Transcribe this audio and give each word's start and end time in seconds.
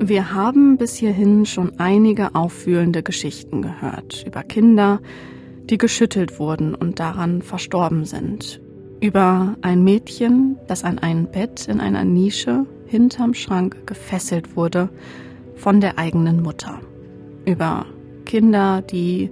Wir 0.00 0.32
haben 0.32 0.78
bis 0.78 0.94
hierhin 0.94 1.44
schon 1.44 1.72
einige 1.78 2.34
auffühlende 2.34 3.02
Geschichten 3.02 3.60
gehört 3.60 4.24
über 4.26 4.42
Kinder, 4.42 5.00
die 5.64 5.76
geschüttelt 5.76 6.38
wurden 6.38 6.74
und 6.74 6.98
daran 6.98 7.42
verstorben 7.42 8.06
sind. 8.06 8.60
Über 9.00 9.56
ein 9.60 9.84
Mädchen, 9.84 10.56
das 10.66 10.82
an 10.82 10.98
ein 10.98 11.30
Bett 11.30 11.68
in 11.68 11.80
einer 11.80 12.04
Nische 12.04 12.64
hinterm 12.86 13.34
Schrank 13.34 13.86
gefesselt 13.86 14.56
wurde 14.56 14.88
von 15.56 15.80
der 15.80 15.98
eigenen 15.98 16.42
Mutter. 16.42 16.80
Über 17.44 17.84
Kinder, 18.24 18.80
die 18.80 19.30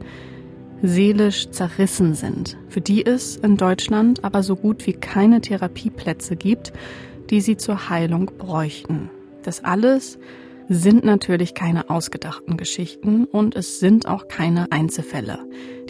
seelisch 0.83 1.51
zerrissen 1.51 2.15
sind, 2.15 2.57
für 2.69 2.81
die 2.81 3.05
es 3.05 3.37
in 3.37 3.57
Deutschland 3.57 4.25
aber 4.25 4.43
so 4.43 4.57
gut 4.57 4.87
wie 4.87 4.93
keine 4.93 5.41
Therapieplätze 5.41 6.37
gibt, 6.37 6.73
die 7.31 7.41
sie 7.41 7.57
zur 7.57 7.89
Heilung 7.89 8.31
bräuchten. 8.39 9.11
Das 9.43 9.65
alles 9.65 10.19
sind 10.69 11.05
natürlich 11.05 11.55
keine 11.55 11.91
ausgedachten 11.91 12.57
Geschichten 12.57 13.25
und 13.25 13.55
es 13.55 13.79
sind 13.79 14.09
auch 14.09 14.29
keine 14.29 14.73
Einzelfälle. 14.73 15.39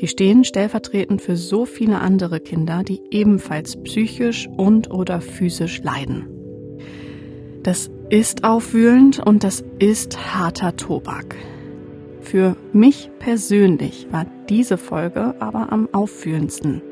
Die 0.01 0.09
stehen 0.09 0.45
stellvertretend 0.45 1.23
für 1.23 1.37
so 1.37 1.65
viele 1.65 2.01
andere 2.01 2.41
Kinder, 2.41 2.83
die 2.83 3.01
ebenfalls 3.11 3.83
psychisch 3.83 4.49
und 4.57 4.91
oder 4.91 5.21
physisch 5.21 5.83
leiden. 5.83 6.27
Das 7.63 7.91
ist 8.11 8.45
aufwühlend 8.45 9.19
und 9.19 9.43
das 9.43 9.65
ist 9.79 10.35
harter 10.35 10.77
Tobak. 10.77 11.35
Für 12.27 12.57
mich 12.73 13.09
persönlich 13.21 14.09
war 14.11 14.27
diese 14.49 14.79
Folge 14.79 15.37
aber 15.39 15.71
am 15.71 15.89
auffühlendsten. 15.93 16.83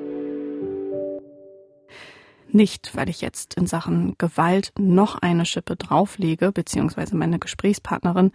Nicht, 2.53 2.93
weil 2.95 3.09
ich 3.09 3.21
jetzt 3.21 3.55
in 3.55 3.67
Sachen 3.67 4.15
Gewalt 4.17 4.73
noch 4.79 5.19
eine 5.19 5.45
Schippe 5.45 5.75
drauflege, 5.75 6.53
beziehungsweise 6.53 7.17
meine 7.17 7.41
Gesprächspartnerin. 7.41 8.31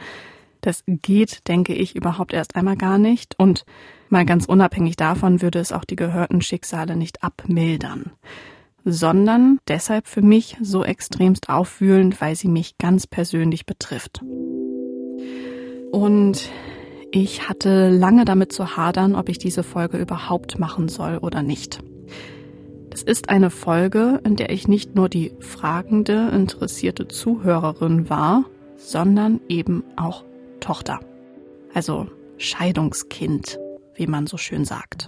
Das 0.59 0.83
geht, 0.87 1.47
denke 1.47 1.73
ich, 1.73 1.95
überhaupt 1.95 2.33
erst 2.33 2.57
einmal 2.57 2.75
gar 2.75 2.97
nicht. 2.97 3.39
Und 3.39 3.63
mal 4.09 4.25
ganz 4.25 4.43
unabhängig 4.43 4.97
davon 4.97 5.41
würde 5.41 5.59
es 5.59 5.71
auch 5.71 5.85
die 5.85 5.95
gehörten 5.95 6.41
Schicksale 6.41 6.97
nicht 6.97 7.23
abmildern. 7.23 8.11
Sondern 8.83 9.59
deshalb 9.69 10.05
für 10.05 10.21
mich 10.21 10.57
so 10.61 10.83
extremst 10.83 11.47
aufwühlend, 11.47 12.19
weil 12.19 12.35
sie 12.35 12.49
mich 12.49 12.77
ganz 12.77 13.07
persönlich 13.07 13.65
betrifft. 13.65 14.21
Und 15.91 16.51
ich 17.11 17.49
hatte 17.49 17.89
lange 17.89 18.25
damit 18.25 18.51
zu 18.51 18.77
hadern, 18.77 19.15
ob 19.15 19.29
ich 19.29 19.39
diese 19.39 19.63
Folge 19.63 19.97
überhaupt 19.97 20.59
machen 20.59 20.89
soll 20.89 21.17
oder 21.17 21.41
nicht. 21.41 21.79
Es 22.91 23.01
ist 23.01 23.29
eine 23.29 23.49
Folge, 23.49 24.19
in 24.23 24.35
der 24.35 24.51
ich 24.51 24.67
nicht 24.67 24.95
nur 24.95 25.09
die 25.09 25.31
fragende, 25.39 26.29
interessierte 26.29 27.07
Zuhörerin 27.07 28.09
war, 28.09 28.45
sondern 28.75 29.41
eben 29.47 29.83
auch 29.95 30.23
Tochter. 30.59 30.99
Also 31.73 32.07
Scheidungskind, 32.37 33.59
wie 33.95 34.07
man 34.07 34.27
so 34.27 34.37
schön 34.37 34.65
sagt. 34.65 35.07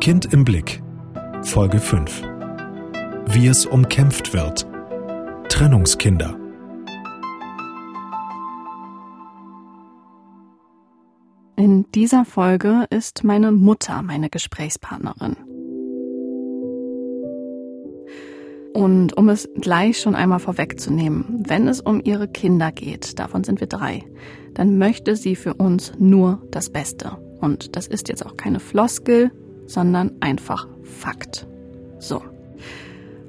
Kind 0.00 0.32
im 0.32 0.44
Blick. 0.44 0.82
Folge 1.42 1.78
5. 1.78 2.22
Wie 3.34 3.46
es 3.46 3.64
umkämpft 3.64 4.34
wird. 4.34 4.66
Trennungskinder. 5.48 6.38
In 11.56 11.86
dieser 11.94 12.26
Folge 12.26 12.84
ist 12.90 13.24
meine 13.24 13.50
Mutter 13.50 14.02
meine 14.02 14.28
Gesprächspartnerin. 14.28 15.36
Und 18.74 19.16
um 19.16 19.30
es 19.30 19.48
gleich 19.58 19.98
schon 19.98 20.14
einmal 20.14 20.38
vorwegzunehmen, 20.38 21.42
wenn 21.48 21.68
es 21.68 21.80
um 21.80 22.02
ihre 22.04 22.28
Kinder 22.28 22.70
geht, 22.70 23.18
davon 23.18 23.44
sind 23.44 23.60
wir 23.60 23.66
drei, 23.66 24.04
dann 24.52 24.76
möchte 24.76 25.16
sie 25.16 25.36
für 25.36 25.54
uns 25.54 25.94
nur 25.98 26.46
das 26.50 26.68
Beste. 26.68 27.16
Und 27.40 27.76
das 27.76 27.86
ist 27.86 28.10
jetzt 28.10 28.26
auch 28.26 28.36
keine 28.36 28.60
Floskel, 28.60 29.32
sondern 29.64 30.12
einfach 30.20 30.68
Fakt. 30.82 31.46
So. 31.98 32.20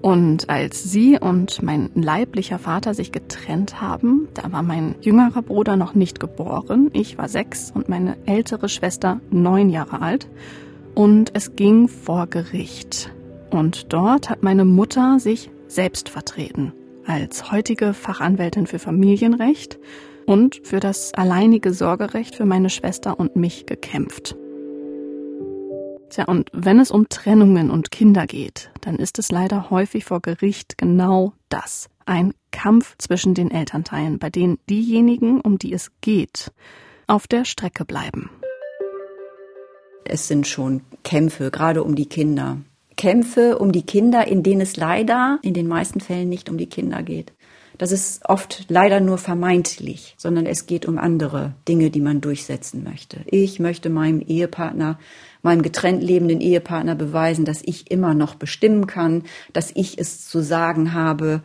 Und 0.04 0.50
als 0.50 0.84
sie 0.84 1.18
und 1.18 1.64
mein 1.64 1.90
leiblicher 1.96 2.60
Vater 2.60 2.94
sich 2.94 3.14
getrennt 3.14 3.80
haben, 3.80 4.28
da 4.34 4.52
war 4.52 4.62
mein 4.62 4.96
jüngerer 5.00 5.42
Bruder 5.42 5.78
noch 5.78 5.96
nicht 5.96 6.20
geboren, 6.20 6.90
ich 6.92 7.18
war 7.18 7.30
sechs 7.30 7.72
und 7.74 7.88
meine 7.88 8.18
ältere 8.26 8.68
Schwester 8.68 9.22
neun 9.32 9.70
Jahre 9.70 10.02
alt. 10.02 10.28
Und 10.94 11.32
es 11.34 11.56
ging 11.56 11.88
vor 11.88 12.28
Gericht. 12.28 13.14
Und 13.50 13.94
dort 13.94 14.30
hat 14.30 14.44
meine 14.44 14.66
Mutter 14.66 15.20
sich 15.20 15.50
selbst 15.68 16.10
vertreten, 16.10 16.74
als 17.06 17.54
heutige 17.54 17.94
Fachanwältin 17.94 18.68
für 18.68 18.80
Familienrecht 18.80 19.80
und 20.26 20.60
für 20.66 20.82
das 20.82 21.14
alleinige 21.14 21.74
Sorgerecht 21.74 22.36
für 22.36 22.46
meine 22.46 22.70
Schwester 22.70 23.18
und 23.22 23.38
mich 23.38 23.68
gekämpft. 23.68 24.36
Tja, 26.14 26.26
und 26.26 26.52
wenn 26.54 26.80
es 26.80 26.92
um 26.92 27.10
Trennungen 27.10 27.72
und 27.72 27.90
Kinder 27.90 28.28
geht, 28.28 28.70
dann 28.82 28.98
ist 28.98 29.18
es 29.18 29.32
leider 29.32 29.72
häufig 29.72 30.06
vor 30.06 30.22
Gericht 30.22 30.78
genau 30.78 31.34
das. 31.50 31.90
Ein 32.06 32.36
Kampf 32.52 32.96
zwischen 33.00 33.34
den 33.34 33.50
Elternteilen, 33.50 34.20
bei 34.20 34.30
denen 34.30 34.60
diejenigen, 34.70 35.42
um 35.42 35.58
die 35.58 35.74
es 35.74 35.90
geht, 36.02 36.52
auf 37.08 37.26
der 37.26 37.46
Strecke 37.46 37.84
bleiben. 37.84 38.30
Es 40.06 40.28
sind 40.28 40.46
schon 40.46 40.82
Kämpfe, 41.04 41.50
gerade 41.50 41.84
um 41.84 41.96
die 41.96 42.06
Kinder. 42.06 42.58
Kämpfe 42.96 43.58
um 43.58 43.72
die 43.72 43.82
Kinder, 43.82 44.28
in 44.28 44.44
denen 44.44 44.62
es 44.62 44.78
leider 44.78 45.40
in 45.42 45.56
den 45.56 45.68
meisten 45.68 46.00
Fällen 46.00 46.30
nicht 46.30 46.48
um 46.48 46.60
die 46.60 46.70
Kinder 46.70 47.02
geht. 47.02 47.34
Das 47.80 47.92
ist 47.92 48.30
oft 48.30 48.66
leider 48.70 49.00
nur 49.00 49.18
vermeintlich, 49.18 50.14
sondern 50.20 50.46
es 50.46 50.68
geht 50.68 50.86
um 50.86 51.00
andere 51.00 51.56
Dinge, 51.68 51.90
die 51.90 52.02
man 52.02 52.22
durchsetzen 52.22 52.84
möchte. 52.84 53.22
Ich 53.26 53.60
möchte 53.60 53.90
meinem 53.90 54.22
Ehepartner 54.22 55.00
meinem 55.44 55.62
getrennt 55.62 56.02
lebenden 56.02 56.42
Ehepartner 56.42 56.96
beweisen, 56.96 57.46
dass 57.46 57.62
ich 57.64 57.92
immer 57.92 58.14
noch 58.14 58.36
bestimmen 58.36 58.88
kann, 58.88 59.24
dass 59.52 59.72
ich 59.76 60.00
es 60.00 60.28
zu 60.28 60.42
sagen 60.42 60.94
habe 60.94 61.44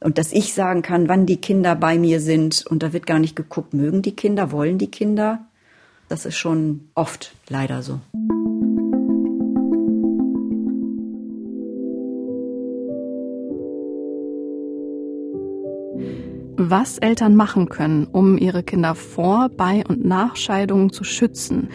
und 0.00 0.18
dass 0.18 0.32
ich 0.32 0.54
sagen 0.54 0.82
kann, 0.82 1.08
wann 1.08 1.24
die 1.24 1.40
Kinder 1.40 1.74
bei 1.74 1.98
mir 1.98 2.20
sind. 2.20 2.66
Und 2.66 2.82
da 2.82 2.92
wird 2.92 3.06
gar 3.06 3.20
nicht 3.20 3.36
geguckt, 3.36 3.74
mögen 3.74 4.02
die 4.02 4.14
Kinder, 4.14 4.52
wollen 4.52 4.78
die 4.78 4.90
Kinder. 4.90 5.46
Das 6.08 6.26
ist 6.26 6.36
schon 6.36 6.88
oft 6.94 7.32
leider 7.48 7.82
so. 7.82 8.00
Was 16.60 16.98
Eltern 16.98 17.36
machen 17.36 17.68
können, 17.68 18.08
um 18.10 18.36
ihre 18.36 18.64
Kinder 18.64 18.96
vor, 18.96 19.48
bei 19.48 19.84
und 19.88 20.04
nach 20.04 20.34
Scheidungen 20.34 20.90
zu 20.90 21.04
schützen, 21.04 21.68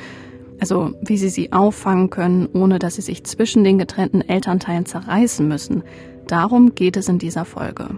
also 0.63 0.93
wie 1.01 1.17
sie 1.17 1.27
sie 1.27 1.51
auffangen 1.51 2.09
können, 2.09 2.47
ohne 2.53 2.79
dass 2.79 2.95
sie 2.95 3.01
sich 3.01 3.25
zwischen 3.25 3.65
den 3.65 3.77
getrennten 3.77 4.21
Elternteilen 4.21 4.85
zerreißen 4.85 5.45
müssen. 5.45 5.83
Darum 6.25 6.73
geht 6.73 6.95
es 6.95 7.09
in 7.09 7.19
dieser 7.19 7.43
Folge. 7.43 7.97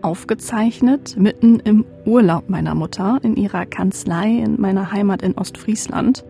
Aufgezeichnet 0.00 1.18
mitten 1.18 1.60
im 1.60 1.84
Urlaub 2.06 2.48
meiner 2.48 2.74
Mutter 2.74 3.18
in 3.22 3.36
ihrer 3.36 3.66
Kanzlei 3.66 4.30
in 4.30 4.58
meiner 4.58 4.92
Heimat 4.92 5.20
in 5.20 5.36
Ostfriesland. 5.36 6.24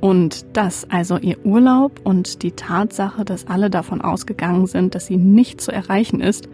Und 0.00 0.46
das, 0.54 0.86
also 0.88 1.18
ihr 1.18 1.36
Urlaub 1.44 2.00
und 2.02 2.42
die 2.42 2.52
Tatsache, 2.52 3.26
dass 3.26 3.46
alle 3.46 3.68
davon 3.68 4.00
ausgegangen 4.00 4.66
sind, 4.66 4.94
dass 4.94 5.04
sie 5.04 5.18
nicht 5.18 5.60
zu 5.60 5.70
erreichen 5.70 6.22
ist, 6.22 6.48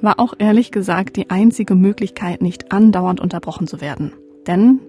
war 0.00 0.18
auch 0.18 0.34
ehrlich 0.36 0.72
gesagt 0.72 1.14
die 1.14 1.30
einzige 1.30 1.76
Möglichkeit, 1.76 2.42
nicht 2.42 2.72
andauernd 2.72 3.20
unterbrochen 3.20 3.68
zu 3.68 3.80
werden. 3.80 4.14
Denn 4.48 4.80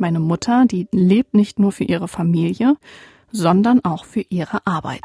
meine 0.00 0.20
Mutter, 0.20 0.64
die 0.66 0.88
lebt 0.92 1.34
nicht 1.34 1.58
nur 1.58 1.72
für 1.72 1.84
ihre 1.84 2.08
Familie, 2.08 2.76
sondern 3.30 3.84
auch 3.84 4.04
für 4.04 4.24
ihre 4.28 4.66
Arbeit. 4.66 5.04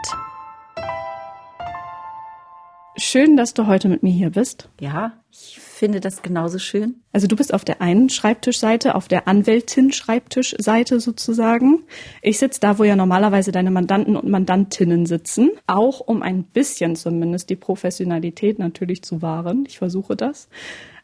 Schön, 2.98 3.36
dass 3.36 3.54
du 3.54 3.68
heute 3.68 3.90
mit 3.90 4.04
mir 4.04 4.14
hier 4.14 4.30
bist. 4.30 4.70
Ja, 4.80 5.12
ich 5.30 5.60
finde 5.60 6.00
das 6.00 6.22
genauso 6.22 6.60
schön. 6.60 7.02
Also 7.12 7.28
du 7.28 7.36
bist 7.36 7.54
auf 7.54 7.66
der 7.66 7.82
einen 7.82 8.10
Schreibtischseite, 8.10 8.96
auf 8.96 9.10
der 9.10 9.28
Anwältin-Schreibtischseite 9.28 11.02
sozusagen. 11.02 11.84
Ich 12.22 12.40
sitze 12.40 12.62
da, 12.62 12.80
wo 12.80 12.86
ja 12.86 12.96
normalerweise 12.96 13.52
deine 13.52 13.70
Mandanten 13.70 14.16
und 14.16 14.30
Mandantinnen 14.30 15.06
sitzen, 15.06 15.52
auch 15.68 16.00
um 16.00 16.22
ein 16.22 16.46
bisschen 16.46 16.96
zumindest 16.96 17.50
die 17.50 17.58
Professionalität 17.58 18.60
natürlich 18.60 19.04
zu 19.04 19.22
wahren. 19.22 19.66
Ich 19.68 19.78
versuche 19.78 20.16
das. 20.16 20.48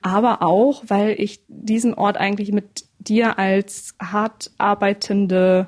Aber 0.02 0.42
auch, 0.44 0.84
weil 0.88 1.20
ich 1.20 1.42
diesen 1.50 1.94
Ort 1.94 2.16
eigentlich 2.16 2.54
mit 2.54 2.86
dir 3.08 3.38
als 3.40 3.96
hart 4.02 4.52
arbeitende, 4.58 5.68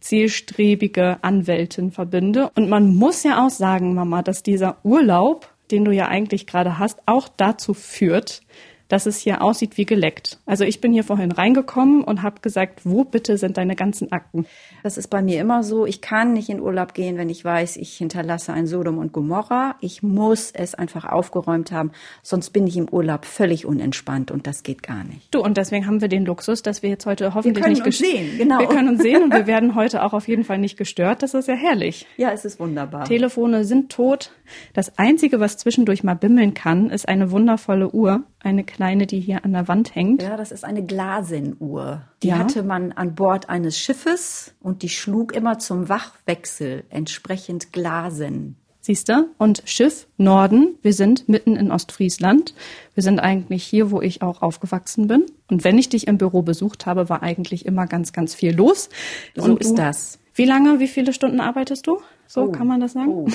zielstrebige 0.00 1.18
Anwältin 1.22 1.90
verbinde. 1.90 2.50
Und 2.54 2.68
man 2.68 2.94
muss 2.94 3.22
ja 3.22 3.44
auch 3.44 3.50
sagen, 3.50 3.94
Mama, 3.94 4.22
dass 4.22 4.42
dieser 4.42 4.78
Urlaub, 4.84 5.52
den 5.70 5.84
du 5.84 5.92
ja 5.92 6.08
eigentlich 6.08 6.46
gerade 6.46 6.78
hast, 6.78 7.00
auch 7.06 7.28
dazu 7.28 7.74
führt, 7.74 8.42
dass 8.90 9.06
es 9.06 9.16
hier 9.16 9.40
aussieht 9.40 9.78
wie 9.78 9.86
geleckt. 9.86 10.38
Also 10.44 10.64
ich 10.64 10.80
bin 10.80 10.92
hier 10.92 11.04
vorhin 11.04 11.32
reingekommen 11.32 12.02
und 12.02 12.22
habe 12.22 12.40
gesagt, 12.42 12.80
wo 12.84 13.04
bitte 13.04 13.38
sind 13.38 13.56
deine 13.56 13.76
ganzen 13.76 14.12
Akten? 14.12 14.46
Das 14.82 14.98
ist 14.98 15.08
bei 15.08 15.22
mir 15.22 15.40
immer 15.40 15.62
so. 15.62 15.86
Ich 15.86 16.00
kann 16.00 16.32
nicht 16.32 16.50
in 16.50 16.60
Urlaub 16.60 16.92
gehen, 16.92 17.16
wenn 17.16 17.30
ich 17.30 17.44
weiß, 17.44 17.76
ich 17.76 17.96
hinterlasse 17.96 18.52
ein 18.52 18.66
Sodom 18.66 18.98
und 18.98 19.12
Gomorra. 19.12 19.76
Ich 19.80 20.02
muss 20.02 20.50
es 20.50 20.74
einfach 20.74 21.04
aufgeräumt 21.04 21.70
haben, 21.70 21.92
sonst 22.22 22.50
bin 22.50 22.66
ich 22.66 22.76
im 22.76 22.88
Urlaub 22.88 23.24
völlig 23.24 23.64
unentspannt 23.64 24.32
und 24.32 24.48
das 24.48 24.64
geht 24.64 24.82
gar 24.82 25.04
nicht. 25.04 25.32
Du, 25.32 25.40
und 25.40 25.56
deswegen 25.56 25.86
haben 25.86 26.00
wir 26.00 26.08
den 26.08 26.26
Luxus, 26.26 26.62
dass 26.62 26.82
wir 26.82 26.90
jetzt 26.90 27.06
heute 27.06 27.32
hoffentlich 27.34 27.64
wir 27.64 27.70
nicht 27.70 27.86
uns 27.86 27.98
sehen. 27.98 28.38
Genau. 28.38 28.58
Wir 28.58 28.66
können 28.66 28.88
uns 28.88 29.02
sehen 29.02 29.22
und 29.22 29.32
wir 29.32 29.46
werden 29.46 29.76
heute 29.76 30.02
auch 30.02 30.12
auf 30.12 30.26
jeden 30.26 30.42
Fall 30.42 30.58
nicht 30.58 30.76
gestört. 30.76 31.22
Das 31.22 31.34
ist 31.34 31.46
ja 31.46 31.54
herrlich. 31.54 32.06
Ja, 32.16 32.32
es 32.32 32.44
ist 32.44 32.58
wunderbar. 32.58 33.04
Telefone 33.04 33.64
sind 33.64 33.92
tot. 33.92 34.32
Das 34.74 34.98
Einzige, 34.98 35.38
was 35.38 35.58
zwischendurch 35.58 36.02
mal 36.02 36.14
bimmeln 36.14 36.54
kann, 36.54 36.90
ist 36.90 37.08
eine 37.08 37.30
wundervolle 37.30 37.90
Uhr. 37.90 38.24
Eine 38.42 38.64
kleine, 38.80 39.06
die 39.06 39.20
hier 39.20 39.44
an 39.44 39.52
der 39.52 39.68
Wand 39.68 39.94
hängt. 39.94 40.22
Ja, 40.22 40.38
das 40.38 40.50
ist 40.52 40.64
eine 40.64 40.82
Glasenuhr. 40.82 42.00
Die 42.22 42.28
Ja. 42.28 42.38
hatte 42.38 42.62
man 42.62 42.92
an 42.92 43.14
Bord 43.14 43.50
eines 43.50 43.78
Schiffes 43.78 44.54
und 44.62 44.80
die 44.82 44.88
schlug 44.88 45.34
immer 45.34 45.58
zum 45.58 45.90
Wachwechsel 45.90 46.84
entsprechend 46.88 47.74
Glasen. 47.74 48.56
Siehst 48.80 49.10
du? 49.10 49.28
Und 49.36 49.62
Schiff 49.66 50.06
Norden. 50.16 50.76
Wir 50.80 50.94
sind 50.94 51.28
mitten 51.28 51.56
in 51.56 51.70
Ostfriesland. 51.70 52.54
Wir 52.94 53.02
sind 53.02 53.20
eigentlich 53.20 53.64
hier, 53.64 53.90
wo 53.90 54.00
ich 54.00 54.22
auch 54.22 54.40
aufgewachsen 54.40 55.08
bin. 55.08 55.26
Und 55.50 55.62
wenn 55.62 55.76
ich 55.76 55.90
dich 55.90 56.06
im 56.06 56.16
Büro 56.16 56.40
besucht 56.40 56.86
habe, 56.86 57.10
war 57.10 57.22
eigentlich 57.22 57.66
immer 57.66 57.86
ganz, 57.86 58.14
ganz 58.14 58.34
viel 58.34 58.56
los. 58.56 58.88
So 59.36 59.42
Und 59.42 59.60
ist 59.60 59.72
du- 59.72 59.74
das. 59.76 60.18
Wie 60.32 60.46
lange, 60.46 60.80
wie 60.80 60.88
viele 60.88 61.12
Stunden 61.12 61.40
arbeitest 61.40 61.86
du? 61.86 62.00
So 62.26 62.44
Oh. 62.44 62.48
kann 62.52 62.66
man 62.66 62.80
das 62.80 62.94
sagen? 62.94 63.10
Oh. 63.10 63.28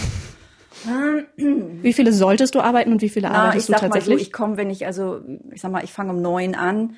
Wie 1.37 1.93
viele 1.93 2.13
solltest 2.13 2.55
du 2.55 2.59
arbeiten 2.61 2.91
und 2.91 3.01
wie 3.01 3.09
viele 3.09 3.27
Na, 3.29 3.33
ich 3.33 3.39
arbeitest 3.39 3.69
du 3.69 3.71
mal 3.73 3.79
so, 3.79 3.87
tatsächlich? 3.87 4.21
ich 4.21 4.33
komme, 4.33 4.57
wenn 4.57 4.69
ich 4.69 4.85
also, 4.85 5.21
ich 5.51 5.61
sag 5.61 5.71
mal, 5.71 5.83
ich 5.83 5.91
fange 5.93 6.11
um 6.11 6.21
neun 6.21 6.55
an 6.55 6.95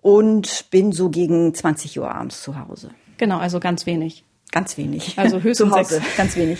und 0.00 0.66
bin 0.70 0.92
so 0.92 1.10
gegen 1.10 1.54
20 1.54 1.98
Uhr 2.00 2.10
abends 2.14 2.42
zu 2.42 2.58
Hause. 2.58 2.90
genau, 3.18 3.38
also 3.38 3.60
ganz 3.60 3.86
wenig. 3.86 4.24
Ganz 4.52 4.76
wenig. 4.76 5.16
Also 5.16 5.40
höchstens 5.42 5.74
sechs. 5.74 6.16
ganz 6.16 6.36
wenig. 6.36 6.58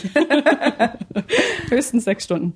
Höchstens 1.69 2.05
sechs 2.05 2.25
Stunden. 2.25 2.55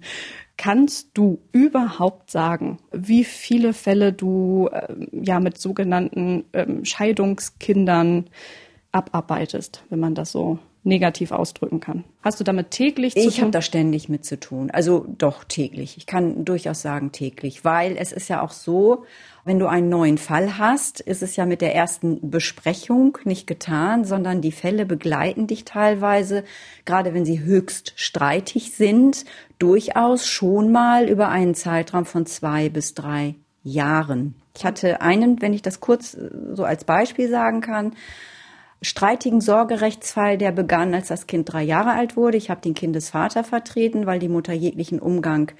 Kannst 0.56 1.08
du 1.14 1.40
überhaupt 1.50 2.31
sagen, 2.31 2.78
wie 2.93 3.25
viele 3.25 3.72
Fälle 3.72 4.12
du 4.12 4.69
ähm, 4.72 5.08
ja 5.11 5.40
mit 5.40 5.58
sogenannten 5.58 6.44
ähm, 6.52 6.84
Scheidungskindern 6.84 8.31
abarbeitest, 8.93 9.82
wenn 9.90 9.99
man 9.99 10.14
das 10.14 10.31
so 10.31 10.61
negativ 10.84 11.32
ausdrücken 11.32 11.81
kann? 11.81 12.04
Hast 12.22 12.38
du 12.40 12.44
damit 12.44 12.70
täglich 12.70 13.14
zu 13.14 13.20
Ich 13.20 13.36
habe 13.36 13.46
tun? 13.46 13.52
da 13.52 13.62
ständig 13.62 14.08
mit 14.08 14.25
zu 14.25 14.38
tun. 14.38 14.70
Also 14.70 15.06
doch 15.19 15.44
täglich. 15.44 15.96
Ich 15.96 16.06
kann 16.06 16.44
durchaus 16.44 16.82
sagen 16.82 17.10
täglich, 17.10 17.64
weil 17.64 17.96
es 17.96 18.12
ist 18.12 18.28
ja 18.28 18.42
auch 18.42 18.52
so, 18.52 19.04
wenn 19.44 19.58
du 19.58 19.66
einen 19.66 19.88
neuen 19.88 20.19
Fall 20.19 20.58
hast, 20.58 21.00
ist 21.00 21.22
es 21.22 21.36
ja 21.36 21.46
mit 21.46 21.60
der 21.60 21.75
ersten 21.75 22.31
Besprechung 22.31 23.19
nicht 23.25 23.46
getan, 23.46 24.04
sondern 24.04 24.40
die 24.40 24.52
Fälle 24.52 24.86
begleiten 24.86 25.46
dich 25.46 25.64
teilweise, 25.64 26.44
gerade 26.84 27.14
wenn 27.14 27.25
sie 27.25 27.40
höchst 27.40 27.92
streitig 27.96 28.72
sind, 28.72 29.25
durchaus 29.58 30.28
schon 30.28 30.70
mal 30.70 31.08
über 31.08 31.28
einen 31.30 31.54
Zeitraum 31.54 32.04
von 32.04 32.26
zwei 32.26 32.69
bis 32.69 32.94
drei 32.94 33.34
Jahren. 33.62 34.34
Ich 34.56 34.64
hatte 34.64 35.00
einen, 35.00 35.40
wenn 35.42 35.52
ich 35.54 35.62
das 35.62 35.80
kurz 35.80 36.14
äh, 36.14 36.30
so 36.52 36.64
als 36.64 36.84
Beispiel 36.84 37.28
sagen 37.28 37.60
kann, 37.60 37.94
streitigen 38.84 39.40
Sorgerechtsfall, 39.40 40.38
der 40.38 40.52
begann, 40.52 40.94
als 40.94 41.08
das 41.08 41.26
Kind 41.26 41.52
drei 41.52 41.62
Jahre 41.62 41.92
alt 41.92 42.16
wurde. 42.16 42.36
Ich 42.36 42.50
habe 42.50 42.60
den 42.60 42.75
Kindesvater 42.75 43.44
vertreten, 43.44 44.06
weil 44.06 44.19
die 44.19 44.28
Mutter 44.28 44.52
jeglichen 44.52 45.00
Umgang 45.00 45.52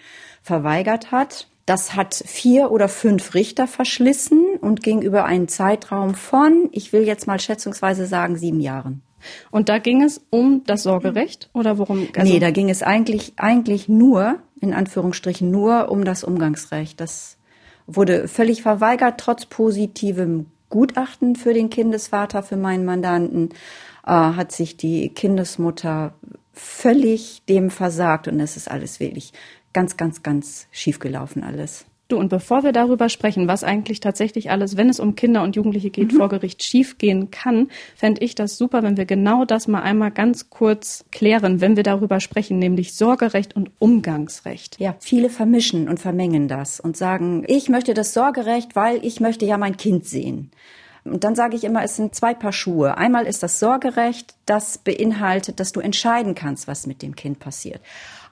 verweigert 0.43 1.11
hat. 1.11 1.49
Das 1.67 1.97
hat 1.97 2.15
vier 2.15 2.71
oder 2.71 2.89
fünf 2.89 3.35
Richter 3.35 3.67
verschlissen 3.67 4.45
und 4.61 4.83
ging 4.83 5.01
über 5.01 5.25
einen 5.25 5.49
Zeitraum 5.49 6.15
von, 6.15 6.69
ich 6.73 6.93
will 6.93 7.03
jetzt 7.03 7.27
mal 7.27 7.41
schätzungsweise 7.41 8.07
sagen, 8.07 8.37
sieben 8.37 8.61
Jahren. 8.61 9.03
Und 9.51 9.71
da 9.71 9.79
ging 9.79 10.03
es 10.03 10.21
um 10.29 10.63
das 10.67 10.83
Sorgerecht 10.83 11.49
oder 11.55 11.79
worum? 11.79 12.09
Also, 12.15 12.31
nee, 12.31 12.39
da 12.39 12.51
ging 12.51 12.69
es 12.69 12.83
eigentlich, 12.83 13.33
eigentlich 13.37 13.89
nur, 13.89 14.41
in 14.61 14.75
Anführungsstrichen 14.75 15.51
nur, 15.51 15.91
um 15.91 16.05
das 16.05 16.25
Umgangsrecht. 16.25 17.01
Das 17.01 17.39
wurde 17.87 18.29
völlig 18.29 18.63
verweigert, 18.63 19.19
trotz 19.19 19.47
positivem 19.47 20.47
Gutachten 20.75 21.37
für 21.37 21.55
den 21.55 21.71
Kindesvater, 21.71 22.43
für 22.43 22.57
meinen 22.57 22.85
Mandanten, 22.85 23.51
äh, 24.05 24.11
hat 24.11 24.51
sich 24.51 24.77
die 24.77 25.09
Kindesmutter 25.09 26.15
völlig 26.53 27.45
dem 27.49 27.71
versagt 27.71 28.27
und 28.27 28.41
es 28.41 28.57
ist 28.57 28.69
alles 28.69 28.99
wirklich 28.99 29.33
ganz, 29.73 29.97
ganz, 29.97 30.25
ganz 30.25 30.67
schief 30.73 30.99
gelaufen 30.99 31.45
alles. 31.45 31.85
Du, 32.09 32.19
und 32.19 32.29
bevor 32.29 32.65
wir 32.65 32.73
darüber 32.73 33.09
sprechen, 33.09 33.49
was 33.49 33.65
eigentlich 33.65 33.99
tatsächlich 34.01 34.51
alles, 34.51 34.77
wenn 34.77 34.91
es 34.91 35.01
um 35.01 35.15
Kinder 35.17 35.43
und 35.43 35.57
Jugendliche 35.57 35.89
geht, 35.89 36.13
Mhm. 36.13 36.17
vor 36.19 36.29
Gericht 36.29 36.63
schiefgehen 36.63 37.31
kann, 37.31 37.69
fände 37.97 38.23
ich 38.23 38.35
das 38.35 38.59
super, 38.59 38.83
wenn 38.83 38.99
wir 38.99 39.07
genau 39.07 39.47
das 39.47 39.69
mal 39.69 39.81
einmal 39.81 40.11
ganz 40.11 40.51
kurz 40.51 41.07
klären, 41.13 41.63
wenn 41.63 41.77
wir 41.77 41.83
darüber 41.83 42.21
sprechen, 42.21 42.59
nämlich 42.59 42.95
Sorgerecht 42.95 43.57
und 43.57 43.71
Umgangsrecht. 43.79 44.79
Ja, 44.79 44.95
viele 45.01 45.31
vermischen 45.31 45.89
und 45.89 45.99
vermengen 45.99 46.47
das 46.47 46.79
und 46.79 46.95
sagen, 46.95 47.43
ich 47.47 47.71
möchte 47.71 47.95
das 47.95 48.13
Sorgerecht, 48.13 48.77
weil 48.77 49.03
ich 49.03 49.21
möchte 49.21 49.47
ja 49.47 49.57
mein 49.57 49.79
Kind 49.79 50.05
sehen. 50.05 50.51
Und 51.05 51.23
dann 51.25 51.35
sage 51.35 51.55
ich 51.57 51.65
immer, 51.65 51.83
es 51.85 51.97
sind 51.97 52.15
zwei 52.15 52.33
Paar 52.33 52.53
Schuhe. 52.53 52.97
Einmal 52.97 53.27
ist 53.27 53.43
das 53.43 53.59
Sorgerecht, 53.61 54.35
das 54.47 54.79
beinhaltet, 54.79 55.61
dass 55.61 55.73
du 55.73 55.81
entscheiden 55.81 56.35
kannst, 56.35 56.67
was 56.67 56.87
mit 56.87 57.03
dem 57.03 57.15
Kind 57.15 57.41
passiert. 57.41 57.81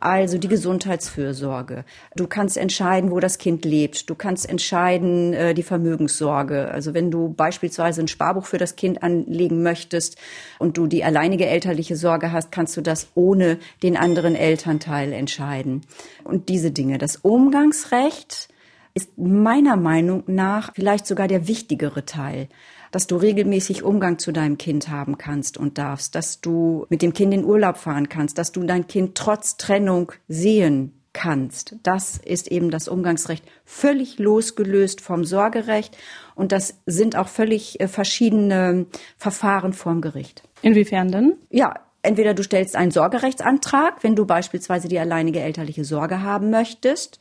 Also 0.02 0.36
die 0.36 0.48
Gesundheitsfürsorge. 0.48 1.84
Du 2.16 2.26
kannst 2.26 2.56
entscheiden, 2.56 3.12
wo 3.12 3.20
das 3.20 3.38
Kind 3.38 3.64
lebt. 3.64 4.10
Du 4.10 4.16
kannst 4.16 4.48
entscheiden, 4.48 5.32
äh, 5.32 5.54
die 5.54 5.62
Vermögenssorge. 5.62 6.72
Also 6.72 6.92
wenn 6.92 7.12
du 7.12 7.32
beispielsweise 7.32 8.00
ein 8.00 8.08
Sparbuch 8.08 8.46
für 8.46 8.58
das 8.58 8.74
Kind 8.74 9.04
anlegen 9.04 9.62
möchtest 9.62 10.18
und 10.58 10.76
du 10.76 10.88
die 10.88 11.04
alleinige 11.04 11.46
elterliche 11.46 11.94
Sorge 11.94 12.32
hast, 12.32 12.50
kannst 12.50 12.76
du 12.76 12.80
das 12.80 13.10
ohne 13.14 13.58
den 13.84 13.96
anderen 13.96 14.34
Elternteil 14.34 15.12
entscheiden. 15.12 15.82
Und 16.24 16.48
diese 16.48 16.72
Dinge. 16.72 16.98
Das 16.98 17.14
Umgangsrecht 17.14 18.48
ist 18.94 19.16
meiner 19.16 19.76
Meinung 19.76 20.24
nach 20.26 20.72
vielleicht 20.74 21.06
sogar 21.06 21.28
der 21.28 21.46
wichtigere 21.46 22.04
Teil, 22.04 22.48
dass 22.92 23.08
du 23.08 23.16
regelmäßig 23.16 23.82
Umgang 23.82 24.20
zu 24.20 24.30
deinem 24.30 24.58
Kind 24.58 24.88
haben 24.88 25.18
kannst 25.18 25.58
und 25.58 25.78
darfst, 25.78 26.14
dass 26.14 26.40
du 26.40 26.86
mit 26.88 27.02
dem 27.02 27.12
Kind 27.12 27.34
in 27.34 27.44
Urlaub 27.44 27.78
fahren 27.78 28.08
kannst, 28.08 28.38
dass 28.38 28.52
du 28.52 28.62
dein 28.62 28.86
Kind 28.86 29.16
trotz 29.16 29.56
Trennung 29.56 30.12
sehen 30.28 30.92
kannst. 31.12 31.76
Das 31.82 32.18
ist 32.18 32.48
eben 32.48 32.70
das 32.70 32.88
Umgangsrecht 32.88 33.44
völlig 33.64 34.18
losgelöst 34.18 35.00
vom 35.00 35.24
Sorgerecht 35.24 35.96
und 36.34 36.52
das 36.52 36.78
sind 36.86 37.16
auch 37.16 37.28
völlig 37.28 37.80
äh, 37.80 37.88
verschiedene 37.88 38.86
Verfahren 39.16 39.72
vorm 39.72 40.00
Gericht. 40.00 40.42
Inwiefern 40.62 41.10
denn? 41.10 41.34
Ja, 41.50 41.74
entweder 42.02 42.34
du 42.34 42.42
stellst 42.42 42.76
einen 42.76 42.90
Sorgerechtsantrag, 42.90 44.02
wenn 44.02 44.16
du 44.16 44.26
beispielsweise 44.26 44.88
die 44.88 44.98
alleinige 44.98 45.40
elterliche 45.40 45.84
Sorge 45.84 46.22
haben 46.22 46.50
möchtest, 46.50 47.20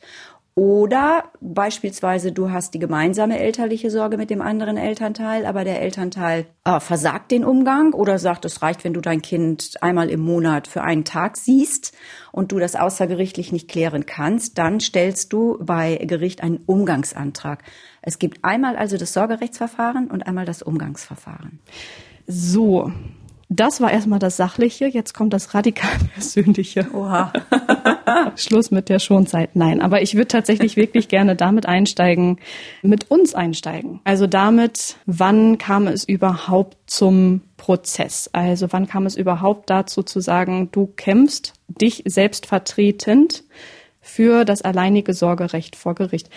oder 0.54 1.30
beispielsweise 1.40 2.30
du 2.30 2.50
hast 2.50 2.74
die 2.74 2.78
gemeinsame 2.78 3.38
elterliche 3.38 3.90
Sorge 3.90 4.18
mit 4.18 4.28
dem 4.28 4.42
anderen 4.42 4.76
Elternteil, 4.76 5.46
aber 5.46 5.64
der 5.64 5.80
Elternteil 5.80 6.44
äh, 6.64 6.78
versagt 6.78 7.30
den 7.30 7.42
Umgang 7.42 7.94
oder 7.94 8.18
sagt, 8.18 8.44
es 8.44 8.60
reicht, 8.60 8.84
wenn 8.84 8.92
du 8.92 9.00
dein 9.00 9.22
Kind 9.22 9.76
einmal 9.80 10.10
im 10.10 10.20
Monat 10.20 10.66
für 10.66 10.82
einen 10.82 11.04
Tag 11.04 11.38
siehst 11.38 11.94
und 12.32 12.52
du 12.52 12.58
das 12.58 12.76
außergerichtlich 12.76 13.50
nicht 13.50 13.68
klären 13.68 14.04
kannst, 14.04 14.58
dann 14.58 14.78
stellst 14.78 15.32
du 15.32 15.56
bei 15.58 15.96
Gericht 15.96 16.42
einen 16.42 16.58
Umgangsantrag. 16.66 17.62
Es 18.02 18.18
gibt 18.18 18.44
einmal 18.44 18.76
also 18.76 18.98
das 18.98 19.14
Sorgerechtsverfahren 19.14 20.10
und 20.10 20.26
einmal 20.26 20.44
das 20.44 20.62
Umgangsverfahren. 20.62 21.60
So. 22.26 22.92
Das 23.54 23.82
war 23.82 23.92
erstmal 23.92 24.18
das 24.18 24.38
Sachliche, 24.38 24.86
jetzt 24.86 25.12
kommt 25.12 25.34
das 25.34 25.52
radikal 25.52 25.90
Persönliche. 26.14 26.88
Oha. 26.94 27.34
Schluss 28.36 28.70
mit 28.70 28.88
der 28.88 28.98
Schonzeit. 28.98 29.54
Nein, 29.54 29.82
aber 29.82 30.00
ich 30.00 30.14
würde 30.14 30.28
tatsächlich 30.28 30.76
wirklich 30.76 31.08
gerne 31.08 31.36
damit 31.36 31.66
einsteigen, 31.66 32.38
mit 32.80 33.10
uns 33.10 33.34
einsteigen. 33.34 34.00
Also 34.04 34.26
damit, 34.26 34.96
wann 35.04 35.58
kam 35.58 35.86
es 35.86 36.04
überhaupt 36.04 36.78
zum 36.86 37.42
Prozess? 37.58 38.30
Also 38.32 38.68
wann 38.70 38.86
kam 38.86 39.04
es 39.04 39.16
überhaupt 39.16 39.68
dazu 39.68 40.02
zu 40.02 40.20
sagen, 40.20 40.70
du 40.72 40.86
kämpfst 40.86 41.52
dich 41.68 42.04
selbst 42.06 42.46
vertretend 42.46 43.44
für 44.00 44.46
das 44.46 44.62
alleinige 44.62 45.12
Sorgerecht 45.12 45.76
vor 45.76 45.94
Gericht? 45.94 46.30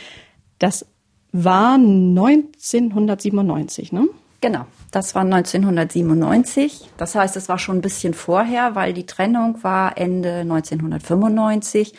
Das 0.60 0.86
war 1.32 1.76
1997, 1.76 3.94
ne? 3.94 4.10
Genau, 4.42 4.66
das 4.96 5.14
war 5.14 5.24
1997. 5.24 6.90
Das 6.96 7.16
heißt, 7.16 7.36
es 7.36 7.50
war 7.50 7.60
schon 7.60 7.80
ein 7.80 7.82
bisschen 7.82 8.14
vorher, 8.14 8.76
weil 8.76 8.94
die 8.94 9.06
Trennung 9.06 9.62
war 9.62 9.98
Ende 9.98 10.36
1995. 10.38 11.94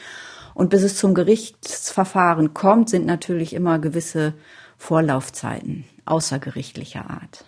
Und 0.54 0.70
bis 0.70 0.82
es 0.82 0.96
zum 0.96 1.12
Gerichtsverfahren 1.12 2.54
kommt, 2.54 2.88
sind 2.88 3.04
natürlich 3.04 3.52
immer 3.52 3.78
gewisse 3.78 4.32
Vorlaufzeiten 4.78 5.84
außergerichtlicher 6.06 7.10
Art. 7.10 7.44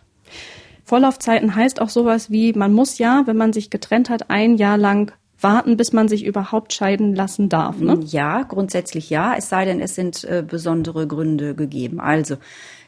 Vorlaufzeiten 0.84 1.54
heißt 1.54 1.80
auch 1.80 1.88
sowas 1.88 2.30
wie, 2.30 2.52
man 2.52 2.74
muss 2.74 2.98
ja, 2.98 3.22
wenn 3.24 3.38
man 3.38 3.54
sich 3.54 3.70
getrennt 3.70 4.10
hat, 4.10 4.28
ein 4.28 4.56
Jahr 4.56 4.76
lang 4.76 5.12
warten, 5.40 5.78
bis 5.78 5.94
man 5.94 6.08
sich 6.08 6.26
überhaupt 6.26 6.74
scheiden 6.74 7.14
lassen 7.14 7.48
darf. 7.48 7.78
Ne? 7.78 7.98
Ja, 8.04 8.42
grundsätzlich 8.42 9.08
ja, 9.08 9.34
es 9.34 9.48
sei 9.48 9.64
denn, 9.64 9.80
es 9.80 9.94
sind 9.94 10.24
äh, 10.24 10.44
besondere 10.46 11.06
Gründe 11.06 11.54
gegeben. 11.54 12.00
Also 12.00 12.36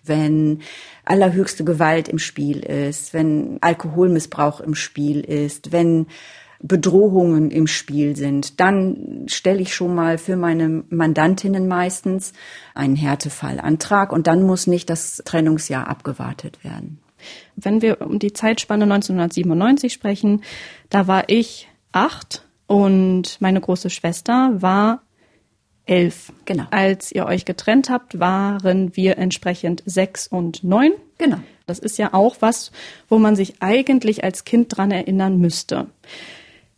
wenn 0.05 0.61
allerhöchste 1.05 1.65
Gewalt 1.65 2.09
im 2.09 2.19
Spiel 2.19 2.61
ist, 2.61 3.15
wenn 3.15 3.59
Alkoholmissbrauch 3.61 4.61
im 4.61 4.75
Spiel 4.75 5.21
ist, 5.21 5.73
wenn 5.73 6.07
Bedrohungen 6.63 7.51
im 7.51 7.67
Spiel 7.67 8.17
sind, 8.17 8.61
dann 8.61 9.25
stelle 9.29 9.61
ich 9.61 9.75
schon 9.75 9.95
mal 9.95 10.19
für 10.19 10.37
meine 10.37 10.85
Mandantinnen 10.91 11.67
meistens 11.67 12.35
einen 12.75 12.97
Härtefallantrag 12.97 14.13
und 14.13 14.27
dann 14.27 14.43
muss 14.43 14.67
nicht 14.67 14.91
das 14.91 15.23
Trennungsjahr 15.25 15.89
abgewartet 15.89 16.63
werden. 16.63 17.01
Wenn 17.57 17.83
wir 17.83 18.03
um 18.03 18.19
die 18.19 18.33
Zeitspanne 18.33 18.85
1997 18.85 19.93
sprechen, 19.93 20.43
da 20.91 21.07
war 21.07 21.25
ich 21.29 21.69
acht 21.93 22.47
und 22.67 23.41
meine 23.41 23.61
große 23.61 23.91
Schwester 23.91 24.53
war 24.55 25.03
elf. 25.87 26.33
Genau. 26.45 26.65
Als 26.71 27.13
ihr 27.13 27.27
euch 27.27 27.45
getrennt 27.45 27.91
habt, 27.91 28.19
waren 28.21 28.97
wir 28.97 29.19
entsprechend 29.19 29.83
sechs 29.87 30.27
und 30.27 30.63
neun. 30.65 30.93
Genau. 31.19 31.39
Das 31.67 31.79
ist 31.79 31.99
ja 31.99 32.15
auch 32.15 32.37
was, 32.41 32.73
wo 33.09 33.19
man 33.19 33.37
sich 33.37 33.55
eigentlich 33.61 34.25
als 34.25 34.45
Kind 34.45 34.77
dran 34.77 34.91
erinnern 34.91 35.39
müsste. 35.39 35.87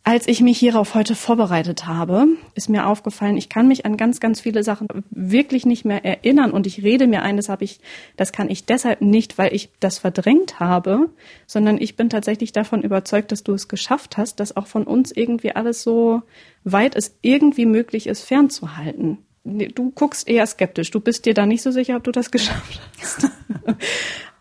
Als 0.05 0.27
ich 0.27 0.41
mich 0.41 0.57
hierauf 0.57 0.95
heute 0.95 1.15
vorbereitet 1.15 1.87
habe, 1.87 2.27
ist 2.55 2.67
mir 2.67 2.87
aufgefallen, 2.87 3.37
ich 3.37 3.47
kann 3.47 3.69
mich 3.69 3.85
an 3.85 3.95
ganz, 3.95 4.19
ganz 4.19 4.41
viele 4.41 4.61
Sachen 4.61 4.89
wirklich 5.11 5.65
nicht 5.65 5.85
mehr 5.85 6.03
erinnern 6.03 6.51
und 6.51 6.67
ich 6.67 6.83
rede 6.83 7.07
mir 7.07 7.21
ein, 7.21 7.37
das 7.37 7.47
habe 7.47 7.63
ich, 7.63 7.79
das 8.17 8.33
kann 8.33 8.49
ich 8.49 8.65
deshalb 8.65 8.99
nicht, 8.99 9.37
weil 9.37 9.55
ich 9.55 9.69
das 9.79 9.99
verdrängt 9.99 10.59
habe, 10.59 11.09
sondern 11.47 11.77
ich 11.79 11.95
bin 11.95 12.09
tatsächlich 12.09 12.51
davon 12.51 12.81
überzeugt, 12.81 13.31
dass 13.31 13.43
du 13.43 13.53
es 13.53 13.69
geschafft 13.69 14.17
hast, 14.17 14.41
dass 14.41 14.57
auch 14.57 14.67
von 14.67 14.83
uns 14.83 15.13
irgendwie 15.13 15.55
alles 15.55 15.83
so 15.83 16.21
weit 16.65 16.97
es 16.97 17.15
irgendwie 17.21 17.65
möglich 17.65 18.07
ist, 18.07 18.23
fernzuhalten. 18.23 19.19
Du 19.45 19.91
guckst 19.91 20.27
eher 20.27 20.45
skeptisch. 20.47 20.91
Du 20.91 20.99
bist 20.99 21.25
dir 21.25 21.33
da 21.33 21.45
nicht 21.45 21.61
so 21.61 21.71
sicher, 21.71 21.95
ob 21.95 22.03
du 22.03 22.11
das 22.11 22.29
geschafft 22.31 22.81
hast. 22.99 23.29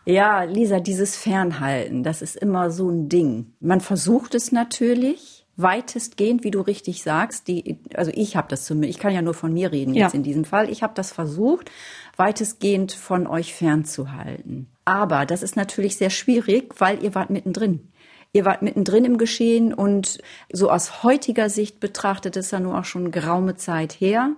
Ja, 0.05 0.43
Lisa, 0.43 0.81
dieses 0.81 1.17
Fernhalten, 1.17 2.03
das 2.03 2.23
ist 2.23 2.35
immer 2.35 2.73
so 2.73 2.91
ein 2.91 3.09
Ding. 3.09 3.53
Man 3.61 3.81
versucht 3.81 4.35
es 4.35 4.51
natürlich, 4.51 5.42
weitestgehend, 5.57 6.45
wie 6.45 6.51
du 6.51 6.61
richtig 6.61 7.03
sagst, 7.03 7.47
die, 7.49 7.79
also 7.95 8.11
ich 8.15 8.37
habe 8.37 8.49
das 8.49 8.65
zumindest, 8.65 8.97
ich 8.97 9.03
kann 9.03 9.15
ja 9.15 9.23
nur 9.23 9.35
von 9.35 9.53
mir 9.53 9.71
reden 9.71 9.95
jetzt 9.95 10.13
ja. 10.13 10.17
in 10.17 10.23
diesem 10.23 10.45
Fall, 10.45 10.71
ich 10.71 10.83
habe 10.83 10.95
das 10.95 11.13
versucht, 11.13 11.71
weitestgehend 12.17 12.93
von 12.93 13.27
euch 13.27 13.55
fernzuhalten. 13.55 14.69
Aber 14.85 15.27
das 15.27 15.43
ist 15.43 15.57
natürlich 15.57 15.97
sehr 15.97 16.11
schwierig, 16.11 16.75
weil 16.81 17.03
ihr 17.05 17.15
wart 17.15 17.31
mittendrin. 17.31 17.89
Ihr 18.33 18.47
wart 18.47 18.63
mittendrin 18.63 19.05
im 19.05 19.19
Geschehen 19.19 19.75
und 19.75 20.19
so 20.51 20.71
aus 20.71 21.03
heutiger 21.03 21.51
Sicht 21.51 21.81
betrachtet 21.81 22.37
ist 22.37 22.51
ja 22.51 22.61
nur 22.61 22.79
auch 22.79 22.87
schon 22.87 23.11
geraume 23.11 23.57
Zeit 23.57 23.93
her. 23.93 24.31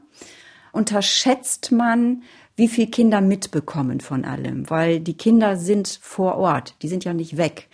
Unterschätzt 0.73 1.71
man, 1.71 2.25
wie 2.57 2.69
viel 2.69 2.89
Kinder 2.89 3.21
mitbekommen 3.21 4.01
von 4.01 4.25
allem, 4.25 4.69
weil 4.69 5.01
die 5.01 5.17
Kinder 5.17 5.57
sind 5.57 5.99
vor 6.03 6.37
Ort, 6.37 6.75
die 6.83 6.89
sind 6.89 7.05
ja 7.05 7.13
nicht 7.13 7.37
weg. 7.37 7.69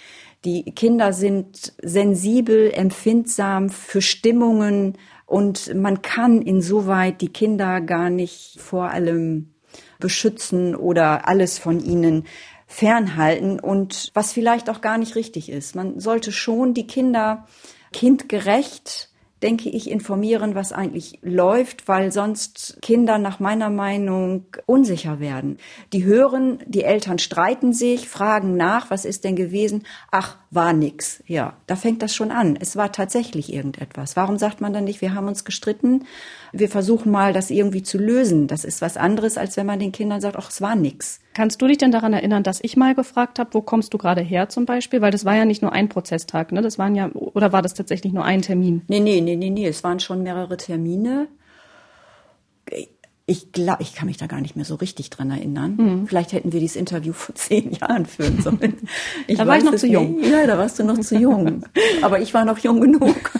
Die 0.44 0.64
Kinder 0.64 1.12
sind 1.12 1.75
sensibel, 1.82 2.70
empfindsam 2.70 3.68
für 3.68 4.00
Stimmungen 4.00 4.97
und 5.26 5.75
man 5.75 6.00
kann 6.00 6.40
insoweit 6.40 7.20
die 7.20 7.28
Kinder 7.28 7.80
gar 7.82 8.09
nicht 8.09 8.59
vor 8.59 8.90
allem 8.90 9.52
beschützen 9.99 10.75
oder 10.75 11.28
alles 11.28 11.59
von 11.59 11.78
ihnen 11.80 12.25
fernhalten 12.66 13.61
und 13.61 14.11
was 14.14 14.32
vielleicht 14.32 14.70
auch 14.70 14.80
gar 14.80 14.97
nicht 14.97 15.14
richtig 15.14 15.50
ist. 15.50 15.76
Man 15.76 16.00
sollte 16.00 16.32
schon 16.32 16.73
die 16.73 16.87
Kinder 16.87 17.47
kindgerecht 17.92 19.10
denke 19.42 19.68
ich, 19.70 19.90
informieren, 19.90 20.54
was 20.54 20.73
eigentlich 20.73 21.18
läuft, 21.23 21.88
weil 21.88 22.12
sonst 22.12 22.78
Kinder 22.82 23.18
nach 23.18 23.40
meiner 23.40 23.70
Meinung 23.70 24.44
unsicher 24.66 25.20
werden. 25.20 25.59
Die 25.92 26.04
hören, 26.04 26.59
die 26.66 26.85
Eltern 26.85 27.18
streiten 27.18 27.73
sich, 27.73 28.09
fragen 28.09 28.56
nach, 28.56 28.90
was 28.90 29.04
ist 29.04 29.25
denn 29.25 29.37
gewesen? 29.37 29.85
Ach, 30.11 30.37
war 30.50 30.73
nix. 30.73 31.23
Ja, 31.26 31.54
da 31.66 31.76
fängt 31.76 32.02
das 32.02 32.14
schon 32.14 32.30
an. 32.30 32.59
Es 32.61 32.76
war 32.76 32.92
tatsächlich 32.92 33.52
irgendetwas. 33.52 34.16
Warum 34.16 34.37
sagt 34.37 34.61
man 34.61 34.73
dann 34.73 34.85
nicht, 34.85 35.00
wir 35.00 35.14
haben 35.14 35.28
uns 35.28 35.44
gestritten? 35.44 36.04
Wir 36.52 36.69
versuchen 36.69 37.11
mal, 37.12 37.33
das 37.33 37.50
irgendwie 37.50 37.83
zu 37.83 37.99
lösen. 37.99 38.47
Das 38.47 38.64
ist 38.64 38.83
was 38.83 38.97
anderes, 38.97 39.38
als 39.38 39.57
wenn 39.57 39.66
man 39.66 39.78
den 39.78 39.92
Kindern 39.92 40.21
sagt, 40.21 40.37
ach, 40.37 40.50
es 40.50 40.61
war 40.61 40.75
nix. 40.75 41.21
Kannst 41.35 41.62
du 41.62 41.66
dich 41.66 41.78
denn 41.78 41.92
daran 41.92 42.12
erinnern, 42.12 42.42
dass 42.42 42.61
ich 42.62 42.76
mal 42.76 42.95
gefragt 42.95 43.38
habe, 43.38 43.50
wo 43.52 43.62
kommst 43.62 43.95
du 43.95 43.99
gerade 43.99 44.21
her 44.21 44.49
zum 44.49 44.66
Beispiel? 44.66 45.00
Weil 45.00 45.12
das 45.12 45.25
war 45.25 45.37
ja 45.37 45.45
nicht 45.45 45.62
nur 45.62 45.73
ein 45.73 45.88
Prozesstag, 45.88 46.52
ne? 46.52 46.62
Das 46.62 46.78
waren 46.78 46.95
ja, 46.95 47.11
oder 47.12 47.52
war 47.52 47.62
das 47.62 47.75
tatsächlich 47.75 48.12
nur 48.12 48.25
ein 48.25 48.42
Termin? 48.42 48.83
Nee, 48.88 49.00
nee, 49.00 49.21
nee, 49.21 49.37
nee, 49.37 49.50
nee. 49.50 49.66
Es 49.66 49.85
waren 49.85 50.00
schon 50.00 50.23
mehrere 50.23 50.57
Termine. 50.57 51.28
Ich 53.30 53.52
glaube, 53.52 53.85
ich 53.85 53.95
kann 53.95 54.09
mich 54.09 54.16
da 54.16 54.26
gar 54.26 54.40
nicht 54.40 54.57
mehr 54.57 54.64
so 54.64 54.75
richtig 54.75 55.09
dran 55.09 55.30
erinnern. 55.30 55.76
Mhm. 55.76 56.07
Vielleicht 56.09 56.33
hätten 56.33 56.52
wir 56.52 56.59
dieses 56.59 56.75
Interview 56.75 57.12
vor 57.12 57.33
zehn 57.37 57.71
Jahren 57.80 58.04
führen 58.04 58.42
sollen. 58.42 58.76
Ich 59.28 59.38
da 59.38 59.47
war 59.47 59.57
ich 59.57 59.62
noch 59.62 59.76
zu 59.76 59.87
jung. 59.87 60.16
Nicht. 60.16 60.30
Ja, 60.30 60.49
da 60.49 60.59
warst 60.59 60.80
du 60.80 60.83
noch 60.83 60.99
zu 60.99 61.16
jung. 61.16 61.64
Aber 62.02 62.21
ich 62.21 62.35
war 62.35 62.45
noch 62.45 62.59
jung 62.59 62.80
genug. 62.80 63.30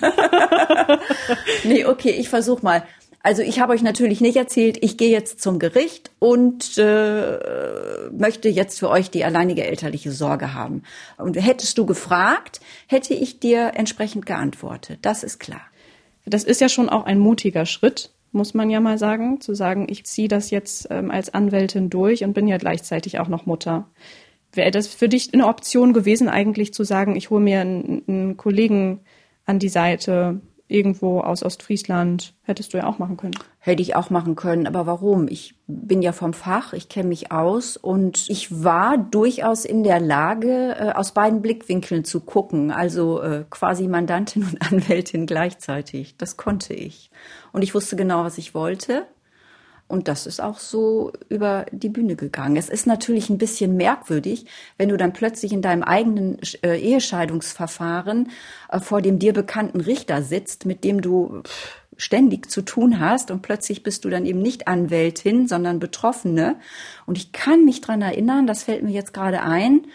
nee, 1.65 1.85
okay, 1.85 2.11
ich 2.11 2.29
versuche 2.29 2.63
mal. 2.63 2.85
Also 3.23 3.43
ich 3.43 3.61
habe 3.61 3.75
euch 3.75 3.83
natürlich 3.83 4.23
nicht 4.23 4.37
erzählt, 4.37 4.79
ich 4.81 4.97
gehe 4.97 5.11
jetzt 5.11 5.41
zum 5.41 5.59
Gericht 5.59 6.11
und 6.19 6.79
äh, 6.79 7.39
möchte 8.13 8.49
jetzt 8.49 8.79
für 8.79 8.89
euch 8.89 9.11
die 9.11 9.25
alleinige 9.25 9.67
elterliche 9.67 10.11
Sorge 10.11 10.55
haben. 10.55 10.85
Und 11.19 11.37
hättest 11.37 11.77
du 11.77 11.85
gefragt, 11.85 12.61
hätte 12.87 13.13
ich 13.13 13.39
dir 13.39 13.73
entsprechend 13.75 14.25
geantwortet. 14.25 15.01
Das 15.03 15.23
ist 15.23 15.39
klar. 15.39 15.61
Das 16.25 16.45
ist 16.45 16.63
ja 16.63 16.71
schon 16.71 16.89
auch 16.89 17.05
ein 17.05 17.19
mutiger 17.19 17.67
Schritt, 17.67 18.11
muss 18.33 18.55
man 18.55 18.71
ja 18.71 18.81
mal 18.81 18.97
sagen, 18.97 19.41
zu 19.41 19.55
sagen, 19.55 19.87
ich 19.91 20.05
ziehe 20.05 20.29
das 20.29 20.51
jetzt 20.51 20.89
ähm, 20.91 21.11
als 21.11 21.35
Anwältin 21.35 21.91
durch 21.91 22.25
und 22.25 22.33
bin 22.33 22.49
ja 22.49 22.57
gleichzeitig 22.57 23.19
auch 23.19 23.29
noch 23.29 23.45
Mutter. 23.45 23.87
Wäre 24.53 24.71
das 24.71 24.87
für 24.87 25.09
dich 25.09 25.35
eine 25.35 25.47
Option 25.47 25.93
gewesen, 25.93 26.29
eigentlich 26.29 26.73
zu 26.73 26.85
sagen, 26.85 27.17
ich 27.17 27.29
hole 27.31 27.43
mir 27.43 27.61
einen, 27.61 28.03
einen 28.07 28.37
Kollegen 28.37 29.01
an 29.45 29.59
die 29.59 29.69
Seite, 29.69 30.41
irgendwo 30.71 31.21
aus 31.21 31.43
Ostfriesland. 31.43 32.35
Hättest 32.43 32.73
du 32.73 32.79
ja 32.79 32.87
auch 32.87 32.99
machen 32.99 33.17
können. 33.17 33.35
Hätte 33.59 33.83
ich 33.83 33.97
auch 33.97 34.11
machen 34.11 34.37
können, 34.37 34.67
aber 34.67 34.87
warum? 34.87 35.29
Ich 35.29 35.55
bin 35.67 36.03
ja 36.03 36.13
vom 36.13 36.33
Fach, 36.33 36.73
ich 36.73 36.89
kenne 36.89 37.09
mich 37.09 37.31
aus 37.31 37.77
und 37.77 38.25
ich 38.29 38.63
war 38.65 38.97
durchaus 38.97 39.65
in 39.65 39.83
der 39.83 40.01
Lage, 40.01 40.77
äh, 40.79 40.93
aus 40.93 41.13
beiden 41.13 41.43
Blickwinkeln 41.43 42.05
zu 42.05 42.21
gucken, 42.21 42.71
also 42.71 43.21
äh, 43.21 43.45
quasi 43.51 43.89
Mandantin 43.89 44.45
und 44.45 44.63
Anwältin 44.73 45.27
gleichzeitig. 45.27 46.17
Das 46.17 46.37
konnte 46.37 46.73
ich. 46.73 47.11
Und 47.53 47.63
ich 47.63 47.75
wusste 47.75 47.97
genau, 47.97 48.25
was 48.25 48.39
ich 48.39 48.55
wollte. 48.55 49.07
Und 49.91 50.07
das 50.07 50.27
ist 50.29 50.41
auch 50.41 50.59
so 50.59 51.13
über 51.29 51.67
die 51.73 51.89
Bühne 51.89 52.15
gegangen. 52.15 52.57
Es 52.57 52.69
ist 52.69 52.87
natürlich 52.87 53.29
ein 53.29 53.39
bisschen 53.39 53.77
merkwürdig, 53.77 54.47
wenn 54.79 54.89
du 54.89 54.97
dann 54.97 55.13
plötzlich 55.13 55.53
in 55.53 55.63
deinem 55.63 55.83
eigenen 55.83 56.39
äh, 56.63 56.79
Ehescheidungsverfahren 56.79 58.31
äh, 58.69 58.79
vor 58.79 59.03
dem 59.03 59.19
dir 59.19 59.33
bekannten 59.33 59.81
Richter 59.81 60.23
sitzt, 60.23 60.65
mit 60.65 60.85
dem 60.85 61.01
du 61.01 61.43
ständig 61.97 62.49
zu 62.51 62.63
tun 62.63 63.01
hast 63.01 63.33
und 63.33 63.43
plötzlich 63.43 63.83
bist 63.83 64.05
du 64.05 64.11
dann 64.11 64.27
eben 64.27 64.41
nicht 64.41 64.69
Anwältin, 64.69 65.49
sondern 65.49 65.81
Betroffene. 65.81 66.55
Und 67.05 67.19
ich 67.19 67.33
kann 67.33 67.65
mich 67.65 67.81
dran 67.81 68.01
erinnern, 68.01 68.47
das 68.47 68.63
fällt 68.63 68.85
mir 68.85 68.93
jetzt 68.93 69.13
gerade 69.13 69.43
ein. 69.43 69.87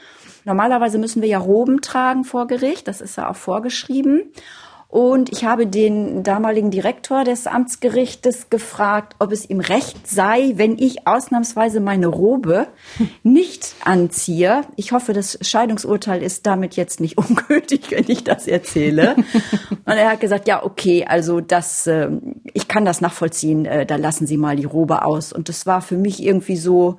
Normalerweise 0.44 0.98
müssen 0.98 1.22
wir 1.22 1.30
ja 1.30 1.40
Roben 1.40 1.80
tragen 1.80 2.26
vor 2.26 2.48
Gericht, 2.48 2.90
das 2.90 3.00
ist 3.00 3.16
ja 3.16 3.30
auch 3.30 3.38
vorgeschrieben. 3.38 4.32
Und 4.88 5.32
ich 5.32 5.44
habe 5.44 5.68
den 5.68 6.24
damaligen 6.24 6.72
Direktor 6.72 7.24
des 7.24 7.48
Amtsgerichtes 7.48 8.50
gefragt, 8.50 9.16
ob 9.20 9.32
es 9.32 9.50
ihm 9.50 9.60
recht 9.60 10.08
sei, 10.08 10.54
wenn 10.56 10.78
ich 10.78 11.08
ausnahmsweise 11.08 11.80
meine 11.80 12.08
Robe 12.08 12.68
nicht 13.24 13.76
anziehe. 13.84 14.62
Ich 14.76 14.92
hoffe, 14.92 15.14
das 15.14 15.38
Scheidungsurteil 15.42 16.22
ist 16.24 16.46
damit 16.46 16.76
jetzt 16.76 17.00
nicht 17.00 17.18
ungültig, 17.18 17.92
wenn 17.92 18.06
ich 18.08 18.24
das 18.24 18.48
erzähle. 18.48 19.16
Und 19.70 19.94
er 19.94 20.12
hat 20.12 20.22
gesagt, 20.22 20.48
ja, 20.48 20.64
okay, 20.64 21.06
also 21.06 21.42
das, 21.42 21.88
äh, 21.88 22.10
ich 22.54 22.68
kann 22.68 22.86
das 22.86 23.02
nachvollziehen, 23.02 23.66
äh, 23.66 23.86
da 23.86 23.98
lassen 23.98 24.28
Sie 24.28 24.38
mal 24.38 24.56
die 24.56 24.66
Robe 24.66 25.04
aus. 25.04 25.34
Und 25.34 25.50
das 25.50 25.66
war 25.66 25.82
für 25.82 25.98
mich 25.98 26.24
irgendwie 26.24 26.58
so, 26.58 26.98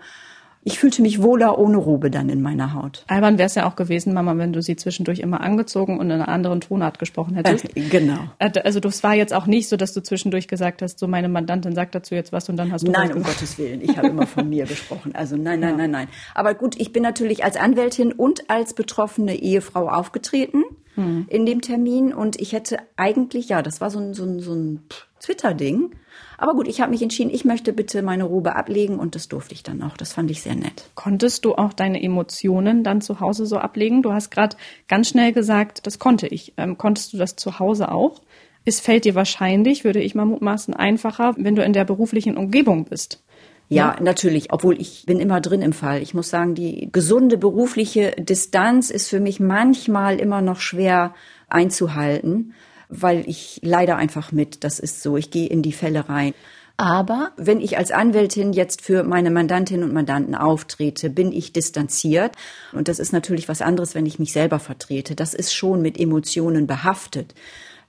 ich 0.66 0.80
fühlte 0.80 1.00
mich 1.00 1.22
wohler 1.22 1.60
ohne 1.60 1.76
Robe 1.76 2.10
dann 2.10 2.28
in 2.28 2.42
meiner 2.42 2.74
Haut. 2.74 3.04
Albern 3.06 3.38
wäre 3.38 3.46
es 3.46 3.54
ja 3.54 3.68
auch 3.68 3.76
gewesen, 3.76 4.12
Mama, 4.12 4.36
wenn 4.36 4.52
du 4.52 4.60
sie 4.60 4.74
zwischendurch 4.74 5.20
immer 5.20 5.40
angezogen 5.40 6.00
und 6.00 6.06
in 6.06 6.20
einer 6.20 6.26
anderen 6.26 6.60
Tonart 6.60 6.98
gesprochen 6.98 7.36
hättest. 7.36 7.76
Äh, 7.76 7.82
genau. 7.82 8.18
Äh, 8.40 8.50
also 8.64 8.80
das 8.80 9.04
war 9.04 9.14
jetzt 9.14 9.32
auch 9.32 9.46
nicht 9.46 9.68
so, 9.68 9.76
dass 9.76 9.92
du 9.92 10.02
zwischendurch 10.02 10.48
gesagt 10.48 10.82
hast, 10.82 10.98
so 10.98 11.06
meine 11.06 11.28
Mandantin 11.28 11.76
sagt 11.76 11.94
dazu 11.94 12.16
jetzt 12.16 12.32
was 12.32 12.48
und 12.48 12.56
dann 12.56 12.72
hast 12.72 12.84
du 12.84 12.90
Nein, 12.90 13.12
um 13.12 13.22
Gottes 13.22 13.56
Willen, 13.58 13.80
ich 13.80 13.96
habe 13.96 14.08
immer 14.08 14.26
von 14.26 14.48
mir 14.48 14.64
gesprochen. 14.66 15.14
Also 15.14 15.36
nein, 15.36 15.60
nein, 15.60 15.70
ja. 15.70 15.76
nein, 15.76 15.90
nein. 15.92 16.08
Aber 16.34 16.54
gut, 16.54 16.74
ich 16.80 16.92
bin 16.92 17.04
natürlich 17.04 17.44
als 17.44 17.56
Anwältin 17.56 18.10
und 18.10 18.50
als 18.50 18.74
betroffene 18.74 19.36
Ehefrau 19.36 19.88
aufgetreten 19.88 20.64
hm. 20.96 21.26
in 21.28 21.46
dem 21.46 21.60
Termin 21.60 22.12
und 22.12 22.40
ich 22.40 22.52
hätte 22.52 22.78
eigentlich, 22.96 23.50
ja, 23.50 23.62
das 23.62 23.80
war 23.80 23.90
so 23.90 24.00
ein, 24.00 24.14
so 24.14 24.24
ein, 24.24 24.40
so 24.40 24.52
ein 24.52 24.82
Twitter-Ding 25.20 25.92
aber 26.38 26.54
gut, 26.54 26.68
ich 26.68 26.80
habe 26.80 26.90
mich 26.90 27.02
entschieden, 27.02 27.30
ich 27.32 27.44
möchte 27.44 27.72
bitte 27.72 28.02
meine 28.02 28.24
Robe 28.24 28.56
ablegen 28.56 28.98
und 28.98 29.14
das 29.14 29.28
durfte 29.28 29.54
ich 29.54 29.62
dann 29.62 29.82
auch. 29.82 29.96
Das 29.96 30.12
fand 30.12 30.30
ich 30.30 30.42
sehr 30.42 30.56
nett. 30.56 30.90
Konntest 30.94 31.44
du 31.44 31.54
auch 31.54 31.72
deine 31.72 32.02
Emotionen 32.02 32.84
dann 32.84 33.00
zu 33.00 33.20
Hause 33.20 33.46
so 33.46 33.58
ablegen? 33.58 34.02
Du 34.02 34.12
hast 34.12 34.30
gerade 34.30 34.56
ganz 34.88 35.08
schnell 35.08 35.32
gesagt, 35.32 35.86
das 35.86 35.98
konnte 35.98 36.26
ich. 36.26 36.54
Ähm, 36.56 36.78
konntest 36.78 37.12
du 37.12 37.16
das 37.16 37.36
zu 37.36 37.58
Hause 37.58 37.90
auch? 37.90 38.20
es 38.66 38.80
fällt 38.80 39.04
dir 39.04 39.14
wahrscheinlich, 39.14 39.84
würde 39.84 40.00
ich 40.00 40.14
mal 40.14 40.26
mutmaßen, 40.26 40.74
einfacher, 40.74 41.34
wenn 41.38 41.54
du 41.54 41.62
in 41.62 41.72
der 41.72 41.84
beruflichen 41.84 42.36
Umgebung 42.36 42.84
bist. 42.84 43.22
Ja, 43.68 43.94
ja, 43.96 44.02
natürlich, 44.02 44.52
obwohl 44.52 44.80
ich 44.80 45.04
bin 45.06 45.18
immer 45.18 45.40
drin 45.40 45.62
im 45.62 45.72
Fall. 45.72 46.02
Ich 46.02 46.14
muss 46.14 46.30
sagen, 46.30 46.54
die 46.54 46.88
gesunde 46.92 47.38
berufliche 47.38 48.12
Distanz 48.18 48.90
ist 48.90 49.08
für 49.08 49.20
mich 49.20 49.40
manchmal 49.40 50.20
immer 50.20 50.42
noch 50.42 50.60
schwer 50.60 51.14
einzuhalten, 51.48 52.54
weil 52.88 53.28
ich 53.28 53.60
leider 53.62 53.96
einfach 53.96 54.32
mit, 54.32 54.64
das 54.64 54.78
ist 54.78 55.02
so, 55.02 55.16
ich 55.16 55.30
gehe 55.30 55.48
in 55.48 55.62
die 55.62 55.72
Fälle 55.72 56.08
rein. 56.08 56.34
Aber 56.78 57.32
wenn 57.36 57.60
ich 57.60 57.78
als 57.78 57.90
Anwältin 57.90 58.52
jetzt 58.52 58.82
für 58.82 59.02
meine 59.02 59.30
Mandantinnen 59.30 59.88
und 59.88 59.94
Mandanten 59.94 60.34
auftrete, 60.34 61.08
bin 61.08 61.32
ich 61.32 61.52
distanziert. 61.52 62.32
Und 62.72 62.88
das 62.88 62.98
ist 62.98 63.12
natürlich 63.12 63.48
was 63.48 63.62
anderes, 63.62 63.94
wenn 63.94 64.04
ich 64.04 64.18
mich 64.18 64.32
selber 64.32 64.58
vertrete. 64.58 65.14
Das 65.14 65.32
ist 65.32 65.54
schon 65.54 65.80
mit 65.80 65.98
Emotionen 65.98 66.66
behaftet, 66.66 67.34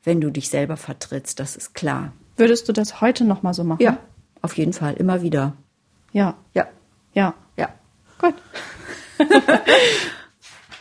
wenn 0.04 0.22
du 0.22 0.30
dich 0.30 0.50
selber 0.50 0.78
vertrittst, 0.78 1.38
das 1.40 1.58
ist 1.58 1.74
klar. 1.74 2.14
Würdest 2.38 2.70
du 2.70 2.74
das 2.74 3.02
heute 3.02 3.26
noch 3.26 3.44
mal 3.44 3.54
so 3.54 3.66
machen? 3.66 3.84
Ja, 3.84 3.98
auf 4.42 4.58
jeden 4.58 4.72
Fall, 4.72 4.94
immer 4.94 5.22
wieder. 5.22 5.54
Ja. 6.14 6.38
Ja. 6.54 6.68
Ja. 7.14 7.34
Ja. 7.58 7.70
Gut. 8.20 8.36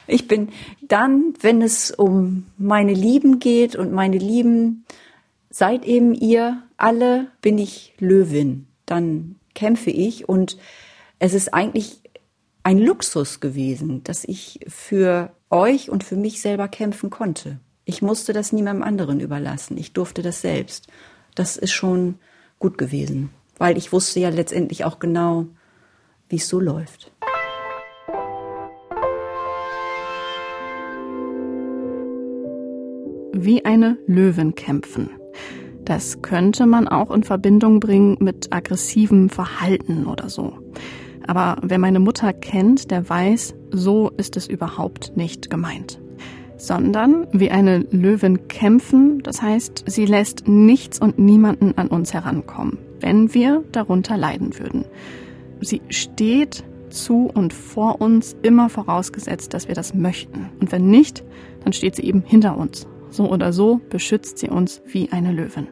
ich 0.06 0.28
bin 0.28 0.50
dann, 0.82 1.34
wenn 1.40 1.62
es 1.62 1.90
um 1.90 2.46
meine 2.58 2.94
Lieben 2.94 3.38
geht 3.38 3.76
und 3.76 3.92
meine 3.92 4.18
Lieben, 4.18 4.84
seid 5.50 5.84
eben 5.84 6.14
ihr 6.14 6.62
alle, 6.76 7.28
bin 7.40 7.58
ich 7.58 7.94
Löwin. 7.98 8.66
Dann 8.84 9.36
kämpfe 9.54 9.90
ich 9.90 10.28
und 10.28 10.58
es 11.18 11.34
ist 11.34 11.54
eigentlich 11.54 12.02
ein 12.62 12.78
Luxus 12.78 13.40
gewesen, 13.40 14.04
dass 14.04 14.24
ich 14.24 14.60
für 14.68 15.32
euch 15.50 15.90
und 15.90 16.04
für 16.04 16.16
mich 16.16 16.40
selber 16.40 16.68
kämpfen 16.68 17.10
konnte. 17.10 17.58
Ich 17.84 18.02
musste 18.02 18.32
das 18.32 18.52
niemandem 18.52 18.82
anderen 18.82 19.20
überlassen. 19.20 19.78
Ich 19.78 19.92
durfte 19.92 20.22
das 20.22 20.40
selbst. 20.40 20.88
Das 21.34 21.56
ist 21.56 21.72
schon 21.72 22.16
gut 22.58 22.76
gewesen, 22.76 23.30
weil 23.56 23.78
ich 23.78 23.92
wusste 23.92 24.20
ja 24.20 24.28
letztendlich 24.28 24.84
auch 24.84 24.98
genau, 24.98 25.46
wie 26.28 26.36
es 26.36 26.48
so 26.48 26.58
läuft. 26.58 27.12
Wie 33.46 33.64
eine 33.64 33.96
Löwin 34.08 34.56
kämpfen. 34.56 35.08
Das 35.84 36.20
könnte 36.20 36.66
man 36.66 36.88
auch 36.88 37.12
in 37.12 37.22
Verbindung 37.22 37.78
bringen 37.78 38.16
mit 38.18 38.52
aggressivem 38.52 39.28
Verhalten 39.28 40.06
oder 40.06 40.28
so. 40.28 40.54
Aber 41.28 41.58
wer 41.62 41.78
meine 41.78 42.00
Mutter 42.00 42.32
kennt, 42.32 42.90
der 42.90 43.08
weiß, 43.08 43.54
so 43.70 44.10
ist 44.16 44.36
es 44.36 44.48
überhaupt 44.48 45.16
nicht 45.16 45.48
gemeint 45.48 46.00
sondern 46.58 47.26
wie 47.32 47.50
eine 47.50 47.80
Löwin 47.90 48.48
kämpfen, 48.48 49.22
das 49.22 49.42
heißt, 49.42 49.84
sie 49.86 50.06
lässt 50.06 50.48
nichts 50.48 50.98
und 50.98 51.18
niemanden 51.18 51.76
an 51.76 51.88
uns 51.88 52.14
herankommen, 52.14 52.78
wenn 53.00 53.34
wir 53.34 53.62
darunter 53.72 54.16
leiden 54.16 54.58
würden. 54.58 54.86
Sie 55.60 55.82
steht 55.90 56.64
zu 56.88 57.30
und 57.32 57.52
vor 57.52 58.00
uns, 58.00 58.34
immer 58.42 58.70
vorausgesetzt, 58.70 59.52
dass 59.52 59.68
wir 59.68 59.74
das 59.74 59.92
möchten. 59.92 60.48
Und 60.58 60.72
wenn 60.72 60.88
nicht, 60.88 61.24
dann 61.62 61.74
steht 61.74 61.94
sie 61.94 62.04
eben 62.04 62.22
hinter 62.26 62.56
uns. 62.56 62.88
So 63.10 63.30
oder 63.30 63.52
so 63.52 63.80
beschützt 63.90 64.38
sie 64.38 64.48
uns 64.48 64.82
wie 64.86 65.10
eine 65.12 65.32
Löwin. 65.32 65.68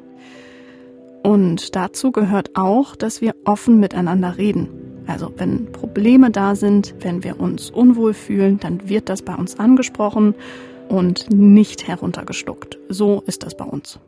Und 1.22 1.74
dazu 1.74 2.12
gehört 2.12 2.50
auch, 2.54 2.96
dass 2.96 3.20
wir 3.20 3.34
offen 3.44 3.80
miteinander 3.80 4.36
reden. 4.36 4.68
Also 5.06 5.32
wenn 5.36 5.72
Probleme 5.72 6.30
da 6.30 6.54
sind, 6.54 6.94
wenn 7.00 7.24
wir 7.24 7.40
uns 7.40 7.70
unwohl 7.70 8.14
fühlen, 8.14 8.58
dann 8.60 8.88
wird 8.88 9.08
das 9.08 9.22
bei 9.22 9.34
uns 9.34 9.58
angesprochen 9.58 10.34
und 10.88 11.30
nicht 11.30 11.86
heruntergestuckt. 11.88 12.78
So 12.88 13.22
ist 13.26 13.42
das 13.42 13.56
bei 13.56 13.64
uns. 13.64 13.98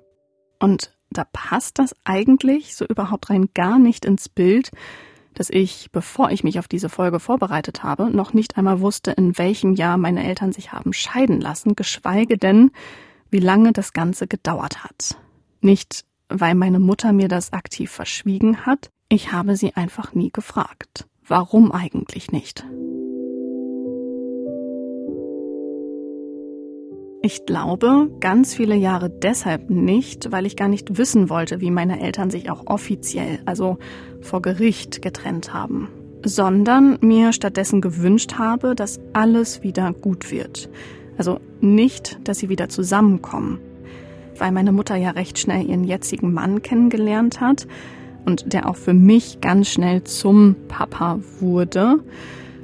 Und 0.59 0.93
da 1.11 1.25
passt 1.33 1.79
das 1.79 1.95
eigentlich 2.05 2.75
so 2.75 2.85
überhaupt 2.85 3.31
rein 3.31 3.49
gar 3.55 3.79
nicht 3.79 4.05
ins 4.05 4.29
Bild, 4.29 4.71
dass 5.35 5.51
ich, 5.51 5.91
bevor 5.93 6.31
ich 6.31 6.45
mich 6.45 6.59
auf 6.59 6.67
diese 6.67 6.89
Folge 6.89 7.21
vorbereitet 7.21 7.83
habe, 7.83 8.11
noch 8.11 8.33
nicht 8.33 8.57
einmal 8.57 8.81
wusste, 8.81 9.13
in 9.13 9.37
welchem 9.39 9.75
Jahr 9.75 9.99
meine 9.99 10.27
Eltern 10.27 10.53
sich 10.53 10.73
haben 10.73 10.93
scheiden 10.93 11.41
lassen, 11.41 11.77
geschweige 11.77 12.39
denn, 12.39 12.71
wie 13.31 13.39
lange 13.39 13.73
das 13.73 13.93
Ganze 13.93 14.27
gedauert 14.27 14.85
hat. 14.85 15.19
Nicht, 15.61 16.05
weil 16.29 16.55
meine 16.55 16.81
Mutter 16.81 17.13
mir 17.13 17.29
das 17.29 17.53
aktiv 17.53 17.91
verschwiegen 17.91 18.67
hat, 18.67 18.91
ich 19.09 19.33
habe 19.33 19.57
sie 19.57 19.75
einfach 19.75 20.15
nie 20.15 20.31
gefragt. 20.31 21.07
Warum 21.27 21.73
eigentlich 21.73 22.33
nicht? 22.33 22.65
Ich 27.23 27.45
glaube, 27.45 28.09
ganz 28.21 28.55
viele 28.55 28.77
Jahre 28.77 29.11
deshalb 29.11 29.69
nicht, 29.69 30.31
weil 30.31 30.47
ich 30.47 30.55
gar 30.55 30.69
nicht 30.69 30.97
wissen 30.97 31.29
wollte, 31.29 31.61
wie 31.61 31.73
meine 31.73 32.01
Eltern 32.01 32.31
sich 32.31 32.51
auch 32.51 32.67
offiziell, 32.67 33.41
also 33.47 33.79
vor 34.21 34.43
Gericht, 34.43 35.03
getrennt 35.03 35.53
haben, 35.53 35.89
sondern 36.25 36.99
mir 37.01 37.33
stattdessen 37.33 37.81
gewünscht 37.81 38.35
habe, 38.35 38.77
dass 38.77 39.01
alles 39.13 39.65
wieder 39.65 39.93
gut 39.93 40.31
wird. 40.31 40.69
Also 41.19 41.41
nicht, 41.61 42.19
dass 42.25 42.39
sie 42.39 42.49
wieder 42.49 42.69
zusammenkommen. 42.69 43.59
Weil 44.39 44.53
meine 44.53 44.73
Mutter 44.73 44.97
ja 44.97 45.11
recht 45.11 45.39
schnell 45.39 45.69
ihren 45.69 45.85
jetzigen 45.85 46.33
Mann 46.33 46.63
kennengelernt 46.63 47.41
hat 47.41 47.67
und 48.25 48.53
der 48.53 48.69
auch 48.69 48.77
für 48.77 48.95
mich 48.95 49.41
ganz 49.41 49.69
schnell 49.69 50.05
zum 50.05 50.57
Papa 50.69 51.21
wurde 51.41 52.01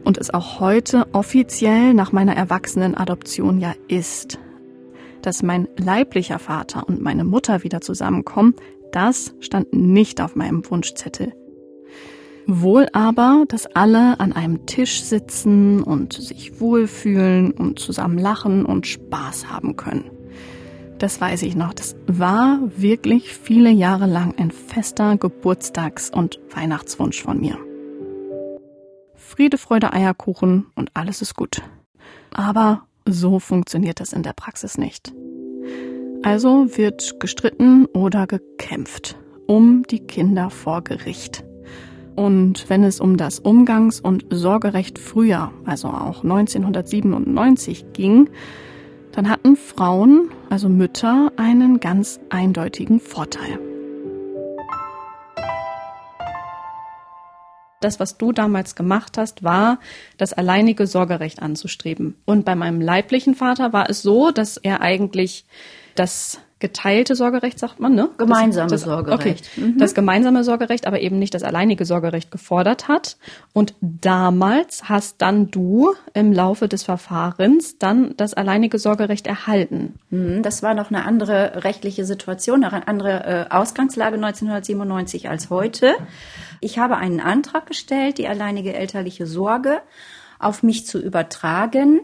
und 0.04 0.18
es 0.18 0.34
auch 0.34 0.60
heute 0.60 1.06
offiziell 1.12 1.94
nach 1.94 2.12
meiner 2.12 2.36
erwachsenen 2.36 2.94
Adoption 2.94 3.60
ja 3.60 3.74
ist 3.88 4.38
dass 5.22 5.42
mein 5.42 5.68
leiblicher 5.76 6.38
Vater 6.38 6.86
und 6.86 7.00
meine 7.00 7.24
Mutter 7.24 7.62
wieder 7.62 7.80
zusammenkommen, 7.80 8.54
das 8.92 9.34
stand 9.40 9.72
nicht 9.72 10.20
auf 10.20 10.36
meinem 10.36 10.68
Wunschzettel. 10.68 11.32
Wohl 12.46 12.88
aber, 12.92 13.44
dass 13.48 13.66
alle 13.66 14.18
an 14.18 14.32
einem 14.32 14.66
Tisch 14.66 15.02
sitzen 15.02 15.82
und 15.82 16.14
sich 16.14 16.60
wohlfühlen 16.60 17.52
und 17.52 17.78
zusammen 17.78 18.18
lachen 18.18 18.64
und 18.64 18.86
Spaß 18.86 19.48
haben 19.48 19.76
können. 19.76 20.10
Das 20.98 21.20
weiß 21.20 21.42
ich 21.42 21.56
noch. 21.56 21.72
Das 21.72 21.96
war 22.06 22.60
wirklich 22.76 23.32
viele 23.32 23.70
Jahre 23.70 24.06
lang 24.06 24.34
ein 24.38 24.50
fester 24.50 25.16
Geburtstags- 25.16 26.10
und 26.10 26.40
Weihnachtswunsch 26.54 27.22
von 27.22 27.40
mir. 27.40 27.58
Friede, 29.14 29.58
Freude, 29.58 29.92
Eierkuchen 29.92 30.66
und 30.74 30.90
alles 30.94 31.22
ist 31.22 31.34
gut. 31.34 31.62
Aber 32.32 32.86
so 33.06 33.38
funktioniert 33.38 34.00
das 34.00 34.12
in 34.12 34.22
der 34.22 34.32
Praxis 34.32 34.78
nicht. 34.78 35.12
Also 36.22 36.76
wird 36.76 37.18
gestritten 37.18 37.86
oder 37.86 38.26
gekämpft 38.26 39.16
um 39.46 39.82
die 39.82 40.00
Kinder 40.00 40.50
vor 40.50 40.82
Gericht. 40.82 41.44
Und 42.14 42.68
wenn 42.68 42.84
es 42.84 43.00
um 43.00 43.16
das 43.16 43.40
Umgangs- 43.40 44.00
und 44.00 44.26
Sorgerecht 44.30 44.98
früher, 44.98 45.52
also 45.64 45.88
auch 45.88 46.22
1997 46.22 47.92
ging, 47.92 48.28
dann 49.12 49.28
hatten 49.28 49.56
Frauen, 49.56 50.30
also 50.50 50.68
Mütter, 50.68 51.32
einen 51.36 51.80
ganz 51.80 52.20
eindeutigen 52.30 53.00
Vorteil. 53.00 53.58
das, 57.84 58.00
was 58.00 58.16
du 58.16 58.32
damals 58.32 58.74
gemacht 58.74 59.18
hast, 59.18 59.42
war, 59.42 59.78
das 60.16 60.32
alleinige 60.32 60.86
Sorgerecht 60.86 61.42
anzustreben. 61.42 62.16
Und 62.24 62.44
bei 62.44 62.54
meinem 62.54 62.80
leiblichen 62.80 63.34
Vater 63.34 63.72
war 63.72 63.90
es 63.90 64.02
so, 64.02 64.30
dass 64.30 64.56
er 64.56 64.80
eigentlich 64.80 65.44
das 65.94 66.40
geteilte 66.62 67.16
Sorgerecht, 67.16 67.58
sagt 67.58 67.80
man, 67.80 67.94
ne? 67.94 68.08
Gemeinsame 68.16 68.70
das, 68.70 68.82
das, 68.82 68.90
Sorgerecht. 68.90 69.50
Okay, 69.54 69.60
mhm. 69.60 69.78
das 69.78 69.94
gemeinsame 69.94 70.44
Sorgerecht, 70.44 70.86
aber 70.86 71.00
eben 71.00 71.18
nicht 71.18 71.34
das 71.34 71.42
alleinige 71.42 71.84
Sorgerecht 71.84 72.30
gefordert 72.30 72.88
hat. 72.88 73.18
Und 73.52 73.74
damals 73.80 74.88
hast 74.88 75.20
dann 75.20 75.50
du 75.50 75.92
im 76.14 76.32
Laufe 76.32 76.68
des 76.68 76.84
Verfahrens 76.84 77.78
dann 77.78 78.14
das 78.16 78.32
alleinige 78.32 78.78
Sorgerecht 78.78 79.26
erhalten. 79.26 79.94
Mhm, 80.10 80.42
das 80.42 80.62
war 80.62 80.72
noch 80.74 80.90
eine 80.90 81.04
andere 81.04 81.64
rechtliche 81.64 82.04
Situation, 82.04 82.64
eine 82.64 82.86
andere 82.86 83.48
äh, 83.50 83.54
Ausgangslage 83.54 84.14
1997 84.14 85.28
als 85.28 85.50
heute. 85.50 85.94
Ich 86.60 86.78
habe 86.78 86.96
einen 86.96 87.20
Antrag 87.20 87.66
gestellt, 87.66 88.18
die 88.18 88.28
alleinige 88.28 88.72
elterliche 88.72 89.26
Sorge 89.26 89.80
auf 90.38 90.62
mich 90.62 90.86
zu 90.86 91.00
übertragen 91.00 92.00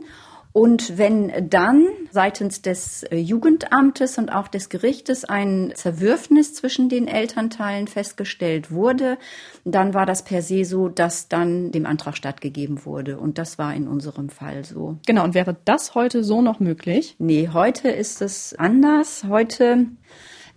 und 0.53 0.97
wenn 0.99 1.51
dann 1.51 1.87
seitens 2.11 2.63
des 2.63 3.03
äh, 3.05 3.17
Jugendamtes 3.17 4.19
und 4.19 4.31
auch 4.31 4.49
des 4.49 4.69
Gerichtes 4.71 5.25
ein 5.25 5.73
Zerwürfnis 5.75 6.55
zwischen 6.55 6.89
den 6.89 7.07
Elternteilen 7.07 7.87
festgestellt 7.87 8.71
wurde, 8.71 9.19
dann 9.65 9.95
war 9.95 10.07
das 10.07 10.25
per 10.25 10.43
se 10.43 10.65
so, 10.65 10.89
dass 10.89 11.29
dann 11.29 11.71
dem 11.71 11.87
Antrag 11.87 12.17
stattgegeben 12.17 12.85
wurde. 12.85 13.19
Und 13.19 13.39
das 13.39 13.59
war 13.59 13.75
in 13.75 13.87
unserem 13.87 14.31
Fall 14.31 14.65
so. 14.65 14.99
Genau. 15.07 15.25
Und 15.25 15.35
wäre 15.35 15.57
das 15.65 15.95
heute 15.95 16.25
so 16.25 16.41
noch 16.41 16.61
möglich? 16.61 17.15
Nee, 17.19 17.51
heute 17.53 17.89
ist 17.89 18.23
es 18.23 18.55
anders. 18.55 19.25
Heute 19.29 19.87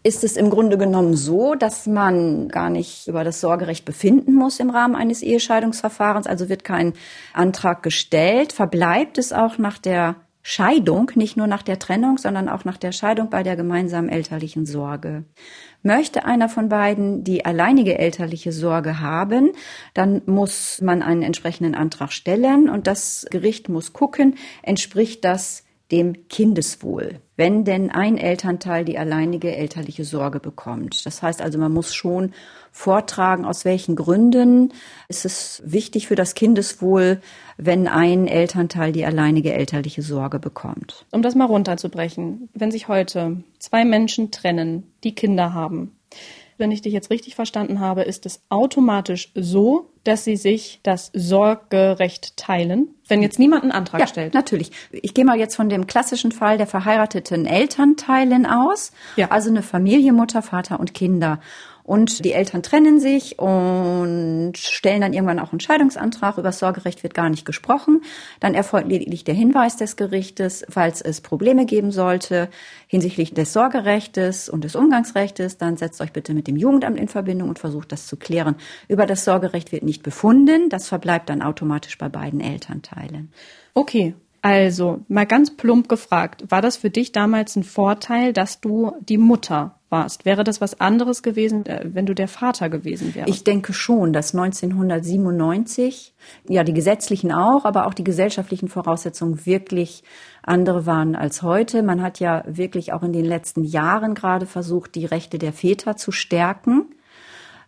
ist 0.03 0.23
es 0.23 0.35
im 0.35 0.49
Grunde 0.49 0.77
genommen 0.77 1.15
so, 1.15 1.55
dass 1.55 1.85
man 1.85 2.47
gar 2.47 2.69
nicht 2.69 3.07
über 3.07 3.23
das 3.23 3.39
Sorgerecht 3.41 3.85
befinden 3.85 4.33
muss 4.33 4.59
im 4.59 4.71
Rahmen 4.71 4.95
eines 4.95 5.21
Ehescheidungsverfahrens. 5.21 6.27
Also 6.27 6.49
wird 6.49 6.63
kein 6.63 6.93
Antrag 7.33 7.83
gestellt, 7.83 8.51
verbleibt 8.51 9.17
es 9.17 9.31
auch 9.31 9.57
nach 9.57 9.77
der 9.77 10.15
Scheidung, 10.43 11.11
nicht 11.13 11.37
nur 11.37 11.45
nach 11.45 11.61
der 11.61 11.77
Trennung, 11.77 12.17
sondern 12.17 12.49
auch 12.49 12.65
nach 12.65 12.77
der 12.77 12.91
Scheidung 12.91 13.29
bei 13.29 13.43
der 13.43 13.55
gemeinsamen 13.55 14.09
elterlichen 14.09 14.65
Sorge. 14.65 15.23
Möchte 15.83 16.25
einer 16.25 16.49
von 16.49 16.69
beiden 16.69 17.23
die 17.23 17.45
alleinige 17.45 17.99
elterliche 17.99 18.51
Sorge 18.51 18.99
haben, 18.99 19.51
dann 19.93 20.23
muss 20.25 20.81
man 20.81 21.03
einen 21.03 21.21
entsprechenden 21.21 21.75
Antrag 21.75 22.11
stellen 22.11 22.69
und 22.69 22.87
das 22.87 23.27
Gericht 23.29 23.69
muss 23.69 23.93
gucken, 23.93 24.35
entspricht 24.63 25.23
das 25.25 25.63
dem 25.91 26.27
Kindeswohl, 26.27 27.19
wenn 27.41 27.65
denn 27.65 27.89
ein 27.89 28.19
Elternteil 28.19 28.86
die 28.86 28.99
alleinige 28.99 29.56
elterliche 29.56 30.06
Sorge 30.06 30.39
bekommt. 30.39 31.04
Das 31.08 31.23
heißt 31.23 31.41
also, 31.41 31.58
man 31.58 31.73
muss 31.73 31.95
schon 31.95 32.34
vortragen, 32.71 33.45
aus 33.45 33.65
welchen 33.65 33.95
Gründen 33.95 34.73
ist 35.08 35.25
es 35.25 35.60
wichtig 35.65 36.06
für 36.06 36.13
das 36.13 36.36
Kindeswohl, 36.36 37.19
wenn 37.58 37.88
ein 37.88 38.27
Elternteil 38.27 38.91
die 38.91 39.06
alleinige 39.06 39.54
elterliche 39.54 40.04
Sorge 40.04 40.38
bekommt. 40.38 41.08
Um 41.10 41.23
das 41.23 41.34
mal 41.34 41.45
runterzubrechen, 41.45 42.47
wenn 42.54 42.69
sich 42.69 42.88
heute 42.88 43.38
zwei 43.58 43.86
Menschen 43.86 44.30
trennen, 44.30 44.84
die 45.04 45.15
Kinder 45.15 45.56
haben, 45.56 45.97
wenn 46.62 46.71
ich 46.71 46.82
dich 46.82 46.93
jetzt 46.93 47.10
richtig 47.10 47.36
verstanden 47.36 47.82
habe, 47.82 48.04
ist 48.04 48.26
es 48.26 48.41
automatisch 48.47 49.32
so, 49.36 49.89
dass 50.06 50.24
sie 50.24 50.38
sich 50.38 50.80
das 50.84 51.12
Sorgerecht 51.13 52.38
teilen, 52.38 52.88
wenn 53.08 53.21
jetzt 53.21 53.39
niemand 53.39 53.63
einen 53.63 53.74
Antrag 53.74 54.00
ja, 54.00 54.08
stellt. 54.08 54.34
Natürlich. 54.34 54.71
Ich 54.91 55.13
gehe 55.13 55.26
mal 55.26 55.38
jetzt 55.38 55.56
von 55.56 55.67
dem 55.67 55.86
klassischen 55.86 56.32
Fall 56.32 56.58
der 56.58 56.67
verheirateten 56.67 57.45
Elternteilen 57.45 58.45
aus. 58.45 58.93
Ja. 59.17 59.30
Also 59.30 59.50
eine 59.50 59.63
Familie, 59.63 60.13
Mutter, 60.13 60.41
Vater 60.41 60.80
und 60.80 60.93
Kinder. 60.93 61.39
Und 61.91 62.23
die 62.23 62.32
Eltern 62.32 62.63
trennen 62.63 63.01
sich 63.01 63.38
und 63.38 64.54
stellen 64.56 65.01
dann 65.01 65.12
irgendwann 65.12 65.39
auch 65.39 65.51
einen 65.51 65.60
Scheidungsantrag. 65.60 66.38
Über 66.38 66.47
das 66.47 66.60
Sorgerecht 66.60 67.04
wird 67.04 67.13
gar 67.13 67.30
nicht 67.30 67.43
gesprochen. 67.43 67.99
Dann 68.39 68.54
erfolgt 68.54 68.88
lediglich 68.88 69.25
der 69.25 69.34
Hinweis 69.36 69.75
des 69.75 69.97
Gerichtes, 69.97 70.65
falls 70.69 71.01
es 71.01 71.19
Probleme 71.19 71.65
geben 71.65 71.91
sollte 71.91 72.47
hinsichtlich 72.88 73.34
des 73.34 73.51
Sorgerechtes 73.51 74.47
und 74.47 74.63
des 74.63 74.77
Umgangsrechtes, 74.77 75.58
dann 75.58 75.75
setzt 75.75 75.99
euch 75.99 76.13
bitte 76.13 76.34
mit 76.34 76.47
dem 76.47 76.56
Jugendamt 76.56 76.97
in 76.97 77.10
Verbindung 77.10 77.49
und 77.49 77.60
versucht 77.60 77.91
das 77.91 78.08
zu 78.08 78.15
klären. 78.15 78.56
Über 78.88 79.06
das 79.06 79.25
Sorgerecht 79.25 79.73
wird 79.73 79.84
nicht 79.84 80.01
befunden. 80.01 80.69
Das 80.69 80.88
verbleibt 80.88 81.27
dann 81.27 81.41
automatisch 81.41 81.97
bei 81.97 82.08
beiden 82.08 82.39
Elternteilen. 82.39 83.34
Okay. 83.73 84.15
Also, 84.41 85.01
mal 85.10 85.25
ganz 85.25 85.58
plump 85.58 85.89
gefragt, 85.89 86.45
war 86.47 86.62
das 86.62 86.77
für 86.77 86.89
dich 86.89 87.12
damals 87.12 87.58
ein 87.58 87.63
Vorteil, 87.63 88.32
dass 88.32 88.62
du 88.62 88.93
die 89.01 89.17
Mutter 89.17 89.81
warst. 89.91 90.25
Wäre 90.25 90.43
das 90.43 90.62
was 90.62 90.80
anderes 90.80 91.21
gewesen, 91.23 91.65
äh, 91.65 91.82
wenn 91.84 92.06
du 92.06 92.15
der 92.15 92.27
Vater 92.27 92.69
gewesen 92.69 93.13
wärst? 93.13 93.30
Ich 93.30 93.43
denke 93.43 93.73
schon, 93.73 94.13
dass 94.13 94.34
1997, 94.34 96.13
ja, 96.47 96.63
die 96.63 96.73
gesetzlichen 96.73 97.32
auch, 97.32 97.65
aber 97.65 97.86
auch 97.88 97.93
die 97.93 98.04
gesellschaftlichen 98.04 98.69
Voraussetzungen 98.69 99.45
wirklich 99.45 100.04
andere 100.43 100.86
waren 100.86 101.15
als 101.15 101.43
heute. 101.43 101.84
Man 101.84 102.01
hat 102.01 102.19
ja 102.19 102.43
wirklich 102.47 102.93
auch 102.93 103.04
in 103.04 103.13
den 103.13 103.25
letzten 103.25 103.63
Jahren 103.63 104.15
gerade 104.15 104.45
versucht, 104.45 104.95
die 104.95 105.06
Rechte 105.06 105.38
der 105.38 105.54
Väter 105.54 105.97
zu 105.97 106.12
stärken 106.12 106.95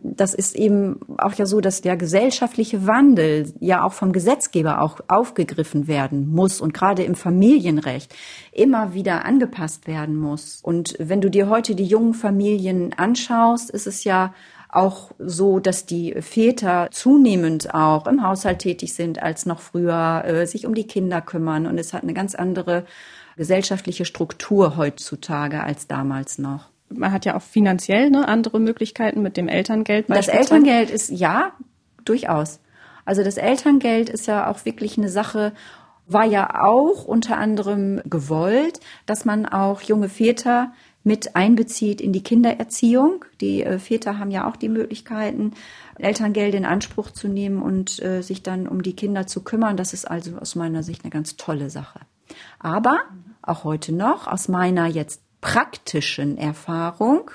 das 0.03 0.33
ist 0.33 0.55
eben 0.55 0.99
auch 1.17 1.33
ja 1.33 1.45
so, 1.45 1.61
dass 1.61 1.81
der 1.81 1.95
gesellschaftliche 1.95 2.85
Wandel 2.85 3.51
ja 3.59 3.83
auch 3.83 3.93
vom 3.93 4.11
Gesetzgeber 4.11 4.81
auch 4.81 4.99
aufgegriffen 5.07 5.87
werden 5.87 6.29
muss 6.29 6.61
und 6.61 6.73
gerade 6.73 7.03
im 7.03 7.15
Familienrecht 7.15 8.13
immer 8.51 8.93
wieder 8.93 9.25
angepasst 9.25 9.87
werden 9.87 10.15
muss. 10.17 10.59
Und 10.61 10.95
wenn 10.99 11.21
du 11.21 11.29
dir 11.29 11.49
heute 11.49 11.73
die 11.73 11.85
jungen 11.85 12.13
Familien 12.13 12.93
anschaust, 12.93 13.69
ist 13.69 13.87
es 13.87 14.03
ja 14.03 14.33
auch 14.69 15.11
so, 15.19 15.59
dass 15.59 15.85
die 15.85 16.13
Väter 16.21 16.89
zunehmend 16.91 17.73
auch 17.73 18.07
im 18.07 18.23
Haushalt 18.23 18.59
tätig 18.59 18.93
sind 18.93 19.21
als 19.21 19.45
noch 19.45 19.59
früher, 19.59 20.23
äh, 20.25 20.47
sich 20.47 20.65
um 20.65 20.73
die 20.73 20.87
Kinder 20.87 21.21
kümmern 21.21 21.67
und 21.67 21.77
es 21.77 21.93
hat 21.93 22.03
eine 22.03 22.13
ganz 22.13 22.35
andere 22.35 22.85
gesellschaftliche 23.37 24.05
Struktur 24.05 24.75
heutzutage 24.77 25.63
als 25.63 25.87
damals 25.87 26.37
noch 26.37 26.72
man 26.97 27.11
hat 27.11 27.25
ja 27.25 27.35
auch 27.35 27.41
finanziell 27.41 28.09
ne, 28.09 28.27
andere 28.27 28.59
Möglichkeiten 28.59 29.21
mit 29.21 29.37
dem 29.37 29.47
Elterngeld. 29.47 30.09
Das 30.09 30.27
Elterngeld 30.27 30.89
ist 30.89 31.09
ja 31.09 31.53
durchaus. 32.05 32.59
Also 33.05 33.23
das 33.23 33.37
Elterngeld 33.37 34.09
ist 34.09 34.27
ja 34.27 34.49
auch 34.49 34.65
wirklich 34.65 34.97
eine 34.97 35.09
Sache, 35.09 35.53
war 36.07 36.25
ja 36.25 36.63
auch 36.63 37.05
unter 37.05 37.37
anderem 37.37 38.01
gewollt, 38.05 38.79
dass 39.05 39.25
man 39.25 39.45
auch 39.45 39.81
junge 39.81 40.09
Väter 40.09 40.73
mit 41.03 41.35
einbezieht 41.35 41.99
in 41.99 42.13
die 42.13 42.23
Kindererziehung. 42.23 43.25
Die 43.41 43.63
äh, 43.63 43.77
Väter 43.79 44.19
haben 44.19 44.31
ja 44.31 44.47
auch 44.47 44.55
die 44.55 44.69
Möglichkeiten, 44.69 45.53
Elterngeld 45.97 46.55
in 46.55 46.65
Anspruch 46.65 47.11
zu 47.11 47.27
nehmen 47.27 47.61
und 47.61 48.01
äh, 48.01 48.21
sich 48.21 48.41
dann 48.41 48.67
um 48.67 48.83
die 48.83 48.95
Kinder 48.95 49.27
zu 49.27 49.43
kümmern. 49.43 49.75
Das 49.77 49.93
ist 49.93 50.09
also 50.09 50.37
aus 50.37 50.55
meiner 50.55 50.83
Sicht 50.83 51.03
eine 51.03 51.11
ganz 51.11 51.35
tolle 51.35 51.69
Sache. 51.69 51.99
Aber 52.59 52.99
auch 53.41 53.65
heute 53.65 53.93
noch, 53.93 54.27
aus 54.27 54.47
meiner 54.47 54.87
jetzt 54.87 55.22
praktischen 55.43 56.37
Erfahrung 56.37 57.29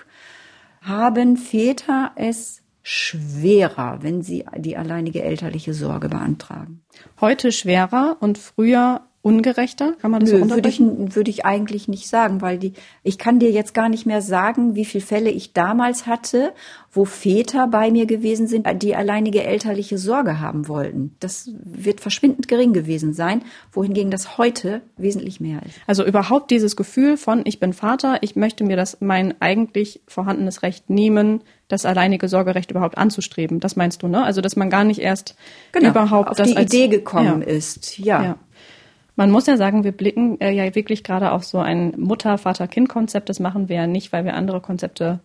haben 0.81 1.37
Väter 1.37 2.13
es 2.17 2.63
schwerer, 2.83 3.99
wenn 4.01 4.23
sie 4.23 4.47
die 4.57 4.79
alleinige 4.79 5.23
elterliche 5.23 5.75
Sorge 5.75 6.09
beantragen. 6.09 6.81
Heute 7.21 7.53
schwerer 7.53 8.17
und 8.21 8.39
früher 8.39 9.03
ungerechter? 9.23 9.95
Kann 10.01 10.11
man 10.11 10.21
das 10.21 10.31
Nö, 10.31 10.39
so 10.39 10.51
würde 10.51 10.69
ich, 10.69 10.81
würde 10.81 11.31
ich 11.31 11.45
eigentlich 11.45 11.89
nicht 11.89 12.09
sagen, 12.09 12.41
weil 12.41 12.59
die, 12.59 12.73
ich 13.03 13.19
kann 13.19 13.39
dir 13.39 13.51
jetzt 13.51 13.75
gar 13.75 13.89
nicht 13.89 14.07
mehr 14.07 14.23
sagen, 14.23 14.75
wie 14.75 14.85
viele 14.85 15.05
Fälle 15.05 15.31
ich 15.31 15.53
damals 15.53 16.07
hatte, 16.07 16.53
wo 16.93 17.05
Väter 17.05 17.67
bei 17.67 17.91
mir 17.91 18.07
gewesen 18.07 18.47
sind, 18.47 18.67
die 18.83 18.95
alleinige 18.95 19.45
elterliche 19.45 19.99
Sorge 19.99 20.41
haben 20.41 20.69
wollten. 20.69 21.15
Das 21.21 21.51
wird 21.63 22.01
verschwindend 22.01 22.49
gering 22.49 22.73
gewesen 22.73 23.13
sein, 23.13 23.43
wohingegen 23.73 24.11
das 24.11 24.39
heute 24.39 24.83
wesentlich 24.97 25.41
mehr 25.41 25.61
ist. 25.67 25.75
Also 25.87 26.05
überhaupt 26.05 26.51
dieses 26.51 26.77
Gefühl 26.77 27.17
von, 27.17 27.43
ich 27.45 27.61
bin 27.61 27.73
Vater, 27.73 28.19
ich 28.23 28.37
möchte 28.37 28.65
mir 28.65 28.77
das 28.77 28.99
mein 29.01 29.35
eigentlich 29.41 30.01
vorhandenes 30.07 30.63
Recht 30.63 30.89
nehmen, 30.89 31.43
das 31.69 31.85
alleinige 31.85 32.29
Sorgerecht 32.29 32.71
überhaupt 32.71 32.97
anzustreben. 32.97 33.61
Das 33.61 33.77
meinst 33.77 34.03
du, 34.03 34.09
ne? 34.09 34.25
Also 34.25 34.41
dass 34.41 34.57
man 34.57 34.71
gar 34.71 34.85
nicht 34.85 35.01
erst 35.01 35.37
genau, 35.73 35.91
überhaupt 35.91 36.31
auf 36.31 36.47
die 36.47 36.57
Idee 36.57 36.89
gekommen 36.89 37.43
ja. 37.43 37.47
ist. 37.47 37.99
Ja. 37.99 38.23
ja. 38.23 38.39
Man 39.19 39.33
muss 39.33 39.49
ja 39.49 39.57
sagen, 39.57 39.83
wir 39.83 39.91
blicken 39.91 40.41
äh, 40.41 40.53
ja 40.53 40.73
wirklich 40.77 41.03
gerade 41.03 41.33
auf 41.33 41.43
so 41.43 41.59
ein 41.59 41.93
Mutter-Vater-Kind-Konzept. 41.97 43.29
Das 43.29 43.41
machen 43.41 43.69
wir 43.69 43.75
ja 43.75 43.87
nicht, 43.89 44.13
weil 44.13 44.25
wir 44.25 44.35
andere 44.35 44.61
Konzepte 44.61 45.19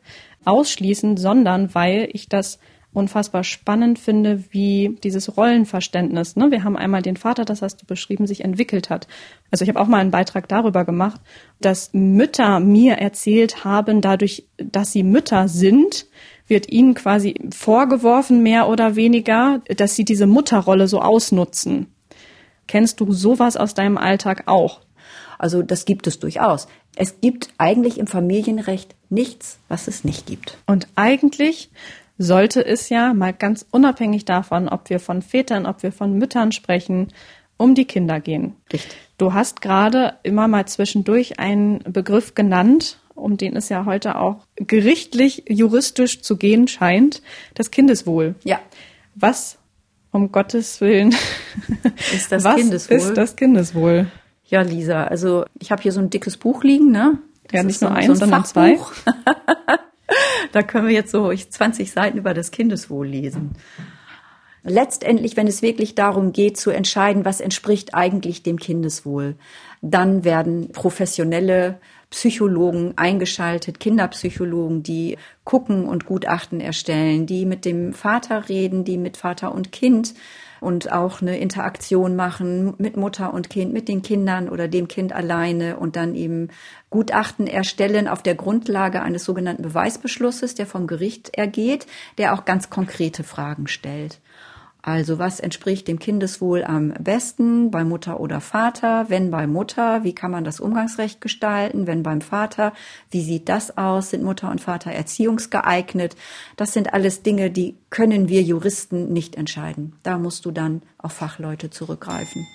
ausschließen, 0.45 1.15
sondern 1.15 1.75
weil 1.75 2.09
ich 2.11 2.27
das 2.27 2.57
unfassbar 2.91 3.43
spannend 3.43 3.99
finde, 3.99 4.45
wie 4.49 4.97
dieses 5.03 5.37
Rollenverständnis, 5.37 6.35
ne? 6.35 6.49
wir 6.49 6.63
haben 6.63 6.75
einmal 6.75 7.03
den 7.03 7.17
Vater, 7.17 7.45
das 7.45 7.61
hast 7.61 7.83
du 7.83 7.85
beschrieben, 7.85 8.25
sich 8.25 8.43
entwickelt 8.43 8.89
hat. 8.89 9.07
Also 9.51 9.61
ich 9.61 9.69
habe 9.69 9.79
auch 9.79 9.87
mal 9.87 9.99
einen 9.99 10.09
Beitrag 10.09 10.47
darüber 10.47 10.85
gemacht, 10.85 11.21
dass 11.61 11.91
Mütter 11.93 12.59
mir 12.59 12.95
erzählt 12.95 13.63
haben, 13.63 14.01
dadurch, 14.01 14.47
dass 14.57 14.91
sie 14.91 15.03
Mütter 15.03 15.47
sind, 15.47 16.07
wird 16.47 16.67
ihnen 16.67 16.95
quasi 16.95 17.35
vorgeworfen, 17.55 18.41
mehr 18.41 18.67
oder 18.67 18.95
weniger, 18.95 19.61
dass 19.77 19.95
sie 19.95 20.03
diese 20.03 20.25
Mutterrolle 20.25 20.87
so 20.87 20.99
ausnutzen. 20.99 21.93
Kennst 22.67 22.99
du 22.99 23.11
sowas 23.11 23.57
aus 23.57 23.73
deinem 23.73 23.97
Alltag 23.97 24.43
auch? 24.47 24.81
Also 25.37 25.61
das 25.61 25.85
gibt 25.85 26.07
es 26.07 26.19
durchaus. 26.19 26.67
Es 26.95 27.19
gibt 27.21 27.49
eigentlich 27.57 27.97
im 27.97 28.07
Familienrecht 28.07 28.95
nichts, 29.09 29.59
was 29.67 29.87
es 29.87 30.03
nicht 30.03 30.25
gibt. 30.25 30.57
Und 30.67 30.87
eigentlich 30.95 31.69
sollte 32.17 32.65
es 32.65 32.89
ja 32.89 33.13
mal 33.13 33.33
ganz 33.33 33.65
unabhängig 33.71 34.25
davon, 34.25 34.69
ob 34.69 34.89
wir 34.89 34.99
von 34.99 35.21
Vätern, 35.21 35.65
ob 35.65 35.83
wir 35.83 35.91
von 35.91 36.17
Müttern 36.17 36.51
sprechen, 36.51 37.09
um 37.57 37.75
die 37.75 37.85
Kinder 37.85 38.19
gehen. 38.19 38.55
Richtig. 38.71 38.95
Du 39.17 39.33
hast 39.33 39.61
gerade 39.61 40.15
immer 40.23 40.47
mal 40.47 40.65
zwischendurch 40.67 41.39
einen 41.39 41.79
Begriff 41.79 42.35
genannt, 42.35 42.99
um 43.15 43.37
den 43.37 43.55
es 43.55 43.69
ja 43.69 43.85
heute 43.85 44.17
auch 44.17 44.47
gerichtlich, 44.55 45.45
juristisch 45.47 46.21
zu 46.21 46.37
gehen 46.37 46.67
scheint, 46.67 47.21
das 47.53 47.71
Kindeswohl. 47.71 48.35
Ja. 48.43 48.59
Was 49.15 49.59
um 50.13 50.31
Gottes 50.31 50.79
Willen 50.79 51.13
ist 52.13 52.31
das 52.31 52.45
Was 52.45 52.55
Kindeswohl? 52.55 52.97
ist 52.97 53.13
das 53.15 53.35
Kindeswohl? 53.35 54.07
Ja, 54.45 54.61
Lisa, 54.61 55.03
also 55.05 55.45
ich 55.59 55.71
habe 55.71 55.81
hier 55.81 55.91
so 55.91 55.99
ein 55.99 56.09
dickes 56.09 56.37
Buch 56.37 56.63
liegen, 56.63 56.91
ne? 56.91 57.17
Das 57.47 57.53
ja, 57.53 57.63
nicht 57.63 57.81
nur 57.81 57.89
so, 57.91 57.95
eins, 57.95 58.05
so 58.05 58.11
ein 58.13 58.17
sondern 58.19 58.45
zwei. 58.45 58.79
da 60.51 60.63
können 60.63 60.87
wir 60.87 60.93
jetzt 60.93 61.11
so 61.11 61.33
20 61.33 61.91
Seiten 61.91 62.17
über 62.17 62.33
das 62.33 62.51
Kindeswohl 62.51 63.07
lesen. 63.07 63.51
Letztendlich, 64.63 65.35
wenn 65.35 65.47
es 65.47 65.61
wirklich 65.61 65.93
darum 65.95 66.31
geht 66.31 66.57
zu 66.57 66.71
entscheiden, 66.71 67.25
was 67.25 67.41
entspricht 67.41 67.93
eigentlich 67.93 68.43
dem 68.43 68.57
Kindeswohl, 68.57 69.35
dann 69.81 70.23
werden 70.23 70.71
professionelle 70.71 71.79
Psychologen 72.13 72.93
eingeschaltet, 72.95 73.79
Kinderpsychologen, 73.79 74.83
die 74.83 75.17
gucken 75.45 75.85
und 75.85 76.05
Gutachten 76.05 76.61
erstellen, 76.61 77.25
die 77.25 77.43
mit 77.47 77.65
dem 77.65 77.91
Vater 77.91 78.49
reden, 78.49 78.83
die 78.83 78.99
mit 78.99 79.17
Vater 79.17 79.51
und 79.51 79.71
Kind 79.71 80.13
und 80.61 80.91
auch 80.91 81.23
eine 81.23 81.39
Interaktion 81.39 82.15
machen 82.15 82.75
mit 82.77 82.97
Mutter 82.97 83.33
und 83.33 83.49
Kind, 83.49 83.73
mit 83.73 83.87
den 83.87 84.03
Kindern 84.03 84.47
oder 84.47 84.67
dem 84.67 84.87
Kind 84.87 85.11
alleine 85.11 85.77
und 85.77 85.95
dann 85.95 86.13
eben 86.13 86.49
Gutachten 86.91 87.47
erstellen 87.47 88.07
auf 88.07 88.21
der 88.21 88.35
Grundlage 88.35 89.01
eines 89.01 89.25
sogenannten 89.25 89.63
Beweisbeschlusses, 89.63 90.53
der 90.53 90.67
vom 90.67 90.85
Gericht 90.85 91.31
ergeht, 91.33 91.87
der 92.19 92.35
auch 92.35 92.45
ganz 92.45 92.69
konkrete 92.69 93.23
Fragen 93.23 93.67
stellt. 93.67 94.21
Also 94.85 95.17
was 95.17 95.39
entspricht 95.39 95.87
dem 95.87 95.97
Kindeswohl 95.97 96.65
am 96.65 96.93
besten 96.99 97.71
bei 97.71 97.85
Mutter 97.85 98.19
oder 98.19 98.41
Vater? 98.41 99.05
Wenn 99.07 99.31
bei 99.31 99.47
Mutter, 99.47 100.03
wie 100.03 100.13
kann 100.13 100.29
man 100.29 100.43
das 100.43 100.59
Umgangsrecht 100.59 101.21
gestalten? 101.21 101.87
Wenn 101.87 102.03
beim 102.03 102.19
Vater, 102.19 102.73
wie 103.09 103.21
sieht 103.21 103.47
das 103.47 103.77
aus? 103.77 104.09
Sind 104.09 104.23
Mutter 104.23 104.51
und 104.51 104.59
Vater 104.59 104.91
erziehungsgeeignet? 104.91 106.17
Das 106.57 106.73
sind 106.73 106.93
alles 106.93 107.23
Dinge, 107.23 107.49
die 107.49 107.77
können 107.89 108.27
wir 108.27 108.41
Juristen 108.41 109.13
nicht 109.13 109.37
entscheiden. 109.37 109.95
Da 110.03 110.17
musst 110.17 110.43
du 110.43 110.51
dann 110.51 110.81
auf 110.97 111.13
Fachleute 111.13 111.69
zurückgreifen. 111.69 112.45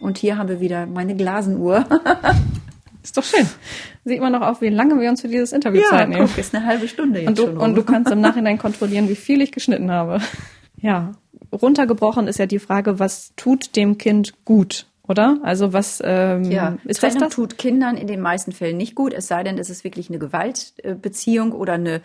Und 0.00 0.16
hier 0.16 0.38
haben 0.38 0.48
wir 0.48 0.60
wieder 0.60 0.86
meine 0.86 1.16
Glasenuhr. 1.16 1.84
Ist 3.02 3.18
doch 3.18 3.24
schön. 3.24 3.46
Sieht 4.06 4.20
man 4.22 4.32
doch 4.32 4.40
auch, 4.40 4.62
wie 4.62 4.70
lange 4.70 4.98
wir 4.98 5.10
uns 5.10 5.20
für 5.20 5.28
dieses 5.28 5.52
Interview 5.52 5.82
ja, 5.82 5.90
Zeit 5.90 6.08
nehmen. 6.08 6.26
Guck, 6.28 6.38
ist 6.38 6.54
eine 6.54 6.64
halbe 6.64 6.88
Stunde 6.88 7.20
jetzt 7.20 7.28
und 7.28 7.38
du, 7.38 7.42
schon. 7.42 7.56
Und 7.58 7.74
du 7.74 7.82
kannst 7.82 8.10
im 8.10 8.20
Nachhinein 8.22 8.58
kontrollieren, 8.58 9.08
wie 9.08 9.16
viel 9.16 9.42
ich 9.42 9.52
geschnitten 9.52 9.90
habe. 9.90 10.20
Ja, 10.80 11.12
runtergebrochen 11.52 12.28
ist 12.28 12.38
ja 12.38 12.46
die 12.46 12.58
Frage, 12.58 12.98
was 12.98 13.32
tut 13.36 13.76
dem 13.76 13.98
Kind 13.98 14.34
gut? 14.44 14.86
Oder? 15.06 15.38
Also 15.42 15.72
was 15.72 16.02
ähm, 16.04 16.44
ja, 16.44 16.76
ist 16.84 17.00
Trennung 17.00 17.20
das, 17.20 17.28
das? 17.28 17.34
tut 17.34 17.56
Kindern 17.56 17.96
in 17.96 18.06
den 18.06 18.20
meisten 18.20 18.52
Fällen 18.52 18.76
nicht 18.76 18.94
gut, 18.94 19.14
es 19.14 19.26
sei 19.26 19.42
denn, 19.42 19.56
es 19.56 19.70
ist 19.70 19.82
wirklich 19.82 20.10
eine 20.10 20.18
Gewaltbeziehung 20.18 21.52
oder 21.52 21.74
eine 21.74 22.02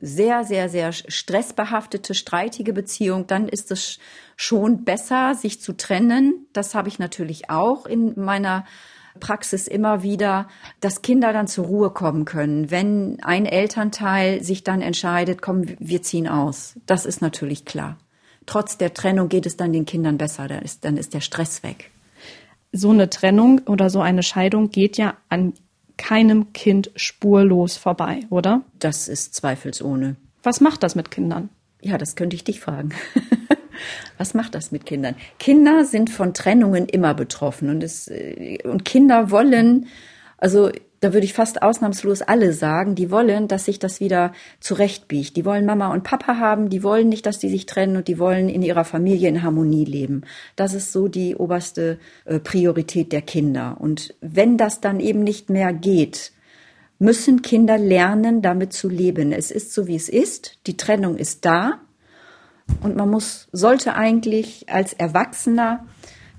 sehr, 0.00 0.44
sehr, 0.44 0.68
sehr 0.68 0.92
stressbehaftete, 0.92 2.14
streitige 2.14 2.72
Beziehung, 2.72 3.26
dann 3.26 3.48
ist 3.48 3.72
es 3.72 3.98
schon 4.36 4.84
besser, 4.84 5.34
sich 5.34 5.60
zu 5.60 5.72
trennen. 5.72 6.46
Das 6.52 6.74
habe 6.74 6.88
ich 6.88 6.98
natürlich 6.98 7.50
auch 7.50 7.86
in 7.86 8.12
meiner 8.16 8.64
Praxis 9.18 9.66
immer 9.66 10.02
wieder, 10.02 10.48
dass 10.80 11.02
Kinder 11.02 11.32
dann 11.32 11.46
zur 11.46 11.66
Ruhe 11.66 11.90
kommen 11.90 12.24
können, 12.24 12.70
wenn 12.70 13.18
ein 13.22 13.46
Elternteil 13.46 14.42
sich 14.42 14.62
dann 14.62 14.82
entscheidet, 14.82 15.40
komm, 15.40 15.64
wir 15.78 16.02
ziehen 16.02 16.28
aus. 16.28 16.74
Das 16.86 17.06
ist 17.06 17.22
natürlich 17.22 17.64
klar 17.64 17.96
trotz 18.46 18.78
der 18.78 18.94
Trennung 18.94 19.28
geht 19.28 19.46
es 19.46 19.56
dann 19.56 19.72
den 19.72 19.86
Kindern 19.86 20.18
besser, 20.18 20.48
dann 20.48 20.62
ist, 20.62 20.84
dann 20.84 20.96
ist 20.96 21.14
der 21.14 21.20
Stress 21.20 21.62
weg. 21.62 21.90
So 22.72 22.90
eine 22.90 23.08
Trennung 23.08 23.60
oder 23.66 23.90
so 23.90 24.00
eine 24.00 24.22
Scheidung 24.22 24.70
geht 24.70 24.96
ja 24.96 25.16
an 25.28 25.54
keinem 25.96 26.52
Kind 26.52 26.90
spurlos 26.96 27.76
vorbei, 27.76 28.20
oder? 28.30 28.62
Das 28.78 29.08
ist 29.08 29.34
zweifelsohne. 29.34 30.16
Was 30.42 30.60
macht 30.60 30.82
das 30.82 30.94
mit 30.94 31.10
Kindern? 31.10 31.50
Ja, 31.80 31.98
das 31.98 32.16
könnte 32.16 32.34
ich 32.34 32.44
dich 32.44 32.60
fragen. 32.60 32.90
Was 34.18 34.34
macht 34.34 34.54
das 34.54 34.72
mit 34.72 34.86
Kindern? 34.86 35.16
Kinder 35.38 35.84
sind 35.84 36.10
von 36.10 36.34
Trennungen 36.34 36.86
immer 36.86 37.14
betroffen 37.14 37.68
und 37.68 37.82
es, 37.82 38.08
äh, 38.08 38.58
und 38.64 38.84
Kinder 38.84 39.30
wollen, 39.30 39.86
also 40.38 40.70
da 41.04 41.12
würde 41.12 41.26
ich 41.26 41.34
fast 41.34 41.60
ausnahmslos 41.60 42.22
alle 42.22 42.54
sagen, 42.54 42.94
die 42.94 43.10
wollen, 43.10 43.46
dass 43.46 43.66
sich 43.66 43.78
das 43.78 44.00
wieder 44.00 44.32
zurechtbiegt. 44.58 45.36
Die 45.36 45.44
wollen 45.44 45.66
Mama 45.66 45.92
und 45.92 46.02
Papa 46.02 46.38
haben, 46.38 46.70
die 46.70 46.82
wollen 46.82 47.10
nicht, 47.10 47.26
dass 47.26 47.38
die 47.38 47.50
sich 47.50 47.66
trennen 47.66 47.98
und 47.98 48.08
die 48.08 48.18
wollen 48.18 48.48
in 48.48 48.62
ihrer 48.62 48.84
Familie 48.84 49.28
in 49.28 49.42
Harmonie 49.42 49.84
leben. 49.84 50.22
Das 50.56 50.72
ist 50.72 50.92
so 50.92 51.08
die 51.08 51.36
oberste 51.36 51.98
äh, 52.24 52.38
Priorität 52.38 53.12
der 53.12 53.20
Kinder. 53.20 53.76
Und 53.78 54.14
wenn 54.22 54.56
das 54.56 54.80
dann 54.80 54.98
eben 54.98 55.22
nicht 55.22 55.50
mehr 55.50 55.74
geht, 55.74 56.32
müssen 56.98 57.42
Kinder 57.42 57.76
lernen, 57.76 58.40
damit 58.40 58.72
zu 58.72 58.88
leben. 58.88 59.32
Es 59.32 59.50
ist 59.50 59.74
so, 59.74 59.86
wie 59.86 59.96
es 59.96 60.08
ist. 60.08 60.58
Die 60.66 60.78
Trennung 60.78 61.18
ist 61.18 61.44
da. 61.44 61.80
Und 62.82 62.96
man 62.96 63.10
muss, 63.10 63.48
sollte 63.52 63.94
eigentlich 63.94 64.70
als 64.70 64.94
Erwachsener 64.94 65.84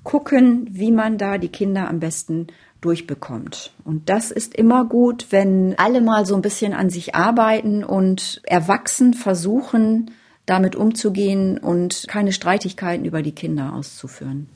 gucken, 0.04 0.68
wie 0.72 0.92
man 0.92 1.20
da 1.20 1.38
die 1.38 1.50
Kinder 1.50 1.88
am 1.88 2.00
besten 2.00 2.48
durchbekommt. 2.86 3.72
Und 3.84 4.10
das 4.10 4.32
ist 4.32 4.56
immer 4.56 4.86
gut, 4.86 5.28
wenn 5.32 5.74
alle 5.78 6.02
mal 6.02 6.26
so 6.26 6.36
ein 6.36 6.42
bisschen 6.42 6.74
an 6.74 6.90
sich 6.90 7.16
arbeiten 7.16 7.84
und 7.84 8.42
erwachsen 8.44 9.14
versuchen, 9.14 10.12
damit 10.46 10.76
umzugehen 10.76 11.58
und 11.58 12.06
keine 12.08 12.32
Streitigkeiten 12.32 13.06
über 13.06 13.24
die 13.24 13.32
Kinder 13.32 13.74
auszuführen. 13.74 14.48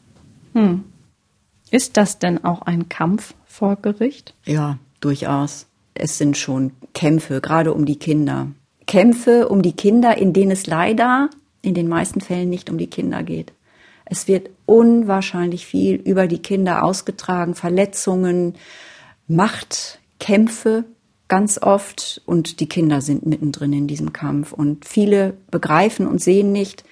Hm. 0.53 0.83
Ist 1.71 1.97
das 1.97 2.19
denn 2.19 2.43
auch 2.43 2.61
ein 2.61 2.89
Kampf 2.89 3.33
vor 3.45 3.75
Gericht? 3.75 4.33
Ja, 4.45 4.77
durchaus. 5.01 5.65
Es 5.95 6.17
sind 6.17 6.37
schon 6.37 6.71
Kämpfe, 6.93 7.41
gerade 7.41 7.73
um 7.73 7.85
die 7.85 7.97
Kinder. 7.97 8.47
Kämpfe 8.85 9.49
um 9.49 9.61
die 9.61 9.73
Kinder, 9.73 10.17
in 10.17 10.33
denen 10.33 10.51
es 10.51 10.67
leider 10.67 11.29
in 11.61 11.73
den 11.73 11.87
meisten 11.87 12.21
Fällen 12.21 12.49
nicht 12.49 12.69
um 12.69 12.77
die 12.77 12.87
Kinder 12.87 13.23
geht. 13.23 13.53
Es 14.09 14.27
wird 14.27 14.49
unwahrscheinlich 14.65 15.65
viel 15.65 15.95
über 15.95 16.27
die 16.27 16.41
Kinder 16.41 16.83
ausgetragen, 16.83 17.53
Verletzungen, 17.55 18.55
Machtkämpfe 19.27 20.85
ganz 21.27 21.61
oft 21.61 22.21
und 22.25 22.59
die 22.59 22.67
Kinder 22.67 23.01
sind 23.01 23.25
mittendrin 23.25 23.71
in 23.71 23.87
diesem 23.87 24.11
Kampf 24.11 24.51
und 24.51 24.85
viele 24.85 25.37
begreifen 25.51 26.07
und 26.07 26.19
sehen 26.21 26.51
nicht, 26.51 26.83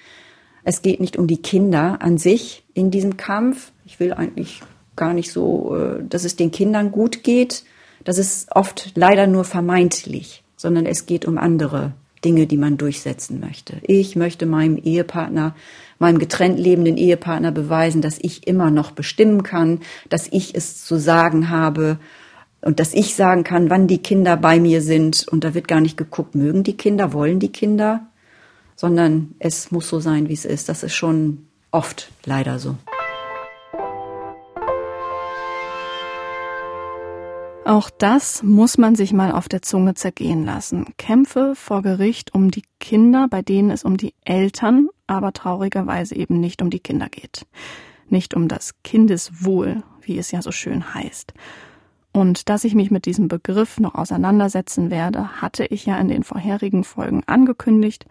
es 0.62 0.82
geht 0.82 1.00
nicht 1.00 1.16
um 1.16 1.26
die 1.26 1.42
Kinder 1.42 1.98
an 2.00 2.18
sich 2.18 2.64
in 2.72 2.90
diesem 2.90 3.16
Kampf. 3.16 3.72
Ich 3.84 4.00
will 4.00 4.12
eigentlich 4.12 4.62
gar 4.96 5.12
nicht 5.12 5.32
so, 5.32 5.76
äh, 5.76 6.04
dass 6.08 6.24
es 6.24 6.36
den 6.36 6.50
Kindern 6.50 6.92
gut 6.92 7.24
geht. 7.24 7.64
Das 8.04 8.18
ist 8.18 8.54
oft 8.54 8.92
leider 8.94 9.26
nur 9.26 9.44
vermeintlich, 9.44 10.44
sondern 10.56 10.86
es 10.86 11.06
geht 11.06 11.24
um 11.24 11.38
andere 11.38 11.94
Dinge, 12.28 12.46
die 12.46 12.58
man 12.58 12.76
durchsetzen 12.76 13.40
möchte. 13.40 13.78
Ich 13.80 14.14
möchte 14.14 14.44
meinem 14.44 14.76
Ehepartner, 14.76 15.54
meinem 15.98 16.18
getrennt 16.18 16.58
lebenden 16.58 16.98
Ehepartner 16.98 17.52
beweisen, 17.52 18.02
dass 18.02 18.18
ich 18.20 18.46
immer 18.46 18.70
noch 18.70 18.90
bestimmen 18.90 19.42
kann, 19.42 19.80
dass 20.10 20.28
ich 20.30 20.54
es 20.54 20.84
zu 20.84 20.96
sagen 20.96 21.48
habe 21.48 21.98
und 22.60 22.80
dass 22.80 22.92
ich 22.92 23.14
sagen 23.14 23.44
kann, 23.44 23.70
wann 23.70 23.86
die 23.86 24.02
Kinder 24.02 24.36
bei 24.36 24.60
mir 24.60 24.82
sind. 24.82 25.26
Und 25.26 25.42
da 25.42 25.54
wird 25.54 25.68
gar 25.68 25.80
nicht 25.80 25.96
geguckt, 25.96 26.34
mögen 26.34 26.64
die 26.64 26.76
Kinder, 26.76 27.14
wollen 27.14 27.40
die 27.40 27.50
Kinder, 27.50 28.06
sondern 28.76 29.34
es 29.38 29.70
muss 29.70 29.88
so 29.88 29.98
sein, 29.98 30.28
wie 30.28 30.34
es 30.34 30.44
ist. 30.44 30.68
Das 30.68 30.82
ist 30.82 30.94
schon 30.94 31.46
oft 31.70 32.12
leider 32.26 32.58
so. 32.58 32.76
Auch 37.68 37.90
das 37.90 38.42
muss 38.42 38.78
man 38.78 38.94
sich 38.94 39.12
mal 39.12 39.30
auf 39.30 39.46
der 39.46 39.60
Zunge 39.60 39.92
zergehen 39.92 40.42
lassen. 40.42 40.86
Kämpfe 40.96 41.52
vor 41.54 41.82
Gericht 41.82 42.34
um 42.34 42.50
die 42.50 42.62
Kinder, 42.80 43.28
bei 43.28 43.42
denen 43.42 43.70
es 43.70 43.84
um 43.84 43.98
die 43.98 44.14
Eltern, 44.24 44.88
aber 45.06 45.34
traurigerweise 45.34 46.16
eben 46.16 46.40
nicht 46.40 46.62
um 46.62 46.70
die 46.70 46.80
Kinder 46.80 47.10
geht. 47.10 47.46
Nicht 48.08 48.32
um 48.32 48.48
das 48.48 48.72
Kindeswohl, 48.84 49.82
wie 50.00 50.16
es 50.16 50.30
ja 50.30 50.40
so 50.40 50.50
schön 50.50 50.94
heißt. 50.94 51.34
Und 52.10 52.48
dass 52.48 52.64
ich 52.64 52.74
mich 52.74 52.90
mit 52.90 53.04
diesem 53.04 53.28
Begriff 53.28 53.78
noch 53.78 53.96
auseinandersetzen 53.96 54.90
werde, 54.90 55.42
hatte 55.42 55.66
ich 55.66 55.84
ja 55.84 55.98
in 55.98 56.08
den 56.08 56.24
vorherigen 56.24 56.84
Folgen 56.84 57.22
angekündigt. 57.26 58.06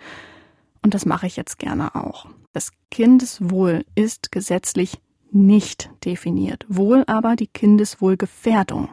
Und 0.83 0.93
das 0.93 1.07
mache 1.07 1.25
ich 1.25 1.35
jetzt 1.35 1.57
gerne 1.57 1.95
auch. 1.95 2.27
Das 2.53 2.73
Kindeswohl 2.91 3.85
ist 3.95 4.31
gesetzlich 4.31 4.99
nicht 5.31 5.89
definiert, 6.05 6.63
wohl 6.69 7.03
aber 7.07 7.35
die 7.35 7.47
Kindeswohlgefährdung. 7.47 8.89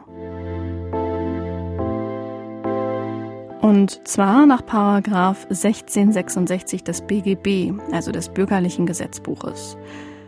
Und 3.65 4.07
zwar 4.07 4.45
nach 4.45 4.63
Paragraph 4.63 5.47
1666 5.49 6.83
des 6.83 7.01
BGB, 7.01 7.73
also 7.91 8.11
des 8.11 8.29
bürgerlichen 8.29 8.85
Gesetzbuches. 8.85 9.75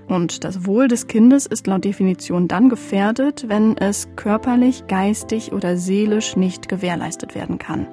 Und 0.08 0.44
das 0.44 0.66
Wohl 0.66 0.88
des 0.88 1.06
Kindes 1.06 1.46
ist 1.46 1.68
laut 1.68 1.86
Definition 1.86 2.48
dann 2.48 2.68
gefährdet, 2.68 3.46
wenn 3.48 3.78
es 3.78 4.08
körperlich, 4.16 4.88
geistig 4.88 5.54
oder 5.54 5.78
seelisch 5.78 6.36
nicht 6.36 6.68
gewährleistet 6.68 7.36
werden 7.36 7.60
kann. 7.60 7.86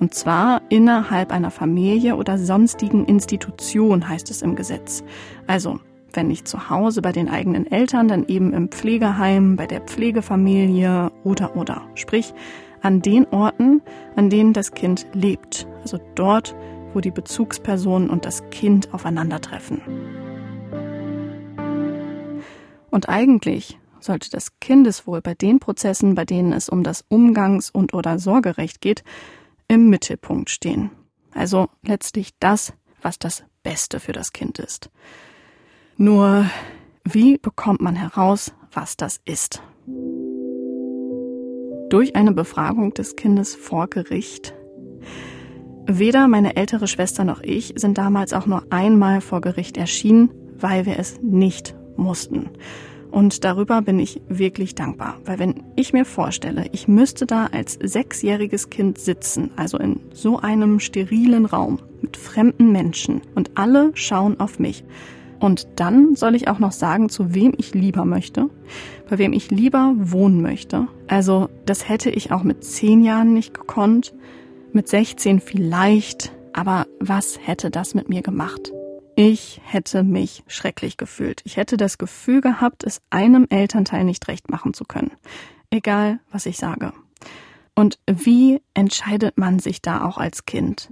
Und 0.00 0.12
zwar 0.12 0.60
innerhalb 0.70 1.30
einer 1.30 1.52
Familie 1.52 2.16
oder 2.16 2.36
sonstigen 2.36 3.04
Institution 3.04 4.08
heißt 4.08 4.28
es 4.28 4.42
im 4.42 4.56
Gesetz. 4.56 5.04
Also, 5.46 5.78
wenn 6.12 6.26
nicht 6.26 6.48
zu 6.48 6.68
Hause 6.68 7.00
bei 7.00 7.12
den 7.12 7.28
eigenen 7.28 7.70
Eltern, 7.70 8.08
dann 8.08 8.26
eben 8.26 8.52
im 8.52 8.70
Pflegeheim, 8.70 9.54
bei 9.54 9.68
der 9.68 9.82
Pflegefamilie 9.82 11.12
oder 11.22 11.54
oder. 11.54 11.82
Sprich, 11.94 12.34
an 12.82 13.02
den 13.02 13.26
Orten, 13.26 13.82
an 14.16 14.30
denen 14.30 14.52
das 14.52 14.72
Kind 14.72 15.06
lebt, 15.12 15.66
also 15.82 15.98
dort, 16.14 16.54
wo 16.92 17.00
die 17.00 17.10
Bezugsperson 17.10 18.10
und 18.10 18.24
das 18.24 18.48
Kind 18.50 18.92
aufeinandertreffen. 18.92 19.80
Und 22.90 23.08
eigentlich 23.08 23.78
sollte 24.00 24.30
das 24.30 24.58
Kindeswohl 24.60 25.20
bei 25.20 25.34
den 25.34 25.60
Prozessen, 25.60 26.14
bei 26.14 26.24
denen 26.24 26.52
es 26.52 26.68
um 26.68 26.82
das 26.82 27.04
Umgangs- 27.08 27.70
und 27.70 27.94
oder 27.94 28.18
Sorgerecht 28.18 28.80
geht, 28.80 29.04
im 29.68 29.88
Mittelpunkt 29.88 30.50
stehen. 30.50 30.90
Also 31.32 31.68
letztlich 31.82 32.30
das, 32.40 32.72
was 33.02 33.18
das 33.18 33.44
Beste 33.62 34.00
für 34.00 34.12
das 34.12 34.32
Kind 34.32 34.58
ist. 34.58 34.90
Nur, 35.96 36.46
wie 37.04 37.38
bekommt 37.38 37.80
man 37.80 37.94
heraus, 37.94 38.52
was 38.72 38.96
das 38.96 39.20
ist? 39.24 39.62
Durch 41.90 42.16
eine 42.16 42.32
Befragung 42.32 42.94
des 42.94 43.16
Kindes 43.16 43.54
vor 43.54 43.88
Gericht. 43.88 44.54
Weder 45.86 46.28
meine 46.28 46.56
ältere 46.56 46.86
Schwester 46.86 47.24
noch 47.24 47.42
ich 47.42 47.74
sind 47.76 47.98
damals 47.98 48.32
auch 48.32 48.46
nur 48.46 48.62
einmal 48.70 49.20
vor 49.20 49.40
Gericht 49.40 49.76
erschienen, 49.76 50.30
weil 50.58 50.86
wir 50.86 50.98
es 50.98 51.20
nicht 51.20 51.74
mussten. 51.96 52.50
Und 53.10 53.42
darüber 53.44 53.82
bin 53.82 53.98
ich 53.98 54.20
wirklich 54.28 54.76
dankbar, 54.76 55.18
weil 55.24 55.40
wenn 55.40 55.64
ich 55.74 55.92
mir 55.92 56.04
vorstelle, 56.04 56.66
ich 56.70 56.86
müsste 56.86 57.26
da 57.26 57.46
als 57.46 57.76
sechsjähriges 57.82 58.70
Kind 58.70 58.98
sitzen, 58.98 59.50
also 59.56 59.78
in 59.78 59.98
so 60.12 60.38
einem 60.38 60.78
sterilen 60.78 61.44
Raum 61.44 61.80
mit 62.00 62.16
fremden 62.16 62.70
Menschen 62.70 63.20
und 63.34 63.50
alle 63.56 63.90
schauen 63.94 64.38
auf 64.38 64.60
mich, 64.60 64.84
Und 65.40 65.66
dann 65.76 66.14
soll 66.14 66.34
ich 66.34 66.48
auch 66.48 66.58
noch 66.58 66.72
sagen, 66.72 67.08
zu 67.08 67.34
wem 67.34 67.54
ich 67.56 67.74
lieber 67.74 68.04
möchte, 68.04 68.50
bei 69.08 69.18
wem 69.18 69.32
ich 69.32 69.50
lieber 69.50 69.94
wohnen 69.96 70.42
möchte. 70.42 70.86
Also 71.08 71.48
das 71.64 71.88
hätte 71.88 72.10
ich 72.10 72.30
auch 72.30 72.42
mit 72.42 72.62
zehn 72.62 73.02
Jahren 73.02 73.32
nicht 73.32 73.54
gekonnt, 73.54 74.14
mit 74.72 74.88
16 74.88 75.40
vielleicht, 75.40 76.32
aber 76.52 76.86
was 77.00 77.38
hätte 77.42 77.70
das 77.70 77.94
mit 77.94 78.08
mir 78.10 78.22
gemacht? 78.22 78.70
Ich 79.16 79.60
hätte 79.64 80.02
mich 80.02 80.44
schrecklich 80.46 80.96
gefühlt. 80.96 81.40
Ich 81.44 81.56
hätte 81.56 81.76
das 81.76 81.98
Gefühl 81.98 82.40
gehabt, 82.42 82.84
es 82.84 83.00
einem 83.10 83.46
Elternteil 83.48 84.04
nicht 84.04 84.28
recht 84.28 84.50
machen 84.50 84.74
zu 84.74 84.84
können. 84.84 85.10
Egal, 85.70 86.20
was 86.30 86.46
ich 86.46 86.58
sage. 86.58 86.92
Und 87.74 87.98
wie 88.06 88.60
entscheidet 88.74 89.38
man 89.38 89.58
sich 89.58 89.80
da 89.80 90.04
auch 90.04 90.18
als 90.18 90.44
Kind? 90.44 90.90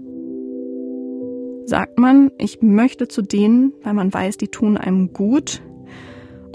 Sagt 1.68 1.98
man, 1.98 2.30
ich 2.38 2.62
möchte 2.62 3.08
zu 3.08 3.20
denen, 3.20 3.74
weil 3.82 3.92
man 3.92 4.10
weiß, 4.10 4.38
die 4.38 4.48
tun 4.48 4.78
einem 4.78 5.12
gut? 5.12 5.60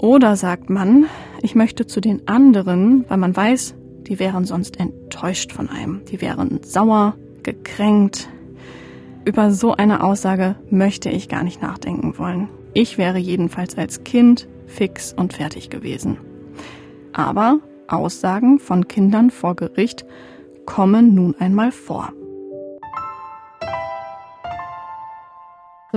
Oder 0.02 0.34
sagt 0.34 0.70
man, 0.70 1.06
ich 1.40 1.54
möchte 1.54 1.86
zu 1.86 2.00
den 2.00 2.26
anderen, 2.26 3.04
weil 3.06 3.18
man 3.18 3.36
weiß, 3.36 3.76
die 4.08 4.18
wären 4.18 4.44
sonst 4.44 4.80
enttäuscht 4.80 5.52
von 5.52 5.68
einem, 5.68 6.04
die 6.10 6.20
wären 6.20 6.58
sauer, 6.64 7.14
gekränkt. 7.44 8.28
Über 9.24 9.52
so 9.52 9.76
eine 9.76 10.02
Aussage 10.02 10.56
möchte 10.68 11.10
ich 11.10 11.28
gar 11.28 11.44
nicht 11.44 11.62
nachdenken 11.62 12.18
wollen. 12.18 12.48
Ich 12.72 12.98
wäre 12.98 13.18
jedenfalls 13.18 13.78
als 13.78 14.02
Kind 14.02 14.48
fix 14.66 15.12
und 15.12 15.34
fertig 15.34 15.70
gewesen. 15.70 16.16
Aber 17.12 17.60
Aussagen 17.86 18.58
von 18.58 18.88
Kindern 18.88 19.30
vor 19.30 19.54
Gericht 19.54 20.06
kommen 20.66 21.14
nun 21.14 21.36
einmal 21.38 21.70
vor. 21.70 22.12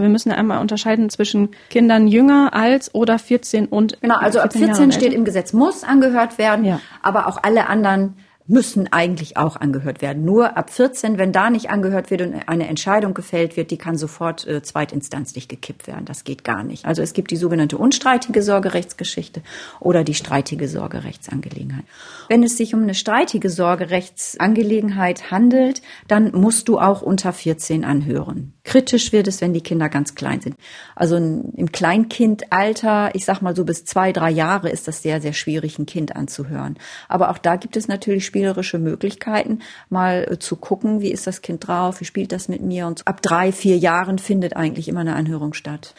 Wir 0.02 0.10
müssen 0.10 0.32
einmal 0.32 0.60
unterscheiden 0.60 1.10
zwischen 1.10 1.50
Kindern 1.70 2.08
jünger 2.08 2.54
als 2.54 2.94
oder 2.94 3.20
14 3.20 3.68
und 3.68 4.00
Genau, 4.02 4.16
also 4.16 4.40
ab 4.40 4.54
14 4.54 4.92
steht 4.92 5.14
im 5.14 5.26
Gesetz 5.26 5.54
muss 5.54 5.84
angehört 5.84 6.38
werden, 6.38 6.66
ja. 6.66 6.80
aber 7.02 7.28
auch 7.28 7.44
alle 7.44 7.68
anderen 7.68 8.16
müssen 8.48 8.92
eigentlich 8.92 9.38
auch 9.38 9.58
angehört 9.58 10.02
werden. 10.02 10.24
Nur 10.24 10.58
ab 10.58 10.70
14, 10.70 11.18
wenn 11.18 11.32
da 11.32 11.50
nicht 11.50 11.70
angehört 11.70 12.10
wird 12.10 12.22
und 12.22 12.48
eine 12.48 12.68
Entscheidung 12.68 13.14
gefällt 13.14 13.58
wird, 13.58 13.72
die 13.72 13.78
kann 13.78 13.98
sofort 13.98 14.48
äh, 14.48 14.62
zweitinstanzlich 14.64 15.48
gekippt 15.48 15.86
werden. 15.88 16.06
Das 16.06 16.24
geht 16.24 16.44
gar 16.44 16.64
nicht. 16.64 16.86
Also 16.86 17.02
es 17.02 17.14
gibt 17.14 17.32
die 17.32 17.36
sogenannte 17.36 17.78
unstreitige 17.78 18.42
Sorgerechtsgeschichte 18.42 19.42
oder 19.80 20.04
die 20.04 20.14
streitige 20.14 20.68
Sorgerechtsangelegenheit. 20.68 21.84
Wenn 22.30 22.42
es 22.42 22.58
sich 22.58 22.74
um 22.74 22.84
eine 22.84 22.96
streitige 22.96 23.50
Sorgerechtsangelegenheit 23.50 25.30
handelt, 25.30 25.82
dann 26.08 26.32
musst 26.32 26.70
du 26.70 26.80
auch 26.80 27.02
unter 27.02 27.34
14 27.34 27.84
anhören. 27.84 28.54
Kritisch 28.68 29.14
wird 29.14 29.30
es, 29.30 29.40
wenn 29.40 29.54
die 29.54 29.62
Kinder 29.62 29.88
ganz 29.88 30.14
klein 30.14 30.42
sind. 30.42 30.58
Also 30.94 31.16
im 31.16 31.72
Kleinkindalter, 31.72 33.16
ich 33.16 33.24
sag 33.24 33.42
mal 33.42 33.56
so 33.56 33.64
bis 33.64 33.86
zwei, 33.86 34.12
drei 34.12 34.30
Jahre 34.30 34.70
ist 34.70 34.90
das 34.90 35.02
sehr, 35.02 35.22
sehr 35.22 35.32
schwierig, 35.32 35.80
ein 35.80 35.86
Kind 35.86 36.18
anzuhören. 36.18 36.78
Aber 37.08 37.32
auch 37.32 37.38
da 37.38 37.56
gibt 37.56 37.78
es 37.78 37.88
natürlich 37.88 38.26
spielerische 38.26 38.78
Möglichkeiten, 38.78 39.60
mal 39.88 40.28
äh, 40.30 40.38
zu 40.38 40.58
gucken, 40.58 41.00
wie 41.00 41.12
ist 41.12 41.26
das 41.28 41.42
Kind 41.42 41.66
drauf, 41.66 42.02
wie 42.02 42.06
spielt 42.06 42.34
das 42.34 42.50
mit 42.50 42.62
mir. 42.62 42.88
Und 42.88 43.08
ab 43.08 43.22
drei, 43.22 43.54
vier 43.54 43.78
Jahren 43.78 44.20
findet 44.20 44.58
eigentlich 44.58 44.90
immer 44.90 45.00
eine 45.00 45.16
Anhörung 45.16 45.54
statt. 45.54 45.96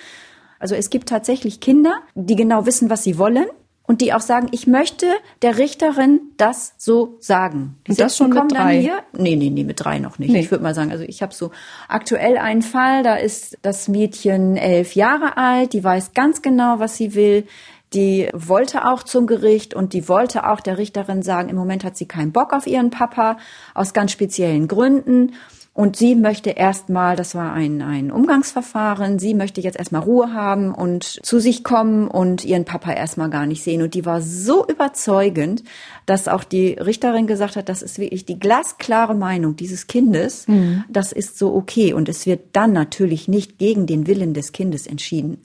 Also 0.59 0.75
es 0.75 0.91
gibt 0.91 1.09
tatsächlich 1.09 1.61
Kinder, 1.61 2.03
die 2.15 2.37
genau 2.37 2.67
wissen, 2.67 2.91
was 2.91 3.03
sie 3.03 3.17
wollen 3.17 3.47
und 3.89 4.03
die 4.03 4.13
auch 4.13 4.21
sagen, 4.21 4.49
ich 4.53 4.67
möchte 4.67 5.07
der 5.41 5.57
Richterin 5.57 6.21
das 6.37 6.75
so 6.77 7.17
sagen. 7.21 7.79
Die 7.87 7.93
Und 7.93 8.01
das 8.01 8.19
schon 8.19 8.31
mit 8.31 8.53
drei? 8.53 8.81
hier. 8.81 9.03
Nee, 9.17 9.35
nee, 9.35 9.49
nee, 9.49 9.65
mit 9.65 9.83
drei 9.83 9.99
noch 9.99 10.19
nicht. 10.19 10.31
Nee. 10.31 10.41
Ich 10.41 10.51
würde 10.51 10.63
mal 10.63 10.75
sagen, 10.75 10.93
also 10.93 11.05
ich 11.05 11.23
habe 11.23 11.35
so 11.35 11.51
aktuell 11.89 12.37
einen 12.37 12.61
Fall, 12.61 13.03
da 13.03 13.17
ist 13.17 13.57
das 13.63 13.89
Mädchen 13.89 14.59
elf 14.59 14.95
Jahre 14.95 15.39
alt, 15.39 15.73
die 15.73 15.83
weiß 15.83 16.13
ganz 16.13 16.43
genau, 16.43 16.79
was 16.79 16.99
sie 16.99 17.15
will. 17.15 17.47
Die 17.95 18.29
wollte 18.35 18.87
auch 18.87 19.03
zum 19.03 19.27
Gericht 19.27 19.73
und 19.73 19.95
die 19.95 20.07
wollte 20.07 20.47
auch 20.47 20.61
der 20.61 20.77
Richterin 20.77 21.23
sagen, 21.23 21.49
im 21.49 21.57
Moment 21.57 21.83
hat 21.83 21.97
sie 21.97 22.07
keinen 22.07 22.33
Bock 22.33 22.53
auf 22.53 22.67
ihren 22.67 22.91
Papa 22.91 23.39
aus 23.73 23.95
ganz 23.95 24.13
speziellen 24.13 24.69
Gründen. 24.69 25.33
Und 25.79 25.95
sie 25.95 26.17
möchte 26.17 26.51
erstmal, 26.51 27.15
das 27.15 27.37
war 27.37 27.53
ein, 27.53 27.83
ein 27.83 28.11
Umgangsverfahren, 28.11 29.21
sie 29.21 29.33
möchte 29.33 29.61
jetzt 29.61 29.79
erstmal 29.79 30.03
Ruhe 30.03 30.33
haben 30.33 30.75
und 30.75 31.05
zu 31.05 31.39
sich 31.39 31.63
kommen 31.63 32.09
und 32.09 32.45
ihren 32.45 32.65
Papa 32.65 32.91
erstmal 32.91 33.31
gar 33.31 33.47
nicht 33.47 33.63
sehen. 33.63 33.83
Und 33.83 33.95
die 33.95 34.05
war 34.05 34.21
so 34.21 34.67
überzeugend, 34.67 35.63
dass 36.05 36.27
auch 36.27 36.43
die 36.43 36.73
Richterin 36.73 37.29
gesagt 37.29 37.55
hat, 37.55 37.69
das 37.69 37.83
ist 37.83 38.01
wirklich 38.01 38.25
die 38.25 38.41
glasklare 38.41 39.15
Meinung 39.15 39.55
dieses 39.55 39.87
Kindes. 39.87 40.47
Das 40.89 41.13
ist 41.13 41.39
so 41.39 41.55
okay. 41.55 41.93
Und 41.93 42.09
es 42.09 42.27
wird 42.27 42.41
dann 42.55 42.73
natürlich 42.73 43.29
nicht 43.29 43.59
gegen 43.59 43.87
den 43.87 44.09
Willen 44.09 44.35
des 44.35 44.51
Kindes 44.51 44.85
entschieden. 44.85 45.45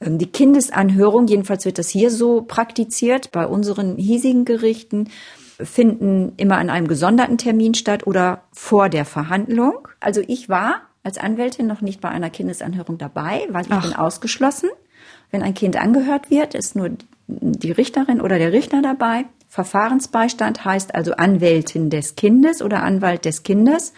Ähm, 0.00 0.16
Die 0.16 0.32
Kindesanhörung, 0.32 1.26
jedenfalls 1.26 1.64
wird 1.66 1.78
das 1.78 1.90
hier 1.90 2.10
so 2.10 2.40
praktiziert, 2.40 3.32
bei 3.32 3.46
unseren 3.46 3.96
hiesigen 3.96 4.46
Gerichten, 4.46 5.08
finden 5.60 6.32
immer 6.36 6.58
an 6.58 6.70
einem 6.70 6.88
gesonderten 6.88 7.38
Termin 7.38 7.74
statt 7.74 8.06
oder 8.06 8.42
vor 8.52 8.88
der 8.88 9.04
Verhandlung. 9.04 9.88
Also 10.00 10.22
ich 10.26 10.48
war 10.48 10.82
als 11.02 11.18
Anwältin 11.18 11.66
noch 11.66 11.80
nicht 11.80 12.00
bei 12.00 12.08
einer 12.08 12.30
Kindesanhörung 12.30 12.98
dabei, 12.98 13.46
weil 13.50 13.64
ich 13.64 13.72
Ach. 13.72 13.82
bin 13.82 13.96
ausgeschlossen. 13.96 14.68
Wenn 15.30 15.42
ein 15.42 15.54
Kind 15.54 15.76
angehört 15.76 16.30
wird, 16.30 16.54
ist 16.54 16.76
nur 16.76 16.90
die 17.26 17.72
Richterin 17.72 18.20
oder 18.20 18.38
der 18.38 18.52
Richter 18.52 18.82
dabei. 18.82 19.24
Verfahrensbeistand 19.48 20.64
heißt 20.64 20.94
also 20.94 21.12
Anwältin 21.12 21.90
des 21.90 22.16
Kindes 22.16 22.62
oder 22.62 22.82
Anwalt 22.82 23.24
des 23.24 23.42
Kindes 23.42 23.92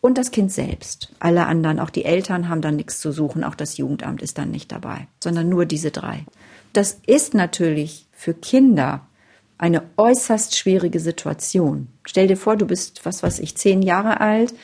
und 0.00 0.18
das 0.18 0.30
Kind 0.30 0.52
selbst. 0.52 1.12
Alle 1.18 1.46
anderen, 1.46 1.80
auch 1.80 1.90
die 1.90 2.04
Eltern, 2.04 2.48
haben 2.48 2.60
dann 2.60 2.76
nichts 2.76 3.00
zu 3.00 3.12
suchen, 3.12 3.44
auch 3.44 3.54
das 3.54 3.76
Jugendamt 3.76 4.22
ist 4.22 4.38
dann 4.38 4.50
nicht 4.50 4.70
dabei, 4.70 5.08
sondern 5.22 5.48
nur 5.48 5.66
diese 5.66 5.90
drei. 5.90 6.24
Das 6.72 7.00
ist 7.06 7.34
natürlich 7.34 8.06
für 8.12 8.34
Kinder 8.34 9.02
eine 9.58 9.82
äußerst 9.96 10.56
schwierige 10.56 11.00
Situation. 11.00 11.88
Stell 12.04 12.28
dir 12.28 12.36
vor, 12.36 12.56
du 12.56 12.66
bist, 12.66 13.04
was 13.04 13.22
weiß 13.22 13.40
ich, 13.40 13.56
zehn 13.56 13.82
Jahre 13.82 14.20
alt, 14.20 14.54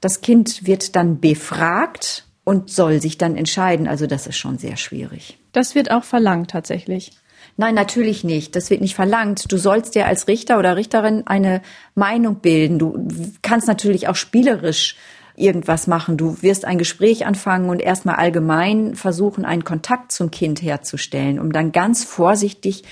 das 0.00 0.20
Kind 0.20 0.66
wird 0.66 0.96
dann 0.96 1.20
befragt 1.20 2.24
und 2.44 2.70
soll 2.70 3.00
sich 3.00 3.18
dann 3.18 3.36
entscheiden. 3.36 3.86
Also 3.86 4.06
das 4.06 4.26
ist 4.26 4.36
schon 4.36 4.58
sehr 4.58 4.76
schwierig. 4.76 5.38
Das 5.52 5.74
wird 5.74 5.90
auch 5.90 6.04
verlangt 6.04 6.50
tatsächlich. 6.50 7.12
Nein, 7.56 7.74
natürlich 7.74 8.24
nicht. 8.24 8.56
Das 8.56 8.70
wird 8.70 8.80
nicht 8.80 8.94
verlangt. 8.94 9.50
Du 9.52 9.56
sollst 9.56 9.94
dir 9.94 10.06
als 10.06 10.28
Richter 10.28 10.58
oder 10.58 10.76
Richterin 10.76 11.26
eine 11.26 11.62
Meinung 11.94 12.36
bilden. 12.36 12.78
Du 12.78 13.08
kannst 13.42 13.68
natürlich 13.68 14.08
auch 14.08 14.16
spielerisch 14.16 14.96
irgendwas 15.36 15.86
machen. 15.86 16.16
Du 16.16 16.42
wirst 16.42 16.64
ein 16.64 16.78
Gespräch 16.78 17.26
anfangen 17.26 17.70
und 17.70 17.80
erstmal 17.80 18.16
allgemein 18.16 18.94
versuchen, 18.94 19.44
einen 19.44 19.64
Kontakt 19.64 20.12
zum 20.12 20.30
Kind 20.30 20.62
herzustellen, 20.62 21.38
um 21.38 21.52
dann 21.52 21.72
ganz 21.72 22.04
vorsichtig 22.04 22.84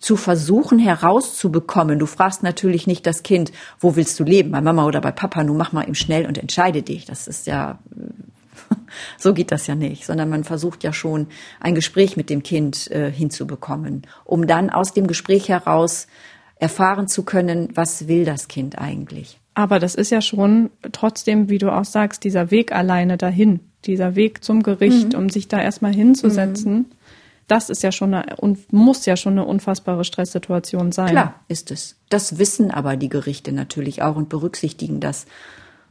zu 0.00 0.16
versuchen 0.16 0.78
herauszubekommen. 0.78 1.98
Du 1.98 2.06
fragst 2.06 2.42
natürlich 2.42 2.86
nicht 2.86 3.06
das 3.06 3.22
Kind, 3.22 3.52
wo 3.78 3.96
willst 3.96 4.18
du 4.18 4.24
leben, 4.24 4.50
bei 4.50 4.60
Mama 4.60 4.86
oder 4.86 5.00
bei 5.00 5.12
Papa, 5.12 5.44
nun 5.44 5.56
mach 5.56 5.72
mal 5.72 5.84
eben 5.84 5.94
schnell 5.94 6.26
und 6.26 6.38
entscheide 6.38 6.82
dich. 6.82 7.04
Das 7.04 7.28
ist 7.28 7.46
ja 7.46 7.78
so 9.18 9.34
geht 9.34 9.52
das 9.52 9.66
ja 9.66 9.74
nicht, 9.74 10.06
sondern 10.06 10.28
man 10.28 10.44
versucht 10.44 10.84
ja 10.84 10.92
schon 10.92 11.28
ein 11.60 11.74
Gespräch 11.74 12.16
mit 12.16 12.30
dem 12.30 12.42
Kind 12.42 12.90
äh, 12.90 13.10
hinzubekommen, 13.10 14.02
um 14.24 14.46
dann 14.46 14.70
aus 14.70 14.92
dem 14.92 15.06
Gespräch 15.06 15.48
heraus 15.48 16.06
erfahren 16.56 17.08
zu 17.08 17.22
können, 17.22 17.68
was 17.74 18.08
will 18.08 18.24
das 18.24 18.48
Kind 18.48 18.78
eigentlich. 18.78 19.38
Aber 19.54 19.78
das 19.78 19.94
ist 19.94 20.10
ja 20.10 20.20
schon 20.20 20.70
trotzdem, 20.92 21.48
wie 21.48 21.58
du 21.58 21.72
auch 21.72 21.84
sagst, 21.84 22.24
dieser 22.24 22.50
Weg 22.50 22.72
alleine 22.72 23.16
dahin, 23.16 23.60
dieser 23.84 24.14
Weg 24.14 24.44
zum 24.44 24.62
Gericht, 24.62 25.14
um 25.14 25.28
sich 25.28 25.48
da 25.48 25.60
erstmal 25.60 25.94
hinzusetzen. 25.94 26.86
Das 27.50 27.68
ist 27.68 27.82
ja 27.82 27.90
schon 27.90 28.14
eine, 28.14 28.36
und 28.36 28.72
muss 28.72 29.06
ja 29.06 29.16
schon 29.16 29.32
eine 29.32 29.44
unfassbare 29.44 30.04
Stresssituation 30.04 30.92
sein. 30.92 31.08
Klar 31.08 31.34
ist 31.48 31.72
es. 31.72 31.96
Das 32.08 32.38
wissen 32.38 32.70
aber 32.70 32.96
die 32.96 33.08
Gerichte 33.08 33.50
natürlich 33.52 34.02
auch 34.02 34.14
und 34.14 34.28
berücksichtigen 34.28 35.00
das 35.00 35.26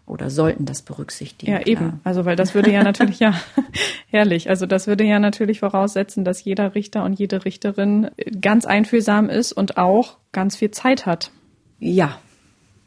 oder 0.06 0.30
sollten 0.30 0.66
das 0.66 0.82
berücksichtigen. 0.82 1.52
Ja, 1.52 1.60
klar. 1.60 1.68
eben. 1.68 2.00
Also, 2.06 2.24
weil 2.24 2.38
das 2.38 2.56
würde 2.56 2.72
ja 2.72 2.84
natürlich, 2.84 3.20
ja, 3.20 3.34
herrlich. 4.08 4.50
Also, 4.50 4.66
das 4.66 4.88
würde 4.88 5.04
ja 5.04 5.20
natürlich 5.20 5.60
voraussetzen, 5.60 6.24
dass 6.24 6.44
jeder 6.44 6.76
Richter 6.76 7.04
und 7.04 7.20
jede 7.20 7.44
Richterin 7.44 8.10
ganz 8.40 8.66
einfühlsam 8.66 9.30
ist 9.30 9.52
und 9.52 9.78
auch 9.78 10.18
ganz 10.32 10.56
viel 10.56 10.72
Zeit 10.72 11.06
hat. 11.06 11.32
Ja, 11.80 12.20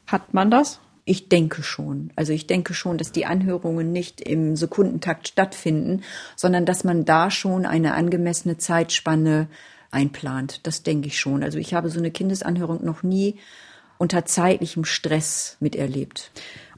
Hat 0.06 0.32
man 0.32 0.50
das? 0.50 0.80
Ich 1.04 1.28
denke 1.28 1.62
schon. 1.62 2.12
Also 2.14 2.32
ich 2.32 2.46
denke 2.46 2.74
schon, 2.74 2.96
dass 2.96 3.10
die 3.10 3.26
Anhörungen 3.26 3.90
nicht 3.90 4.20
im 4.20 4.54
Sekundentakt 4.54 5.28
stattfinden, 5.28 6.02
sondern 6.36 6.64
dass 6.64 6.84
man 6.84 7.04
da 7.04 7.30
schon 7.30 7.66
eine 7.66 7.94
angemessene 7.94 8.56
Zeitspanne 8.56 9.48
einplant. 9.90 10.60
Das 10.66 10.84
denke 10.84 11.08
ich 11.08 11.18
schon. 11.18 11.42
Also 11.42 11.58
ich 11.58 11.74
habe 11.74 11.88
so 11.88 11.98
eine 11.98 12.12
Kindesanhörung 12.12 12.84
noch 12.84 13.02
nie 13.02 13.36
unter 13.98 14.24
zeitlichem 14.24 14.84
Stress 14.84 15.56
miterlebt. 15.60 16.30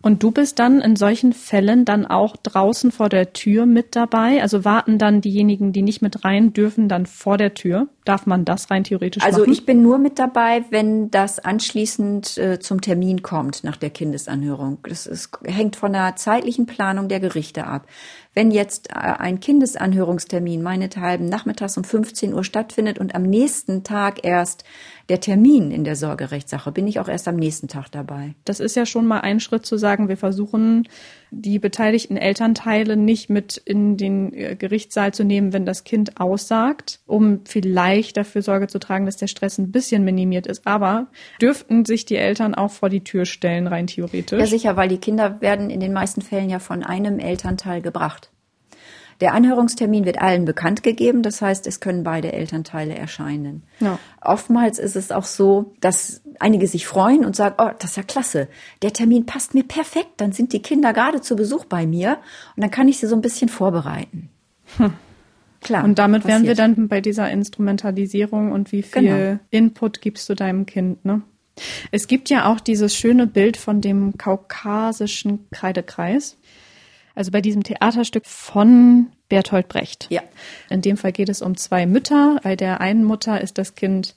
Und 0.04 0.22
du 0.22 0.32
bist 0.32 0.58
dann 0.58 0.82
in 0.82 0.96
solchen 0.96 1.32
Fällen 1.32 1.86
dann 1.86 2.04
auch 2.04 2.36
draußen 2.36 2.92
vor 2.92 3.08
der 3.08 3.32
Tür 3.32 3.64
mit 3.64 3.96
dabei? 3.96 4.42
Also 4.42 4.62
warten 4.62 4.98
dann 4.98 5.22
diejenigen, 5.22 5.72
die 5.72 5.80
nicht 5.80 6.02
mit 6.02 6.26
rein 6.26 6.52
dürfen, 6.52 6.90
dann 6.90 7.06
vor 7.06 7.38
der 7.38 7.54
Tür? 7.54 7.88
darf 8.04 8.26
man 8.26 8.44
das 8.44 8.70
rein 8.70 8.84
theoretisch 8.84 9.22
also 9.22 9.38
machen? 9.38 9.50
Also 9.50 9.52
ich 9.52 9.66
bin 9.66 9.82
nur 9.82 9.98
mit 9.98 10.18
dabei, 10.18 10.64
wenn 10.70 11.10
das 11.10 11.38
anschließend 11.38 12.38
äh, 12.38 12.58
zum 12.58 12.80
Termin 12.80 13.22
kommt 13.22 13.64
nach 13.64 13.76
der 13.76 13.90
Kindesanhörung. 13.90 14.78
Das 14.88 15.06
ist, 15.06 15.30
hängt 15.44 15.76
von 15.76 15.92
der 15.92 16.16
zeitlichen 16.16 16.66
Planung 16.66 17.08
der 17.08 17.20
Gerichte 17.20 17.66
ab. 17.66 17.86
Wenn 18.34 18.50
jetzt 18.50 18.90
äh, 18.90 18.94
ein 18.94 19.40
Kindesanhörungstermin 19.40 20.62
meinethalben 20.62 21.28
nachmittags 21.28 21.76
um 21.76 21.84
15 21.84 22.34
Uhr 22.34 22.44
stattfindet 22.44 22.98
und 22.98 23.14
am 23.14 23.22
nächsten 23.22 23.84
Tag 23.84 24.24
erst 24.24 24.64
der 25.08 25.20
Termin 25.20 25.70
in 25.70 25.84
der 25.84 25.96
Sorgerechtssache, 25.96 26.72
bin 26.72 26.86
ich 26.86 26.98
auch 26.98 27.08
erst 27.08 27.28
am 27.28 27.36
nächsten 27.36 27.68
Tag 27.68 27.90
dabei. 27.90 28.34
Das 28.44 28.60
ist 28.60 28.74
ja 28.74 28.86
schon 28.86 29.06
mal 29.06 29.20
ein 29.20 29.40
Schritt 29.40 29.66
zu 29.66 29.76
sagen, 29.76 30.08
wir 30.08 30.16
versuchen 30.16 30.88
die 31.30 31.58
beteiligten 31.58 32.16
Elternteile 32.16 32.96
nicht 32.96 33.28
mit 33.28 33.56
in 33.56 33.96
den 33.96 34.32
äh, 34.32 34.56
Gerichtssaal 34.56 35.12
zu 35.12 35.24
nehmen, 35.24 35.52
wenn 35.52 35.66
das 35.66 35.84
Kind 35.84 36.20
aussagt, 36.20 37.00
um 37.06 37.40
vielleicht 37.44 38.16
dafür 38.16 38.42
Sorge 38.42 38.68
zu 38.68 38.78
tragen, 38.78 39.04
dass 39.04 39.16
der 39.16 39.26
Stress 39.26 39.58
ein 39.58 39.72
bisschen 39.72 40.04
minimiert 40.04 40.46
ist. 40.46 40.66
Aber 40.66 41.08
dürften 41.40 41.84
sich 41.84 42.06
die 42.06 42.16
Eltern 42.16 42.54
auch 42.54 42.70
vor 42.70 42.88
die 42.88 43.04
Tür 43.04 43.26
stellen, 43.26 43.66
rein 43.66 43.86
theoretisch? 43.86 44.38
Ja, 44.38 44.46
sicher, 44.46 44.76
weil 44.76 44.88
die 44.88 44.98
Kinder 44.98 45.40
werden 45.40 45.70
in 45.70 45.80
den 45.80 45.92
meisten 45.92 46.22
Fällen 46.22 46.50
ja 46.50 46.60
von 46.60 46.82
einem 46.82 47.18
Elternteil 47.18 47.82
gebracht. 47.82 48.30
Der 49.20 49.34
Anhörungstermin 49.34 50.04
wird 50.04 50.20
allen 50.20 50.44
bekannt 50.44 50.82
gegeben, 50.82 51.22
das 51.22 51.40
heißt, 51.40 51.66
es 51.66 51.80
können 51.80 52.04
beide 52.04 52.32
Elternteile 52.32 52.94
erscheinen. 52.94 53.62
Ja. 53.80 53.98
Oftmals 54.20 54.78
ist 54.78 54.96
es 54.96 55.12
auch 55.12 55.24
so, 55.24 55.74
dass 55.80 56.22
einige 56.40 56.66
sich 56.66 56.86
freuen 56.86 57.24
und 57.24 57.36
sagen, 57.36 57.56
oh, 57.58 57.70
das 57.78 57.90
ist 57.90 57.96
ja 57.96 58.02
klasse, 58.02 58.48
der 58.82 58.92
Termin 58.92 59.26
passt 59.26 59.54
mir 59.54 59.64
perfekt, 59.64 60.12
dann 60.18 60.32
sind 60.32 60.52
die 60.52 60.62
Kinder 60.62 60.92
gerade 60.92 61.20
zu 61.20 61.36
Besuch 61.36 61.64
bei 61.64 61.86
mir 61.86 62.18
und 62.56 62.62
dann 62.62 62.70
kann 62.70 62.88
ich 62.88 62.98
sie 62.98 63.06
so 63.06 63.14
ein 63.14 63.22
bisschen 63.22 63.48
vorbereiten. 63.48 64.30
Hm. 64.76 64.92
Klar. 65.60 65.84
Und 65.84 65.98
damit 65.98 66.22
passiert. 66.22 66.42
wären 66.42 66.46
wir 66.46 66.54
dann 66.54 66.88
bei 66.88 67.00
dieser 67.00 67.30
Instrumentalisierung 67.30 68.52
und 68.52 68.70
wie 68.70 68.82
viel 68.82 69.02
genau. 69.02 69.38
Input 69.50 70.02
gibst 70.02 70.28
du 70.28 70.34
deinem 70.34 70.66
Kind, 70.66 71.04
ne? 71.04 71.22
Es 71.90 72.08
gibt 72.08 72.30
ja 72.30 72.50
auch 72.50 72.60
dieses 72.60 72.96
schöne 72.96 73.26
Bild 73.26 73.56
von 73.56 73.80
dem 73.80 74.18
kaukasischen 74.18 75.46
Kreidekreis. 75.50 76.36
Also 77.14 77.30
bei 77.30 77.40
diesem 77.40 77.62
Theaterstück 77.62 78.26
von 78.26 79.12
Bertolt 79.28 79.68
Brecht. 79.68 80.08
Ja. 80.10 80.22
In 80.68 80.82
dem 80.82 80.96
Fall 80.96 81.12
geht 81.12 81.28
es 81.28 81.42
um 81.42 81.56
zwei 81.56 81.86
Mütter. 81.86 82.40
Bei 82.42 82.56
der 82.56 82.80
einen 82.80 83.04
Mutter 83.04 83.40
ist 83.40 83.58
das 83.58 83.74
Kind 83.74 84.16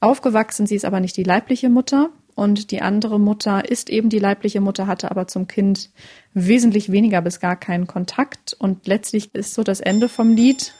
aufgewachsen, 0.00 0.66
sie 0.66 0.76
ist 0.76 0.84
aber 0.84 1.00
nicht 1.00 1.16
die 1.16 1.24
leibliche 1.24 1.68
Mutter. 1.68 2.10
Und 2.34 2.70
die 2.70 2.82
andere 2.82 3.18
Mutter 3.18 3.68
ist 3.68 3.88
eben 3.88 4.10
die 4.10 4.18
leibliche 4.18 4.60
Mutter, 4.60 4.86
hatte 4.86 5.10
aber 5.10 5.26
zum 5.26 5.48
Kind 5.48 5.90
wesentlich 6.34 6.92
weniger 6.92 7.22
bis 7.22 7.40
gar 7.40 7.56
keinen 7.56 7.86
Kontakt. 7.86 8.54
Und 8.58 8.86
letztlich 8.86 9.34
ist 9.34 9.54
so 9.54 9.62
das 9.62 9.80
Ende 9.80 10.08
vom 10.08 10.34
Lied. 10.34 10.74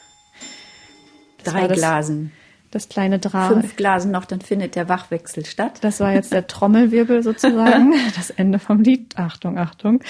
Drei 1.43 1.67
Glasen 1.67 2.33
das 2.77 2.89
kleine 2.91 3.19
Drama. 3.19 3.61
Fünf 3.61 3.77
Glasen 3.77 4.11
noch, 4.11 4.27
dann 4.27 4.43
findet 4.43 4.77
der 4.77 4.89
Wachwechsel 4.89 5.47
statt. 5.47 5.79
Das 5.81 5.99
war 5.99 6.13
jetzt 6.13 6.33
der 6.33 6.47
Trommelwirbel 6.47 7.23
sozusagen. 7.23 7.95
das 8.17 8.31
Ende 8.31 8.59
vom 8.59 8.83
Lied. 8.83 9.17
Achtung, 9.17 9.59
Achtung. 9.59 10.01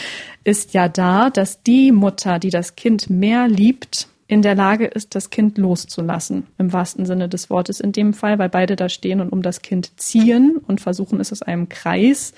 Ist 0.42 0.74
ja 0.74 0.88
da, 0.88 1.30
dass 1.30 1.62
die 1.62 1.92
Mutter, 1.92 2.38
die 2.40 2.50
das 2.50 2.74
Kind 2.74 3.08
mehr 3.08 3.46
liebt, 3.46 4.08
in 4.26 4.42
der 4.42 4.56
Lage 4.56 4.86
ist, 4.86 5.14
das 5.14 5.30
Kind 5.30 5.56
loszulassen. 5.56 6.48
Im 6.58 6.72
wahrsten 6.72 7.06
Sinne 7.06 7.28
des 7.28 7.48
Wortes 7.48 7.78
in 7.78 7.92
dem 7.92 8.12
Fall, 8.12 8.40
weil 8.40 8.48
beide 8.48 8.74
da 8.74 8.88
stehen 8.88 9.20
und 9.20 9.30
um 9.30 9.42
das 9.42 9.62
Kind 9.62 10.00
ziehen 10.00 10.56
und 10.66 10.80
versuchen 10.80 11.20
es 11.20 11.30
aus 11.30 11.42
einem 11.42 11.68
Kreis 11.68 12.32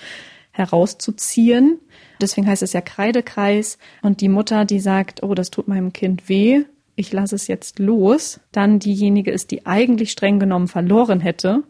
herauszuziehen. 0.51 1.79
Deswegen 2.21 2.47
heißt 2.47 2.63
es 2.63 2.75
ja 2.75 2.83
Kreidekreis. 2.83 3.79
Und 4.03 4.21
die 4.21 4.29
Mutter, 4.29 4.67
die 4.67 4.81
sagt, 4.81 5.23
oh, 5.23 5.35
das 5.35 5.51
tut 5.51 5.69
meinem 5.69 5.95
Kind 5.95 6.29
weh, 6.29 6.65
ich 6.99 7.13
lasse 7.13 7.37
es 7.37 7.47
jetzt 7.47 7.79
los, 7.79 8.41
dann 8.51 8.81
diejenige 8.81 9.31
ist, 9.31 9.53
die 9.53 9.67
eigentlich 9.67 10.11
streng 10.11 10.41
genommen 10.41 10.67
verloren 10.67 11.21
hätte, 11.21 11.63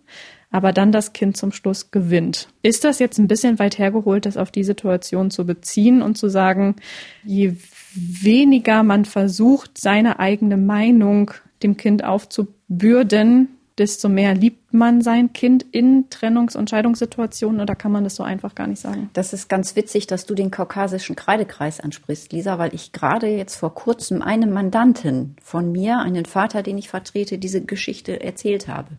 aber 0.51 0.73
dann 0.73 0.91
das 0.91 1.13
Kind 1.13 1.37
zum 1.37 1.53
Schluss 1.53 1.91
gewinnt. 1.91 2.49
Ist 2.63 2.85
das 2.85 2.99
jetzt 2.99 3.19
ein 3.19 3.29
bisschen 3.29 3.59
weit 3.59 3.79
hergeholt, 3.79 4.25
das 4.25 4.39
auf 4.39 4.51
die 4.51 4.65
Situation 4.65 5.31
zu 5.31 5.45
beziehen 5.45 6.01
und 6.01 6.17
zu 6.17 6.29
sagen, 6.29 6.77
je 7.25 7.57
weniger 7.95 8.83
man 8.83 9.05
versucht, 9.05 9.77
seine 9.77 10.19
eigene 10.19 10.57
Meinung 10.57 11.33
dem 11.63 11.77
Kind 11.77 12.05
aufzubürden, 12.05 13.58
desto 13.79 14.09
mehr 14.09 14.35
liebt 14.35 14.75
man 14.75 15.01
sein 15.01 15.33
Kind 15.33 15.65
in 15.71 16.09
Trennungs- 16.11 16.57
und 16.57 16.69
Scheidungssituationen 16.71 17.61
oder 17.61 17.75
kann 17.75 17.93
man 17.93 18.05
das 18.05 18.17
so 18.17 18.23
einfach 18.23 18.55
gar 18.55 18.67
nicht 18.67 18.81
sagen? 18.81 19.11
Das 19.13 19.33
ist 19.33 19.49
ganz 19.49 19.77
witzig, 19.77 20.07
dass 20.07 20.27
du 20.27 20.35
den 20.35 20.51
kaukasischen 20.51 21.17
Kreidekreis 21.17 21.81
ansprichst, 21.81 22.33
Lisa, 22.33 22.59
weil 22.59 22.75
ich 22.75 22.93
gerade 22.93 23.29
jetzt 23.29 23.57
vor 23.57 23.75
kurzem 23.75 24.23
einem 24.23 24.51
Mandanten 24.51 25.37
von 25.43 25.73
mir, 25.73 25.99
einen 25.99 26.27
Vater, 26.27 26.63
den 26.63 26.79
ich 26.79 26.89
vertrete, 26.89 27.39
diese 27.39 27.65
Geschichte 27.65 28.21
erzählt 28.23 28.69
habe. 28.69 28.91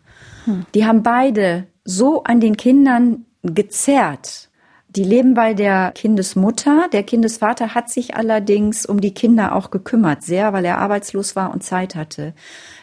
Hm. 0.44 0.66
Die 0.74 0.84
haben 0.84 1.02
beide 1.02 1.66
so 1.84 2.24
an 2.24 2.40
den 2.40 2.56
Kindern 2.56 3.26
gezerrt, 3.42 4.49
die 4.96 5.04
leben 5.04 5.34
bei 5.34 5.54
der 5.54 5.92
Kindesmutter. 5.92 6.88
Der 6.92 7.04
Kindesvater 7.04 7.74
hat 7.74 7.90
sich 7.90 8.16
allerdings 8.16 8.86
um 8.86 9.00
die 9.00 9.14
Kinder 9.14 9.54
auch 9.54 9.70
gekümmert, 9.70 10.22
sehr, 10.22 10.52
weil 10.52 10.64
er 10.64 10.78
arbeitslos 10.78 11.36
war 11.36 11.52
und 11.52 11.62
Zeit 11.62 11.94
hatte. 11.94 12.34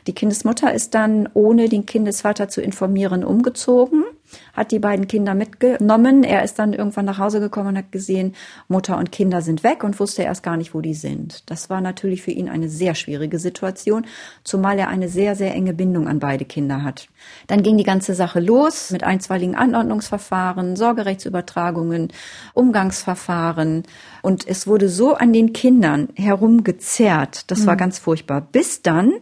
Die 0.07 0.13
Kindesmutter 0.13 0.73
ist 0.73 0.95
dann, 0.95 1.27
ohne 1.33 1.67
den 1.67 1.85
Kindesvater 1.85 2.47
zu 2.47 2.61
informieren, 2.61 3.25
umgezogen, 3.25 4.05
hat 4.53 4.71
die 4.71 4.79
beiden 4.79 5.07
Kinder 5.07 5.33
mitgenommen. 5.35 6.23
Er 6.23 6.43
ist 6.43 6.59
dann 6.59 6.73
irgendwann 6.73 7.05
nach 7.05 7.17
Hause 7.17 7.39
gekommen 7.39 7.69
und 7.69 7.77
hat 7.77 7.91
gesehen, 7.91 8.35
Mutter 8.67 8.97
und 8.97 9.11
Kinder 9.11 9.41
sind 9.41 9.63
weg 9.63 9.83
und 9.83 9.99
wusste 9.99 10.23
erst 10.23 10.43
gar 10.43 10.57
nicht, 10.57 10.73
wo 10.73 10.81
die 10.81 10.93
sind. 10.93 11.49
Das 11.49 11.69
war 11.69 11.81
natürlich 11.81 12.21
für 12.21 12.31
ihn 12.31 12.49
eine 12.49 12.69
sehr 12.69 12.95
schwierige 12.95 13.39
Situation, 13.39 14.05
zumal 14.43 14.79
er 14.79 14.89
eine 14.89 15.09
sehr, 15.09 15.35
sehr 15.35 15.53
enge 15.53 15.73
Bindung 15.73 16.07
an 16.07 16.19
beide 16.19 16.45
Kinder 16.45 16.83
hat. 16.83 17.07
Dann 17.47 17.63
ging 17.63 17.77
die 17.77 17.83
ganze 17.83 18.13
Sache 18.13 18.39
los 18.39 18.91
mit 18.91 19.03
einstweiligen 19.03 19.55
Anordnungsverfahren, 19.55 20.75
Sorgerechtsübertragungen, 20.75 22.09
Umgangsverfahren. 22.53 23.83
Und 24.21 24.47
es 24.47 24.67
wurde 24.67 24.89
so 24.89 25.13
an 25.13 25.33
den 25.33 25.53
Kindern 25.53 26.09
herumgezerrt. 26.15 27.49
Das 27.51 27.65
war 27.65 27.75
mhm. 27.75 27.79
ganz 27.79 27.99
furchtbar. 27.99 28.41
Bis 28.41 28.81
dann 28.81 29.13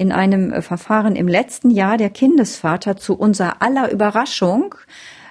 in 0.00 0.12
einem 0.12 0.50
äh, 0.50 0.62
Verfahren 0.62 1.14
im 1.14 1.28
letzten 1.28 1.68
Jahr 1.68 1.98
der 1.98 2.08
Kindesvater 2.08 2.96
zu 2.96 3.18
unserer 3.18 3.60
aller 3.60 3.92
Überraschung 3.92 4.74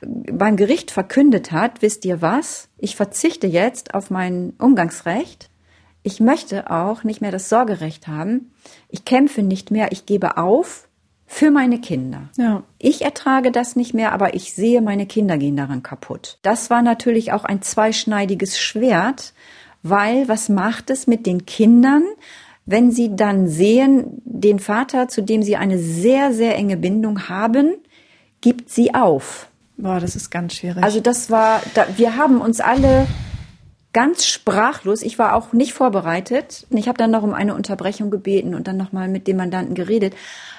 beim 0.01 0.57
Gericht 0.57 0.91
verkündet 0.91 1.51
hat, 1.51 1.81
wisst 1.81 2.05
ihr 2.05 2.21
was? 2.21 2.69
Ich 2.77 2.95
verzichte 2.95 3.47
jetzt 3.47 3.95
auf 3.95 4.11
mein 4.11 4.53
Umgangsrecht. 4.59 5.49
Ich 6.03 6.19
möchte 6.19 6.69
auch 6.69 7.03
nicht 7.03 7.19
mehr 7.19 7.31
das 7.31 7.49
Sorgerecht 7.49 8.07
haben. 8.07 8.51
Ich 8.89 9.05
kämpfe 9.05 9.41
nicht 9.41 9.71
mehr. 9.71 9.91
Ich 9.91 10.05
gebe 10.05 10.37
auf 10.37 10.87
für 11.25 11.49
meine 11.49 11.81
Kinder. 11.81 12.29
Ja. 12.37 12.63
Ich 12.77 13.01
ertrage 13.01 13.51
das 13.51 13.75
nicht 13.75 13.95
mehr, 13.95 14.13
aber 14.13 14.35
ich 14.35 14.53
sehe, 14.53 14.81
meine 14.81 15.07
Kinder 15.07 15.39
gehen 15.39 15.57
daran 15.57 15.81
kaputt. 15.81 16.37
Das 16.43 16.69
war 16.69 16.83
natürlich 16.83 17.33
auch 17.33 17.43
ein 17.43 17.63
zweischneidiges 17.63 18.59
Schwert, 18.59 19.33
weil 19.81 20.27
was 20.27 20.47
macht 20.47 20.91
es 20.91 21.07
mit 21.07 21.25
den 21.25 21.47
Kindern, 21.47 22.03
wenn 22.69 22.91
sie 22.91 23.15
dann 23.15 23.47
sehen, 23.47 24.21
den 24.25 24.59
Vater, 24.59 25.07
zu 25.07 25.23
dem 25.23 25.41
sie 25.41 25.55
eine 25.55 25.79
sehr, 25.79 26.33
sehr 26.33 26.55
enge 26.55 26.77
Bindung 26.77 27.27
haben, 27.27 27.75
gibt 28.41 28.69
sie 28.69 28.93
auf. 28.93 29.47
Boah, 29.77 29.99
das 29.99 30.15
ist 30.15 30.29
ganz 30.29 30.53
schwierig. 30.53 30.83
Also 30.83 30.99
das 30.99 31.31
war, 31.31 31.63
da, 31.73 31.87
wir 31.97 32.15
haben 32.15 32.41
uns 32.41 32.59
alle 32.59 33.07
ganz 33.91 34.27
sprachlos. 34.27 35.01
Ich 35.01 35.17
war 35.17 35.33
auch 35.33 35.51
nicht 35.51 35.73
vorbereitet. 35.73 36.67
Ich 36.69 36.87
habe 36.87 36.97
dann 36.97 37.09
noch 37.09 37.23
um 37.23 37.33
eine 37.33 37.55
Unterbrechung 37.55 38.11
gebeten 38.11 38.53
und 38.53 38.67
dann 38.67 38.77
nochmal 38.77 39.07
mit 39.07 39.27
dem 39.27 39.37
Mandanten 39.37 39.73
geredet. 39.73 40.13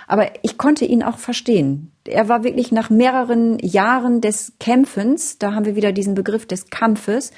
Aber 0.09 0.27
ich 0.43 0.59
konnte 0.59 0.85
ihn 0.85 1.05
auch 1.05 1.19
verstehen. 1.19 1.93
Er 2.05 2.29
war 2.29 2.43
wirklich 2.43 2.73
nach 2.73 2.91
mehreren 2.91 3.61
Jahren 3.61 4.21
des 4.21 4.55
Kämpfens, 4.59 5.39
da 5.39 5.55
haben 5.55 5.65
wir 5.65 5.77
wieder 5.77 5.93
diesen 5.93 6.17
Begriff 6.17 6.45
des 6.45 6.71
Kampfes, 6.71 7.31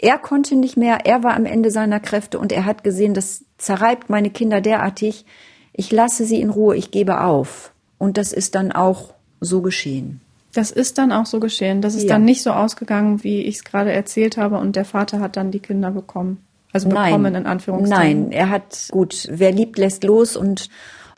er 0.00 0.18
konnte 0.18 0.56
nicht 0.56 0.76
mehr, 0.76 1.00
er 1.04 1.22
war 1.22 1.34
am 1.34 1.44
Ende 1.44 1.70
seiner 1.70 2.00
Kräfte 2.00 2.38
und 2.38 2.52
er 2.52 2.64
hat 2.64 2.84
gesehen, 2.84 3.14
das 3.14 3.44
zerreibt 3.58 4.10
meine 4.10 4.30
Kinder 4.30 4.60
derartig, 4.60 5.24
ich 5.72 5.92
lasse 5.92 6.24
sie 6.24 6.40
in 6.40 6.50
Ruhe, 6.50 6.76
ich 6.76 6.90
gebe 6.90 7.20
auf. 7.20 7.72
Und 7.98 8.16
das 8.16 8.32
ist 8.32 8.54
dann 8.54 8.72
auch 8.72 9.14
so 9.40 9.60
geschehen. 9.60 10.20
Das 10.52 10.70
ist 10.70 10.98
dann 10.98 11.12
auch 11.12 11.26
so 11.26 11.40
geschehen. 11.40 11.82
Das 11.82 11.94
ist 11.94 12.04
ja. 12.04 12.10
dann 12.10 12.24
nicht 12.24 12.42
so 12.42 12.50
ausgegangen, 12.50 13.22
wie 13.22 13.42
ich 13.42 13.56
es 13.56 13.64
gerade 13.64 13.92
erzählt 13.92 14.36
habe, 14.36 14.58
und 14.58 14.76
der 14.76 14.84
Vater 14.84 15.20
hat 15.20 15.36
dann 15.36 15.50
die 15.50 15.60
Kinder 15.60 15.90
bekommen. 15.90 16.38
Also 16.72 16.88
bekommen 16.88 17.22
Nein. 17.22 17.34
in 17.34 17.46
Anführungszeichen. 17.46 18.22
Nein, 18.24 18.32
er 18.32 18.50
hat 18.50 18.88
gut, 18.90 19.28
wer 19.30 19.52
liebt, 19.52 19.78
lässt 19.78 20.04
los 20.04 20.36
und 20.36 20.68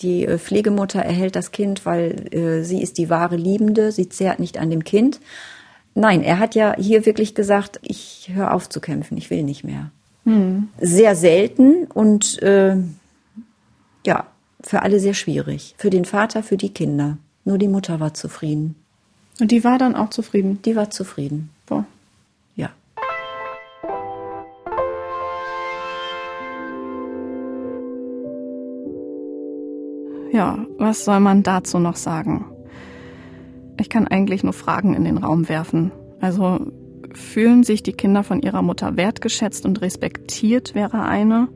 die 0.00 0.24
äh, 0.24 0.38
Pflegemutter 0.38 1.00
erhält 1.00 1.36
das 1.36 1.52
Kind, 1.52 1.84
weil 1.84 2.34
äh, 2.34 2.62
sie 2.62 2.82
ist 2.82 2.98
die 2.98 3.10
wahre 3.10 3.36
Liebende, 3.36 3.92
sie 3.92 4.08
zehrt 4.08 4.38
nicht 4.38 4.58
an 4.58 4.70
dem 4.70 4.84
Kind. 4.84 5.20
Nein, 5.94 6.22
er 6.22 6.38
hat 6.38 6.54
ja 6.54 6.74
hier 6.78 7.04
wirklich 7.04 7.34
gesagt, 7.34 7.80
ich 7.82 8.30
höre 8.32 8.54
auf 8.54 8.68
zu 8.68 8.80
kämpfen, 8.80 9.16
ich 9.18 9.30
will 9.30 9.42
nicht 9.42 9.64
mehr. 9.64 9.90
Hm. 10.24 10.68
Sehr 10.80 11.16
selten 11.16 11.86
und 11.86 12.40
äh, 12.42 12.76
ja, 14.06 14.26
für 14.62 14.82
alle 14.82 15.00
sehr 15.00 15.14
schwierig. 15.14 15.74
Für 15.78 15.90
den 15.90 16.04
Vater, 16.04 16.42
für 16.42 16.56
die 16.56 16.72
Kinder. 16.72 17.18
Nur 17.44 17.58
die 17.58 17.68
Mutter 17.68 18.00
war 18.00 18.14
zufrieden. 18.14 18.76
Und 19.40 19.50
die 19.50 19.64
war 19.64 19.78
dann 19.78 19.94
auch 19.94 20.10
zufrieden? 20.10 20.60
Die 20.62 20.76
war 20.76 20.90
zufrieden. 20.90 21.50
Boah. 21.66 21.84
Ja. 22.56 22.70
Ja, 30.32 30.64
was 30.78 31.04
soll 31.04 31.20
man 31.20 31.42
dazu 31.42 31.78
noch 31.78 31.96
sagen? 31.96 32.44
Ich 33.80 33.88
kann 33.88 34.06
eigentlich 34.06 34.44
nur 34.44 34.52
Fragen 34.52 34.94
in 34.94 35.04
den 35.04 35.16
Raum 35.16 35.48
werfen. 35.48 35.90
Also 36.20 36.60
fühlen 37.14 37.64
sich 37.64 37.82
die 37.82 37.94
Kinder 37.94 38.22
von 38.22 38.42
ihrer 38.42 38.60
Mutter 38.60 38.98
wertgeschätzt 38.98 39.64
und 39.64 39.80
respektiert 39.80 40.74
wäre 40.74 41.02
eine? 41.02 41.48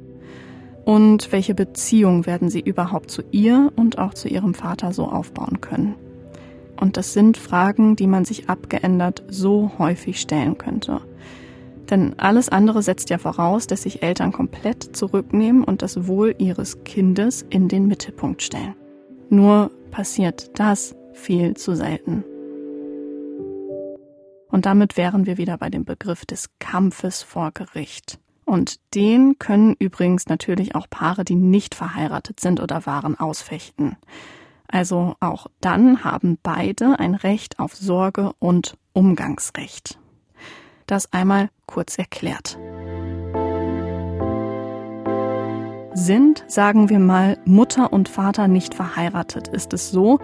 Und 0.87 1.33
welche 1.33 1.55
Beziehung 1.55 2.25
werden 2.25 2.49
sie 2.49 2.61
überhaupt 2.61 3.11
zu 3.11 3.22
ihr 3.31 3.72
und 3.77 3.99
auch 3.99 4.14
zu 4.14 4.29
ihrem 4.29 4.55
Vater 4.55 4.95
so 4.95 5.07
aufbauen 5.07 5.61
können? 5.61 5.97
Und 6.81 6.97
das 6.97 7.12
sind 7.12 7.37
Fragen, 7.37 7.95
die 7.95 8.07
man 8.07 8.25
sich 8.25 8.49
abgeändert 8.49 9.22
so 9.29 9.72
häufig 9.79 10.18
stellen 10.18 10.57
könnte. 10.57 11.03
Denn 11.91 12.18
alles 12.18 12.49
andere 12.49 12.83
setzt 12.83 13.11
ja 13.11 13.18
voraus, 13.18 13.66
dass 13.66 13.83
sich 13.83 14.03
Eltern 14.03 14.33
komplett 14.33 14.97
zurücknehmen 14.97 15.62
und 15.62 15.83
das 15.83 16.07
Wohl 16.07 16.35
ihres 16.39 16.85
Kindes 16.85 17.45
in 17.51 17.68
den 17.68 17.87
Mittelpunkt 17.87 18.43
stellen. 18.43 18.75
Nur 19.29 19.70
passiert 19.91 20.59
das 20.59 20.95
viel 21.15 21.55
zu 21.55 21.75
selten. 21.75 22.25
Und 24.49 24.67
damit 24.67 24.97
wären 24.97 25.27
wir 25.27 25.39
wieder 25.39 25.59
bei 25.59 25.71
dem 25.71 25.85
Begriff 25.85 26.25
des 26.27 26.51
Kampfes 26.61 27.23
vor 27.23 27.51
Gericht. 27.53 28.21
Und 28.45 28.79
den 28.95 29.39
können 29.39 29.75
übrigens 29.79 30.27
natürlich 30.27 30.75
auch 30.75 30.89
Paare, 30.89 31.25
die 31.25 31.35
nicht 31.35 31.75
verheiratet 31.75 32.41
sind 32.41 32.61
oder 32.61 32.87
waren, 32.87 33.19
ausfechten. 33.19 33.97
Also 34.69 35.17
auch 35.21 35.47
dann 35.61 36.05
haben 36.05 36.39
beide 36.43 36.99
ein 36.99 37.15
Recht 37.15 37.59
auf 37.59 37.75
Sorge 37.75 38.33
und 38.39 38.77
Umgangsrecht. 38.93 39.99
Das 40.87 41.12
einmal 41.12 41.49
kurz 41.67 41.97
erklärt. 41.97 42.59
Sind, 45.95 46.45
sagen 46.49 46.91
wir 46.91 46.99
mal, 46.99 47.39
Mutter 47.45 47.93
und 47.93 48.09
Vater 48.09 48.49
nicht 48.49 48.75
verheiratet, 48.75 49.49
ist 49.49 49.73
es 49.73 49.91
so, 49.91 50.19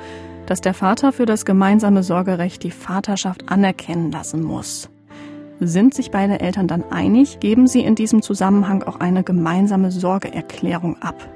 dass 0.51 0.61
der 0.61 0.75
Vater 0.75 1.13
für 1.13 1.27
das 1.27 1.45
gemeinsame 1.45 2.03
Sorgerecht 2.03 2.65
die 2.65 2.73
Vaterschaft 2.73 3.53
anerkennen 3.53 4.11
lassen 4.11 4.43
muss. 4.43 4.91
Sind 5.61 5.95
sich 5.95 6.11
beide 6.11 6.41
Eltern 6.41 6.67
dann 6.67 6.83
einig, 6.91 7.39
geben 7.39 7.69
sie 7.69 7.83
in 7.83 7.95
diesem 7.95 8.21
Zusammenhang 8.21 8.83
auch 8.83 8.99
eine 8.99 9.23
gemeinsame 9.23 9.93
Sorgeerklärung 9.93 11.01
ab. 11.01 11.29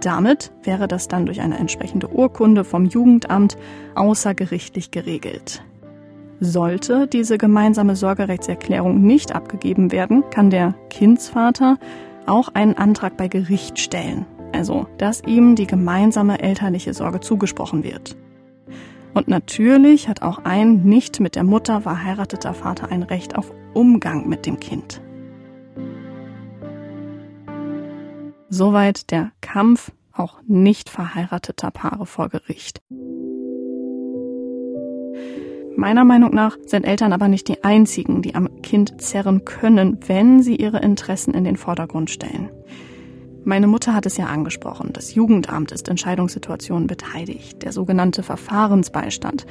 Damit 0.00 0.52
wäre 0.62 0.86
das 0.86 1.08
dann 1.08 1.26
durch 1.26 1.40
eine 1.40 1.58
entsprechende 1.58 2.12
Urkunde 2.12 2.62
vom 2.62 2.84
Jugendamt 2.84 3.58
außergerichtlich 3.96 4.92
geregelt. 4.92 5.64
Sollte 6.38 7.08
diese 7.08 7.38
gemeinsame 7.38 7.96
Sorgerechtserklärung 7.96 9.02
nicht 9.02 9.34
abgegeben 9.34 9.90
werden, 9.90 10.22
kann 10.30 10.50
der 10.50 10.76
Kindsvater 10.90 11.76
auch 12.26 12.50
einen 12.54 12.76
Antrag 12.76 13.16
bei 13.16 13.26
Gericht 13.26 13.80
stellen, 13.80 14.26
also 14.52 14.86
dass 14.96 15.24
ihm 15.24 15.56
die 15.56 15.66
gemeinsame 15.66 16.40
elterliche 16.40 16.94
Sorge 16.94 17.18
zugesprochen 17.18 17.82
wird. 17.82 18.16
Und 19.18 19.26
natürlich 19.26 20.08
hat 20.08 20.22
auch 20.22 20.44
ein 20.44 20.84
nicht 20.84 21.18
mit 21.18 21.34
der 21.34 21.42
Mutter 21.42 21.80
verheirateter 21.80 22.54
Vater 22.54 22.92
ein 22.92 23.02
Recht 23.02 23.36
auf 23.36 23.52
Umgang 23.74 24.28
mit 24.28 24.46
dem 24.46 24.60
Kind. 24.60 25.02
Soweit 28.48 29.10
der 29.10 29.32
Kampf 29.40 29.90
auch 30.12 30.36
nicht 30.46 30.88
verheirateter 30.88 31.72
Paare 31.72 32.06
vor 32.06 32.28
Gericht. 32.28 32.80
Meiner 35.74 36.04
Meinung 36.04 36.32
nach 36.32 36.56
sind 36.64 36.84
Eltern 36.84 37.12
aber 37.12 37.26
nicht 37.26 37.48
die 37.48 37.64
einzigen, 37.64 38.22
die 38.22 38.36
am 38.36 38.62
Kind 38.62 39.00
zerren 39.00 39.44
können, 39.44 39.98
wenn 40.06 40.44
sie 40.44 40.54
ihre 40.54 40.78
Interessen 40.78 41.34
in 41.34 41.42
den 41.42 41.56
Vordergrund 41.56 42.10
stellen. 42.10 42.50
Meine 43.48 43.66
Mutter 43.66 43.94
hat 43.94 44.04
es 44.04 44.18
ja 44.18 44.26
angesprochen. 44.26 44.90
Das 44.92 45.14
Jugendamt 45.14 45.72
ist 45.72 45.88
Entscheidungssituationen 45.88 46.86
beteiligt, 46.86 47.62
der 47.62 47.72
sogenannte 47.72 48.22
Verfahrensbeistand. 48.22 49.46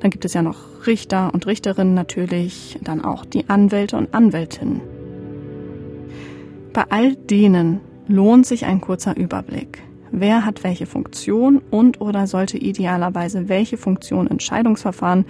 Dann 0.00 0.10
gibt 0.10 0.24
es 0.24 0.32
ja 0.32 0.40
noch 0.40 0.86
Richter 0.86 1.34
und 1.34 1.46
Richterinnen 1.46 1.92
natürlich, 1.92 2.78
dann 2.80 3.04
auch 3.04 3.26
die 3.26 3.46
Anwälte 3.50 3.98
und 3.98 4.14
Anwältinnen. 4.14 4.80
Bei 6.72 6.84
all 6.88 7.16
denen 7.16 7.82
lohnt 8.06 8.46
sich 8.46 8.64
ein 8.64 8.80
kurzer 8.80 9.14
Überblick. 9.14 9.82
Wer 10.10 10.46
hat 10.46 10.64
welche 10.64 10.86
Funktion 10.86 11.58
und 11.70 12.00
oder 12.00 12.26
sollte 12.26 12.56
idealerweise 12.56 13.50
welche 13.50 13.76
Funktion 13.76 14.26
Entscheidungsverfahren, 14.26 15.26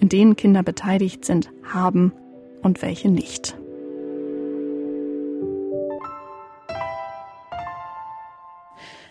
in 0.00 0.08
denen 0.08 0.36
Kinder 0.36 0.62
beteiligt 0.62 1.26
sind, 1.26 1.50
haben 1.62 2.10
und 2.62 2.80
welche 2.80 3.10
nicht. 3.10 3.58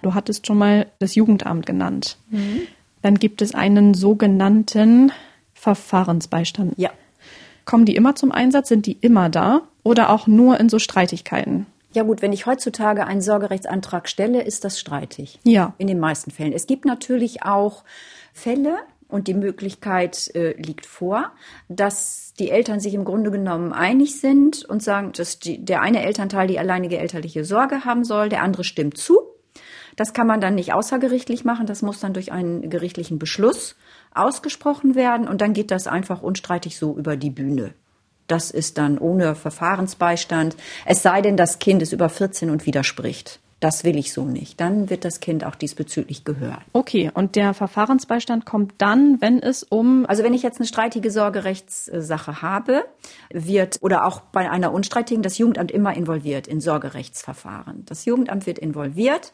Du 0.04 0.14
hattest 0.14 0.46
schon 0.46 0.58
mal 0.58 0.86
das 1.00 1.16
Jugendamt 1.16 1.66
genannt. 1.66 2.18
Mhm. 2.30 2.62
Dann 3.02 3.16
gibt 3.16 3.42
es 3.42 3.56
einen 3.56 3.94
sogenannten 3.94 5.12
Verfahrensbeistand. 5.54 6.74
Ja. 6.78 6.92
Kommen 7.66 7.86
die 7.86 7.96
immer 7.96 8.16
zum 8.16 8.32
Einsatz? 8.32 8.70
Sind 8.70 8.86
die 8.86 8.98
immer 9.02 9.30
da? 9.30 9.62
Oder 9.84 10.10
auch 10.10 10.28
nur 10.28 10.60
in 10.60 10.70
so 10.70 10.78
Streitigkeiten? 10.80 11.66
Ja 11.94 12.04
gut, 12.04 12.22
wenn 12.22 12.34
ich 12.34 12.46
heutzutage 12.46 13.06
einen 13.06 13.22
Sorgerechtsantrag 13.22 14.10
stelle, 14.10 14.42
ist 14.42 14.64
das 14.64 14.80
streitig. 14.80 15.40
Ja. 15.44 15.74
In 15.78 15.88
den 15.88 16.00
meisten 16.00 16.32
Fällen. 16.32 16.54
Es 16.54 16.68
gibt 16.68 16.86
natürlich 16.86 17.44
auch 17.44 17.84
Fälle, 18.34 18.78
und 19.14 19.28
die 19.28 19.36
Möglichkeit 19.36 20.34
äh, 20.34 20.54
liegt 20.60 20.88
vor, 20.88 21.32
dass 21.70 22.34
die 22.40 22.50
Eltern 22.50 22.80
sich 22.80 22.96
im 22.96 23.06
Grunde 23.06 23.30
genommen 23.30 23.72
einig 23.72 24.20
sind 24.20 24.66
und 24.66 24.82
sagen, 24.82 25.12
dass 25.16 25.38
die, 25.38 25.64
der 25.64 25.84
eine 25.84 26.04
Elternteil 26.04 26.48
die 26.48 26.58
alleinige 26.58 26.98
elterliche 26.98 27.46
Sorge 27.46 27.86
haben 27.86 28.04
soll, 28.04 28.30
der 28.30 28.42
andere 28.42 28.64
stimmt 28.64 28.98
zu. 28.98 29.20
Das 29.96 30.14
kann 30.14 30.28
man 30.28 30.42
dann 30.42 30.56
nicht 30.56 30.74
außergerichtlich 30.74 31.46
machen, 31.46 31.68
das 31.68 31.82
muss 31.82 32.00
dann 32.00 32.14
durch 32.14 32.32
einen 32.32 32.70
gerichtlichen 32.70 33.20
Beschluss 33.20 33.76
ausgesprochen 34.14 34.96
werden 34.96 35.28
und 35.28 35.42
dann 35.42 35.54
geht 35.54 35.72
das 35.72 35.88
einfach 35.88 36.22
unstreitig 36.22 36.78
so 36.78 36.96
über 36.96 37.18
die 37.18 37.30
Bühne. 37.30 37.74
Das 38.28 38.52
ist 38.52 38.78
dann 38.78 38.98
ohne 38.98 39.36
Verfahrensbeistand. 39.36 40.56
Es 40.86 41.04
sei 41.04 41.22
denn, 41.22 41.38
das 41.38 41.60
Kind 41.60 41.82
ist 41.82 41.92
über 41.92 42.10
14 42.10 42.50
und 42.50 42.66
widerspricht. 42.66 43.40
Das 43.64 43.86
will 43.86 43.98
ich 43.98 44.12
so 44.12 44.26
nicht. 44.26 44.60
Dann 44.60 44.90
wird 44.90 45.06
das 45.06 45.22
Kind 45.22 45.46
auch 45.46 45.56
diesbezüglich 45.56 46.26
gehört. 46.26 46.60
Okay, 46.74 47.10
und 47.14 47.38
der 47.38 47.54
Verfahrensbeistand 47.54 48.46
kommt 48.46 48.74
dann, 48.80 49.22
wenn 49.22 49.42
es 49.42 49.64
um. 49.64 50.06
Also 50.06 50.22
wenn 50.22 50.34
ich 50.34 50.44
jetzt 50.44 50.60
eine 50.60 50.68
streitige 50.68 51.10
Sorgerechtssache 51.10 52.42
habe, 52.42 52.84
wird 53.32 53.78
oder 53.80 54.06
auch 54.06 54.20
bei 54.20 54.52
einer 54.52 54.74
unstreitigen 54.74 55.22
das 55.22 55.38
Jugendamt 55.38 55.72
immer 55.72 55.96
involviert 55.96 56.46
in 56.46 56.60
Sorgerechtsverfahren. 56.60 57.86
Das 57.86 58.04
Jugendamt 58.04 58.48
wird 58.48 58.60
involviert 58.60 59.32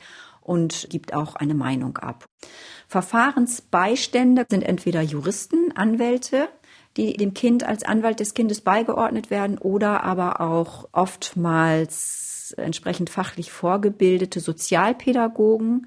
und 0.49 0.87
gibt 0.89 1.13
auch 1.13 1.35
eine 1.35 1.53
Meinung 1.53 1.97
ab. 1.97 2.25
Verfahrensbeistände 2.87 4.47
sind 4.49 4.63
entweder 4.63 5.03
Juristen, 5.03 5.71
Anwälte, 5.75 6.49
die 6.97 7.13
dem 7.13 7.35
Kind 7.35 7.63
als 7.63 7.83
Anwalt 7.83 8.19
des 8.19 8.33
Kindes 8.33 8.61
beigeordnet 8.61 9.29
werden 9.29 9.59
oder 9.59 10.03
aber 10.03 10.41
auch 10.41 10.89
oftmals 10.91 12.55
entsprechend 12.57 13.11
fachlich 13.11 13.51
vorgebildete 13.51 14.39
Sozialpädagogen, 14.39 15.85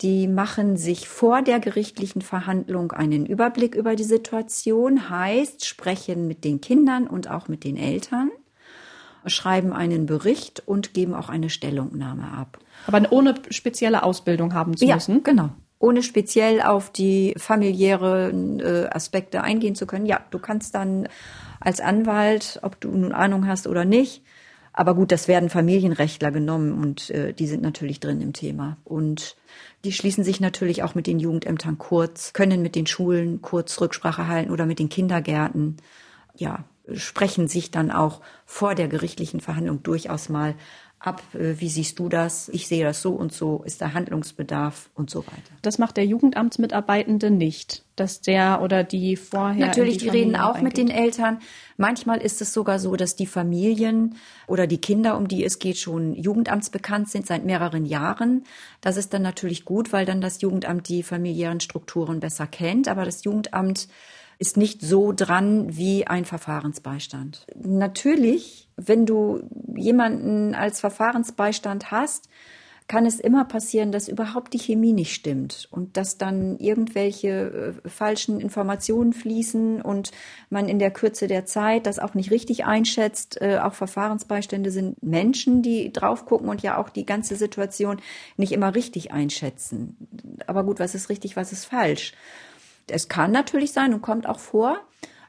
die 0.00 0.28
machen 0.28 0.76
sich 0.76 1.08
vor 1.08 1.42
der 1.42 1.58
gerichtlichen 1.58 2.22
Verhandlung 2.22 2.92
einen 2.92 3.26
Überblick 3.26 3.74
über 3.74 3.96
die 3.96 4.04
Situation, 4.04 5.10
heißt 5.10 5.66
sprechen 5.66 6.28
mit 6.28 6.44
den 6.44 6.60
Kindern 6.60 7.08
und 7.08 7.28
auch 7.28 7.48
mit 7.48 7.64
den 7.64 7.76
Eltern, 7.76 8.30
schreiben 9.26 9.72
einen 9.72 10.06
Bericht 10.06 10.62
und 10.66 10.94
geben 10.94 11.14
auch 11.14 11.30
eine 11.30 11.50
Stellungnahme 11.50 12.30
ab. 12.30 12.60
Aber 12.86 13.00
ohne 13.10 13.34
spezielle 13.50 14.02
Ausbildung 14.02 14.54
haben 14.54 14.76
zu 14.76 14.84
ja, 14.84 14.94
müssen? 14.94 15.22
Genau 15.22 15.50
ohne 15.80 16.02
speziell 16.02 16.62
auf 16.62 16.90
die 16.90 17.34
familiären 17.36 18.58
äh, 18.60 18.88
Aspekte 18.90 19.42
eingehen 19.42 19.74
zu 19.74 19.86
können. 19.86 20.06
Ja, 20.06 20.20
du 20.30 20.38
kannst 20.38 20.74
dann 20.74 21.08
als 21.60 21.82
Anwalt, 21.82 22.58
ob 22.62 22.80
du 22.80 22.90
nun 22.90 23.12
Ahnung 23.12 23.46
hast 23.46 23.66
oder 23.66 23.84
nicht, 23.84 24.22
aber 24.76 24.94
gut, 24.96 25.12
das 25.12 25.28
werden 25.28 25.50
Familienrechtler 25.50 26.32
genommen 26.32 26.72
und 26.72 27.08
äh, 27.10 27.32
die 27.32 27.46
sind 27.46 27.62
natürlich 27.62 28.00
drin 28.00 28.20
im 28.20 28.32
Thema. 28.32 28.76
Und 28.82 29.36
die 29.84 29.92
schließen 29.92 30.24
sich 30.24 30.40
natürlich 30.40 30.82
auch 30.82 30.96
mit 30.96 31.06
den 31.06 31.20
Jugendämtern 31.20 31.78
kurz, 31.78 32.32
können 32.32 32.60
mit 32.60 32.74
den 32.74 32.88
Schulen 32.88 33.40
kurz 33.40 33.80
Rücksprache 33.80 34.26
halten 34.26 34.50
oder 34.50 34.66
mit 34.66 34.80
den 34.80 34.88
Kindergärten. 34.88 35.76
Ja, 36.34 36.64
sprechen 36.92 37.46
sich 37.46 37.70
dann 37.70 37.92
auch 37.92 38.20
vor 38.46 38.74
der 38.74 38.88
gerichtlichen 38.88 39.40
Verhandlung 39.40 39.84
durchaus 39.84 40.28
mal 40.28 40.56
ab, 41.06 41.22
äh, 41.34 41.54
wie 41.58 41.68
siehst 41.68 41.98
du 41.98 42.08
das? 42.08 42.48
Ich 42.48 42.66
sehe 42.66 42.84
das 42.84 43.02
so 43.02 43.12
und 43.12 43.32
so, 43.32 43.62
ist 43.64 43.80
da 43.80 43.92
Handlungsbedarf 43.92 44.90
und 44.94 45.10
so 45.10 45.20
weiter. 45.26 45.52
Das 45.62 45.78
macht 45.78 45.96
der 45.96 46.06
Jugendamtsmitarbeitende 46.06 47.30
nicht, 47.30 47.84
dass 47.96 48.20
der 48.20 48.62
oder 48.62 48.84
die 48.84 49.16
vorher. 49.16 49.66
Natürlich, 49.66 49.98
die, 49.98 50.04
die 50.04 50.10
reden 50.10 50.36
auch 50.36 50.60
mit 50.60 50.76
den 50.76 50.88
Eltern. 50.88 51.38
Manchmal 51.76 52.18
ist 52.18 52.40
es 52.40 52.52
sogar 52.52 52.78
so, 52.78 52.96
dass 52.96 53.16
die 53.16 53.26
Familien 53.26 54.16
oder 54.46 54.66
die 54.66 54.80
Kinder, 54.80 55.16
um 55.16 55.28
die 55.28 55.44
es 55.44 55.58
geht, 55.58 55.78
schon 55.78 56.14
jugendamtsbekannt 56.14 57.10
sind 57.10 57.26
seit 57.26 57.44
mehreren 57.44 57.84
Jahren. 57.84 58.44
Das 58.80 58.96
ist 58.96 59.12
dann 59.12 59.22
natürlich 59.22 59.64
gut, 59.64 59.92
weil 59.92 60.06
dann 60.06 60.20
das 60.20 60.40
Jugendamt 60.40 60.88
die 60.88 61.02
familiären 61.02 61.60
Strukturen 61.60 62.20
besser 62.20 62.46
kennt. 62.46 62.88
Aber 62.88 63.04
das 63.04 63.24
Jugendamt 63.24 63.88
ist 64.38 64.56
nicht 64.56 64.80
so 64.80 65.12
dran 65.12 65.76
wie 65.76 66.06
ein 66.06 66.24
Verfahrensbeistand. 66.24 67.46
Natürlich, 67.56 68.68
wenn 68.76 69.06
du 69.06 69.42
jemanden 69.76 70.54
als 70.54 70.80
Verfahrensbeistand 70.80 71.90
hast, 71.90 72.28
kann 72.86 73.06
es 73.06 73.18
immer 73.18 73.46
passieren, 73.46 73.92
dass 73.92 74.08
überhaupt 74.08 74.52
die 74.52 74.58
Chemie 74.58 74.92
nicht 74.92 75.14
stimmt 75.14 75.68
und 75.70 75.96
dass 75.96 76.18
dann 76.18 76.58
irgendwelche 76.58 77.74
äh, 77.84 77.88
falschen 77.88 78.40
Informationen 78.40 79.14
fließen 79.14 79.80
und 79.80 80.10
man 80.50 80.68
in 80.68 80.78
der 80.78 80.90
Kürze 80.90 81.26
der 81.26 81.46
Zeit 81.46 81.86
das 81.86 81.98
auch 81.98 82.12
nicht 82.12 82.30
richtig 82.30 82.66
einschätzt. 82.66 83.40
Äh, 83.40 83.58
auch 83.62 83.72
Verfahrensbeistände 83.72 84.70
sind 84.70 85.02
Menschen, 85.02 85.62
die 85.62 85.92
drauf 85.92 86.26
gucken 86.26 86.50
und 86.50 86.62
ja 86.62 86.76
auch 86.76 86.90
die 86.90 87.06
ganze 87.06 87.36
Situation 87.36 88.02
nicht 88.36 88.52
immer 88.52 88.74
richtig 88.74 89.12
einschätzen. 89.12 89.96
Aber 90.46 90.62
gut, 90.62 90.78
was 90.78 90.94
ist 90.94 91.08
richtig, 91.08 91.36
was 91.36 91.52
ist 91.52 91.64
falsch? 91.64 92.12
Es 92.88 93.08
kann 93.08 93.32
natürlich 93.32 93.72
sein 93.72 93.94
und 93.94 94.02
kommt 94.02 94.26
auch 94.26 94.38
vor, 94.38 94.80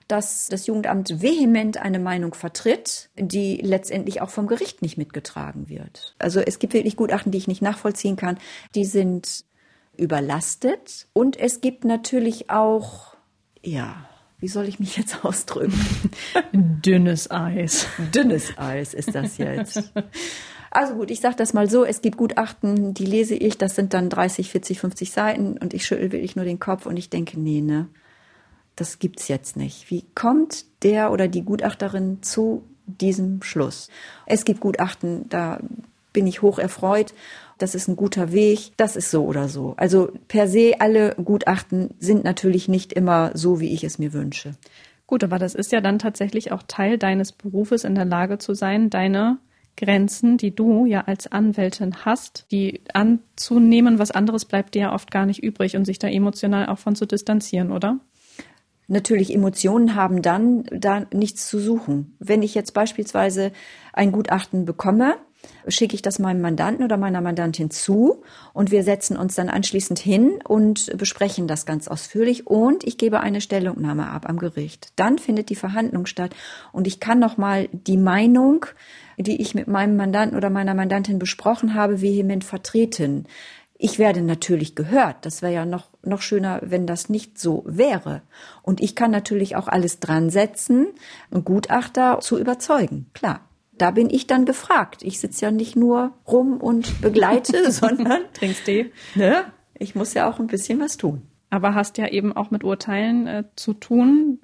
dass 0.07 0.47
das 0.47 0.67
Jugendamt 0.67 1.21
vehement 1.21 1.77
eine 1.77 1.99
Meinung 1.99 2.33
vertritt, 2.33 3.09
die 3.15 3.57
letztendlich 3.57 4.21
auch 4.21 4.29
vom 4.29 4.47
Gericht 4.47 4.81
nicht 4.81 4.97
mitgetragen 4.97 5.67
wird. 5.67 6.15
Also 6.19 6.41
es 6.41 6.59
gibt 6.59 6.73
wirklich 6.73 6.95
Gutachten, 6.95 7.31
die 7.31 7.39
ich 7.39 7.47
nicht 7.47 7.61
nachvollziehen 7.61 8.15
kann. 8.15 8.37
Die 8.75 8.85
sind 8.85 9.45
überlastet. 9.97 11.07
Und 11.13 11.37
es 11.37 11.61
gibt 11.61 11.85
natürlich 11.85 12.49
auch, 12.49 13.15
ja, 13.63 14.07
wie 14.39 14.47
soll 14.47 14.67
ich 14.67 14.79
mich 14.79 14.97
jetzt 14.97 15.25
ausdrücken? 15.25 15.79
Dünnes 16.53 17.31
Eis. 17.31 17.87
Dünnes 18.13 18.57
Eis 18.57 18.93
ist 18.93 19.15
das 19.15 19.37
jetzt. 19.37 19.91
Also 20.75 20.95
gut, 20.95 21.09
ich 21.09 21.21
sage 21.21 21.37
das 21.37 21.53
mal 21.53 21.69
so, 21.69 21.85
es 21.85 22.01
gibt 22.01 22.17
Gutachten, 22.17 22.93
die 22.93 23.05
lese 23.05 23.33
ich, 23.33 23.57
das 23.57 23.75
sind 23.75 23.93
dann 23.93 24.09
30, 24.09 24.49
40, 24.51 24.81
50 24.81 25.09
Seiten 25.09 25.57
und 25.57 25.73
ich 25.73 25.85
schüttel 25.85 26.11
wirklich 26.11 26.35
nur 26.35 26.43
den 26.43 26.59
Kopf 26.59 26.85
und 26.85 26.97
ich 26.97 27.09
denke, 27.09 27.39
nee, 27.39 27.61
ne, 27.61 27.87
das 28.75 28.99
gibt's 28.99 29.29
jetzt 29.29 29.55
nicht. 29.55 29.89
Wie 29.89 30.03
kommt 30.15 30.65
der 30.83 31.13
oder 31.13 31.29
die 31.29 31.43
Gutachterin 31.43 32.21
zu 32.21 32.63
diesem 32.87 33.41
Schluss? 33.41 33.89
Es 34.25 34.43
gibt 34.43 34.59
Gutachten, 34.59 35.29
da 35.29 35.61
bin 36.11 36.27
ich 36.27 36.41
hoch 36.41 36.59
erfreut. 36.59 37.13
Das 37.57 37.73
ist 37.73 37.87
ein 37.87 37.95
guter 37.95 38.33
Weg. 38.33 38.73
Das 38.75 38.97
ist 38.97 39.11
so 39.11 39.23
oder 39.23 39.47
so. 39.47 39.75
Also 39.77 40.11
per 40.27 40.49
se 40.49 40.73
alle 40.79 41.15
Gutachten 41.15 41.93
sind 41.99 42.25
natürlich 42.25 42.67
nicht 42.67 42.91
immer 42.91 43.31
so, 43.33 43.61
wie 43.61 43.73
ich 43.73 43.85
es 43.85 43.97
mir 43.97 44.11
wünsche. 44.11 44.55
Gut, 45.07 45.23
aber 45.23 45.39
das 45.39 45.55
ist 45.55 45.71
ja 45.71 45.79
dann 45.79 45.99
tatsächlich 45.99 46.51
auch 46.51 46.63
Teil 46.67 46.97
deines 46.97 47.31
Berufes, 47.31 47.85
in 47.85 47.95
der 47.95 48.03
Lage 48.03 48.39
zu 48.39 48.53
sein, 48.53 48.89
deine 48.89 49.37
Grenzen, 49.77 50.37
die 50.37 50.55
du 50.55 50.85
ja 50.85 51.01
als 51.01 51.31
Anwältin 51.31 52.05
hast, 52.05 52.45
die 52.51 52.81
anzunehmen, 52.93 53.99
was 53.99 54.11
anderes 54.11 54.45
bleibt 54.45 54.75
dir 54.75 54.81
ja 54.81 54.93
oft 54.93 55.11
gar 55.11 55.25
nicht 55.25 55.43
übrig 55.43 55.75
und 55.75 55.85
sich 55.85 55.99
da 55.99 56.07
emotional 56.07 56.67
auch 56.67 56.79
von 56.79 56.95
zu 56.95 57.05
distanzieren, 57.05 57.71
oder? 57.71 57.99
Natürlich, 58.87 59.33
Emotionen 59.33 59.95
haben 59.95 60.21
dann 60.21 60.63
da 60.71 61.07
nichts 61.11 61.47
zu 61.47 61.59
suchen. 61.59 62.15
Wenn 62.19 62.43
ich 62.43 62.53
jetzt 62.53 62.73
beispielsweise 62.73 63.51
ein 63.93 64.11
Gutachten 64.11 64.65
bekomme, 64.65 65.15
schicke 65.67 65.95
ich 65.95 66.01
das 66.01 66.19
meinem 66.19 66.41
Mandanten 66.41 66.83
oder 66.83 66.97
meiner 66.97 67.21
Mandantin 67.21 67.69
zu 67.69 68.23
und 68.53 68.71
wir 68.71 68.83
setzen 68.83 69.17
uns 69.17 69.35
dann 69.35 69.49
anschließend 69.49 69.99
hin 69.99 70.39
und 70.47 70.95
besprechen 70.97 71.47
das 71.47 71.65
ganz 71.65 71.87
ausführlich 71.87 72.47
und 72.47 72.83
ich 72.83 72.97
gebe 72.97 73.19
eine 73.19 73.41
Stellungnahme 73.41 74.09
ab 74.09 74.27
am 74.27 74.37
Gericht. 74.37 74.91
Dann 74.95 75.17
findet 75.17 75.49
die 75.49 75.55
Verhandlung 75.55 76.05
statt 76.05 76.35
und 76.71 76.87
ich 76.87 76.99
kann 76.99 77.19
noch 77.19 77.37
mal 77.37 77.67
die 77.71 77.97
Meinung, 77.97 78.65
die 79.17 79.41
ich 79.41 79.55
mit 79.55 79.67
meinem 79.67 79.95
Mandanten 79.95 80.37
oder 80.37 80.49
meiner 80.49 80.73
Mandantin 80.73 81.19
besprochen 81.19 81.73
habe, 81.73 82.01
vehement 82.01 82.43
vertreten. 82.43 83.25
Ich 83.77 83.99
werde 83.99 84.21
natürlich 84.21 84.75
gehört. 84.75 85.25
Das 85.25 85.41
wäre 85.41 85.53
ja 85.53 85.65
noch, 85.65 85.89
noch 86.01 86.21
schöner, 86.21 86.61
wenn 86.63 86.87
das 86.87 87.09
nicht 87.09 87.37
so 87.37 87.63
wäre. 87.65 88.21
Und 88.61 88.81
ich 88.81 88.95
kann 88.95 89.11
natürlich 89.11 89.55
auch 89.55 89.67
alles 89.67 89.99
dran 89.99 90.29
setzen, 90.29 90.87
einen 91.29 91.43
Gutachter 91.43 92.19
zu 92.21 92.39
überzeugen. 92.39 93.07
Klar. 93.13 93.41
Da 93.77 93.91
bin 93.91 94.09
ich 94.09 94.25
dann 94.25 94.45
gefragt. 94.45 95.03
Ich 95.03 95.19
sitze 95.19 95.45
ja 95.45 95.51
nicht 95.51 95.75
nur 95.75 96.13
rum 96.25 96.61
und 96.61 97.01
begleite, 97.01 97.71
sondern 97.73 98.21
trinkst 98.33 98.63
Tee. 98.63 98.93
Ne? 99.15 99.43
Ich 99.77 99.95
muss 99.95 100.13
ja 100.13 100.29
auch 100.29 100.39
ein 100.39 100.47
bisschen 100.47 100.79
was 100.79 100.95
tun. 100.95 101.23
Aber 101.49 101.75
hast 101.75 101.97
ja 101.97 102.07
eben 102.07 102.31
auch 102.31 102.51
mit 102.51 102.63
Urteilen 102.63 103.27
äh, 103.27 103.43
zu 103.57 103.73
tun 103.73 104.39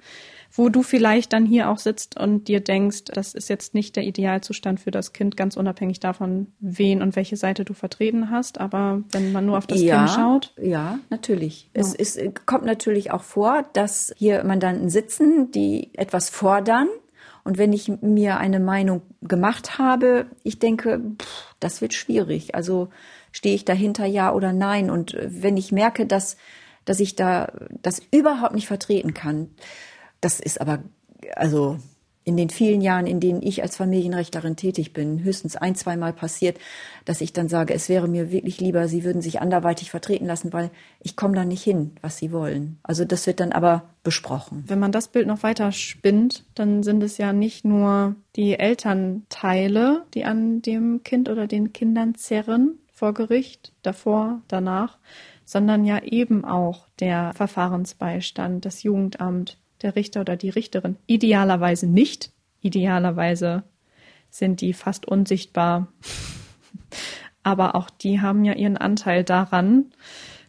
wo 0.54 0.68
du 0.68 0.82
vielleicht 0.82 1.32
dann 1.32 1.46
hier 1.46 1.70
auch 1.70 1.78
sitzt 1.78 2.18
und 2.18 2.46
dir 2.46 2.60
denkst, 2.60 3.04
das 3.06 3.34
ist 3.34 3.48
jetzt 3.48 3.74
nicht 3.74 3.96
der 3.96 4.04
Idealzustand 4.04 4.80
für 4.80 4.90
das 4.90 5.14
Kind, 5.14 5.36
ganz 5.36 5.56
unabhängig 5.56 5.98
davon, 5.98 6.48
wen 6.60 7.00
und 7.00 7.16
welche 7.16 7.36
Seite 7.36 7.64
du 7.64 7.72
vertreten 7.72 8.30
hast. 8.30 8.60
Aber 8.60 9.02
wenn 9.12 9.32
man 9.32 9.46
nur 9.46 9.56
auf 9.56 9.66
das 9.66 9.80
ja, 9.80 10.04
Kind 10.04 10.10
schaut. 10.10 10.54
Ja, 10.60 10.98
natürlich. 11.08 11.70
Ja. 11.74 11.80
Es 11.80 11.94
ist, 11.94 12.20
kommt 12.46 12.66
natürlich 12.66 13.10
auch 13.10 13.22
vor, 13.22 13.64
dass 13.72 14.12
hier 14.16 14.44
Mandanten 14.44 14.90
sitzen, 14.90 15.50
die 15.50 15.90
etwas 15.94 16.28
fordern. 16.28 16.88
Und 17.44 17.56
wenn 17.56 17.72
ich 17.72 17.88
mir 18.02 18.36
eine 18.36 18.60
Meinung 18.60 19.02
gemacht 19.22 19.78
habe, 19.78 20.26
ich 20.42 20.58
denke, 20.58 21.00
pff, 21.20 21.54
das 21.60 21.80
wird 21.80 21.94
schwierig. 21.94 22.54
Also 22.54 22.90
stehe 23.32 23.54
ich 23.54 23.64
dahinter 23.64 24.04
ja 24.04 24.32
oder 24.32 24.52
nein? 24.52 24.90
Und 24.90 25.16
wenn 25.18 25.56
ich 25.56 25.72
merke, 25.72 26.04
dass, 26.04 26.36
dass 26.84 27.00
ich 27.00 27.16
da 27.16 27.52
das 27.80 28.02
überhaupt 28.10 28.54
nicht 28.54 28.66
vertreten 28.66 29.14
kann, 29.14 29.48
das 30.22 30.40
ist 30.40 30.60
aber, 30.60 30.82
also 31.36 31.76
in 32.24 32.36
den 32.36 32.50
vielen 32.50 32.80
Jahren, 32.80 33.06
in 33.06 33.18
denen 33.18 33.42
ich 33.42 33.62
als 33.62 33.76
Familienrechtlerin 33.76 34.54
tätig 34.54 34.92
bin, 34.92 35.24
höchstens 35.24 35.56
ein, 35.56 35.74
zweimal 35.74 36.12
passiert, 36.12 36.56
dass 37.04 37.20
ich 37.20 37.32
dann 37.32 37.48
sage, 37.48 37.74
es 37.74 37.88
wäre 37.88 38.06
mir 38.06 38.30
wirklich 38.30 38.60
lieber, 38.60 38.86
Sie 38.86 39.02
würden 39.04 39.22
sich 39.22 39.40
anderweitig 39.40 39.90
vertreten 39.90 40.26
lassen, 40.26 40.52
weil 40.52 40.70
ich 41.00 41.16
komme 41.16 41.34
da 41.34 41.44
nicht 41.44 41.64
hin, 41.64 41.96
was 42.00 42.18
Sie 42.18 42.30
wollen. 42.30 42.78
Also 42.84 43.04
das 43.04 43.26
wird 43.26 43.40
dann 43.40 43.50
aber 43.50 43.90
besprochen. 44.04 44.62
Wenn 44.68 44.78
man 44.78 44.92
das 44.92 45.08
Bild 45.08 45.26
noch 45.26 45.42
weiter 45.42 45.72
spinnt, 45.72 46.44
dann 46.54 46.84
sind 46.84 47.02
es 47.02 47.18
ja 47.18 47.32
nicht 47.32 47.64
nur 47.64 48.14
die 48.36 48.58
Elternteile, 48.58 50.04
die 50.14 50.24
an 50.24 50.62
dem 50.62 51.02
Kind 51.02 51.28
oder 51.28 51.48
den 51.48 51.72
Kindern 51.72 52.14
zerren 52.14 52.78
vor 52.92 53.14
Gericht, 53.14 53.72
davor, 53.82 54.42
danach, 54.46 54.98
sondern 55.44 55.84
ja 55.84 56.00
eben 56.04 56.44
auch 56.44 56.86
der 57.00 57.32
Verfahrensbeistand, 57.34 58.64
das 58.64 58.84
Jugendamt, 58.84 59.58
der 59.82 59.96
Richter 59.96 60.20
oder 60.20 60.36
die 60.36 60.50
Richterin. 60.50 60.96
Idealerweise 61.06 61.86
nicht. 61.86 62.32
Idealerweise 62.60 63.64
sind 64.30 64.60
die 64.60 64.72
fast 64.72 65.06
unsichtbar. 65.06 65.88
Aber 67.42 67.74
auch 67.74 67.90
die 67.90 68.20
haben 68.20 68.44
ja 68.44 68.54
ihren 68.54 68.76
Anteil 68.76 69.24
daran, 69.24 69.86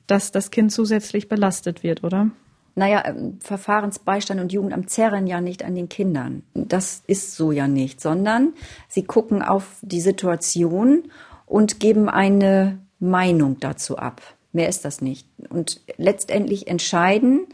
dass 0.07 0.31
das 0.31 0.51
Kind 0.51 0.71
zusätzlich 0.71 1.27
belastet 1.27 1.83
wird, 1.83 2.03
oder? 2.03 2.29
Naja, 2.75 3.03
ähm, 3.05 3.39
Verfahrensbeistand 3.39 4.39
und 4.41 4.51
Jugendamt 4.51 4.89
zerren 4.89 5.27
ja 5.27 5.41
nicht 5.41 5.63
an 5.63 5.75
den 5.75 5.89
Kindern. 5.89 6.43
Das 6.53 7.03
ist 7.05 7.35
so 7.35 7.51
ja 7.51 7.67
nicht, 7.67 8.01
sondern 8.01 8.53
sie 8.87 9.03
gucken 9.03 9.41
auf 9.41 9.77
die 9.81 10.01
Situation 10.01 11.03
und 11.45 11.79
geben 11.79 12.09
eine 12.09 12.79
Meinung 12.99 13.59
dazu 13.59 13.97
ab. 13.97 14.21
Mehr 14.53 14.69
ist 14.69 14.85
das 14.85 15.01
nicht. 15.01 15.27
Und 15.49 15.81
letztendlich 15.97 16.67
entscheiden 16.67 17.47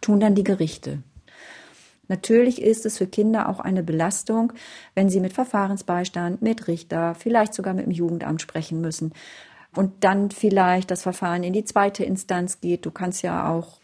tun 0.00 0.20
dann 0.20 0.34
die 0.34 0.44
Gerichte. 0.44 1.02
Natürlich 2.08 2.62
ist 2.62 2.86
es 2.86 2.98
für 2.98 3.06
Kinder 3.06 3.48
auch 3.48 3.60
eine 3.60 3.82
Belastung, 3.82 4.52
wenn 4.94 5.08
sie 5.08 5.20
mit 5.20 5.32
Verfahrensbeistand, 5.32 6.42
mit 6.42 6.68
Richter, 6.68 7.14
vielleicht 7.14 7.54
sogar 7.54 7.74
mit 7.74 7.86
dem 7.86 7.92
Jugendamt 7.92 8.42
sprechen 8.42 8.80
müssen. 8.80 9.12
Und 9.74 10.04
dann 10.04 10.30
vielleicht 10.30 10.90
das 10.90 11.02
Verfahren 11.02 11.42
in 11.42 11.52
die 11.52 11.64
zweite 11.64 12.04
Instanz 12.04 12.60
geht. 12.60 12.86
Du 12.86 12.90
kannst 12.90 13.22
ja 13.22 13.50
auch 13.50 13.78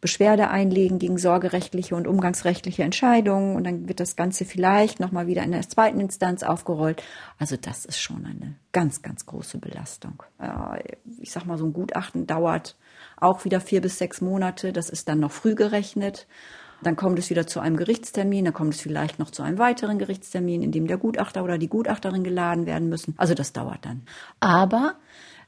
Beschwerde 0.00 0.50
einlegen 0.50 0.98
gegen 0.98 1.18
sorgerechtliche 1.18 1.96
und 1.96 2.06
umgangsrechtliche 2.06 2.82
Entscheidungen 2.82 3.56
und 3.56 3.64
dann 3.64 3.88
wird 3.88 3.98
das 3.98 4.14
Ganze 4.14 4.44
vielleicht 4.44 5.00
nochmal 5.00 5.26
wieder 5.26 5.42
in 5.42 5.52
der 5.52 5.68
zweiten 5.68 6.00
Instanz 6.00 6.42
aufgerollt. 6.42 7.02
Also 7.38 7.56
das 7.56 7.84
ist 7.86 7.98
schon 7.98 8.26
eine 8.26 8.56
ganz, 8.72 9.02
ganz 9.02 9.24
große 9.24 9.58
Belastung. 9.58 10.22
Ich 11.18 11.32
sag 11.32 11.46
mal, 11.46 11.58
so 11.58 11.64
ein 11.64 11.72
Gutachten 11.72 12.26
dauert 12.26 12.76
auch 13.16 13.44
wieder 13.44 13.60
vier 13.60 13.80
bis 13.80 13.98
sechs 13.98 14.20
Monate. 14.20 14.72
Das 14.72 14.90
ist 14.90 15.08
dann 15.08 15.20
noch 15.20 15.32
früh 15.32 15.54
gerechnet. 15.54 16.26
Dann 16.82 16.96
kommt 16.96 17.18
es 17.18 17.30
wieder 17.30 17.46
zu 17.46 17.60
einem 17.60 17.76
Gerichtstermin, 17.76 18.44
dann 18.44 18.54
kommt 18.54 18.74
es 18.74 18.80
vielleicht 18.80 19.18
noch 19.18 19.30
zu 19.30 19.42
einem 19.42 19.58
weiteren 19.58 19.98
Gerichtstermin, 19.98 20.62
in 20.62 20.72
dem 20.72 20.86
der 20.86 20.98
Gutachter 20.98 21.42
oder 21.42 21.58
die 21.58 21.68
Gutachterin 21.68 22.24
geladen 22.24 22.66
werden 22.66 22.88
müssen. 22.88 23.14
Also 23.16 23.34
das 23.34 23.52
dauert 23.52 23.84
dann. 23.84 24.02
Aber 24.40 24.96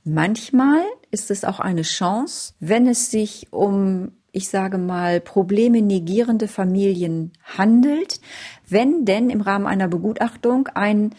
manchmal 0.04 0.82
ist 1.10 1.30
es 1.30 1.44
auch 1.44 1.60
eine 1.60 1.82
Chance, 1.82 2.54
wenn 2.60 2.86
es 2.86 3.10
sich 3.10 3.48
um 3.50 4.12
ich 4.30 4.48
sage 4.50 4.78
mal, 4.78 5.20
Probleme 5.20 5.80
negierende 5.82 6.48
Familien 6.48 7.32
handelt, 7.42 8.20
wenn 8.68 9.04
denn 9.04 9.30
im 9.30 9.40
Rahmen 9.40 9.66
einer 9.66 9.88
Begutachtung 9.88 10.68
ein 10.74 11.14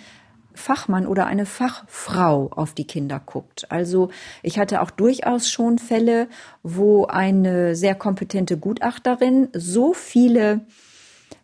Fachmann 0.60 1.08
oder 1.08 1.26
eine 1.26 1.46
Fachfrau 1.46 2.50
auf 2.52 2.74
die 2.74 2.86
Kinder 2.86 3.20
guckt. 3.26 3.72
Also 3.72 4.10
ich 4.44 4.60
hatte 4.60 4.82
auch 4.82 4.92
durchaus 4.92 5.50
schon 5.50 5.80
Fälle, 5.80 6.28
wo 6.62 7.06
eine 7.06 7.76
sehr 7.76 7.96
kompetente 7.96 8.58
Gutachterin 8.58 9.50
so 9.54 9.94
viele 9.94 10.62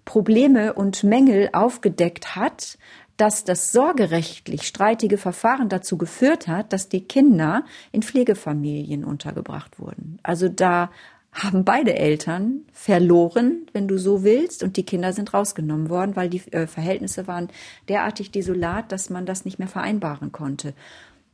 Probleme 0.03 0.73
und 0.73 1.03
Mängel 1.03 1.49
aufgedeckt 1.53 2.35
hat, 2.35 2.77
dass 3.17 3.45
das 3.45 3.71
sorgerechtlich 3.71 4.63
streitige 4.63 5.17
Verfahren 5.17 5.69
dazu 5.69 5.97
geführt 5.97 6.47
hat, 6.47 6.73
dass 6.73 6.89
die 6.89 7.07
Kinder 7.07 7.63
in 7.91 8.03
Pflegefamilien 8.03 9.05
untergebracht 9.05 9.79
wurden. 9.79 10.19
Also 10.21 10.49
da 10.49 10.91
haben 11.35 11.65
beide 11.65 11.95
Eltern 11.95 12.61
verloren, 12.71 13.67
wenn 13.73 13.89
du 13.89 13.97
so 13.97 14.23
willst, 14.23 14.63
und 14.63 14.77
die 14.77 14.85
Kinder 14.85 15.11
sind 15.11 15.33
rausgenommen 15.33 15.89
worden, 15.89 16.15
weil 16.15 16.29
die 16.29 16.41
äh, 16.53 16.65
Verhältnisse 16.65 17.27
waren 17.27 17.49
derartig 17.89 18.31
desolat, 18.31 18.91
dass 18.91 19.09
man 19.09 19.25
das 19.25 19.43
nicht 19.43 19.59
mehr 19.59 19.67
vereinbaren 19.67 20.31
konnte. 20.31 20.73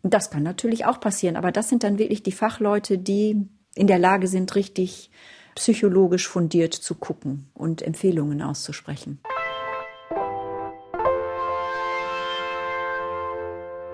Das 0.01 0.31
kann 0.31 0.41
natürlich 0.41 0.85
auch 0.85 0.99
passieren, 0.99 1.35
aber 1.35 1.51
das 1.51 1.69
sind 1.69 1.83
dann 1.83 1.99
wirklich 1.99 2.23
die 2.23 2.31
Fachleute, 2.31 2.97
die 2.97 3.47
in 3.75 3.87
der 3.87 3.99
Lage 3.99 4.27
sind, 4.27 4.55
richtig 4.55 5.11
psychologisch 5.53 6.27
fundiert 6.27 6.73
zu 6.73 6.95
gucken 6.95 7.49
und 7.53 7.83
Empfehlungen 7.83 8.41
auszusprechen. 8.41 9.19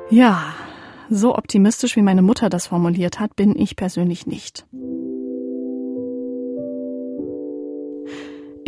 Ja, 0.10 0.54
so 1.10 1.36
optimistisch 1.36 1.98
wie 1.98 2.02
meine 2.02 2.22
Mutter 2.22 2.50
das 2.50 2.68
formuliert 2.68 3.20
hat, 3.20 3.36
bin 3.36 3.58
ich 3.58 3.76
persönlich 3.76 4.26
nicht. 4.26 4.66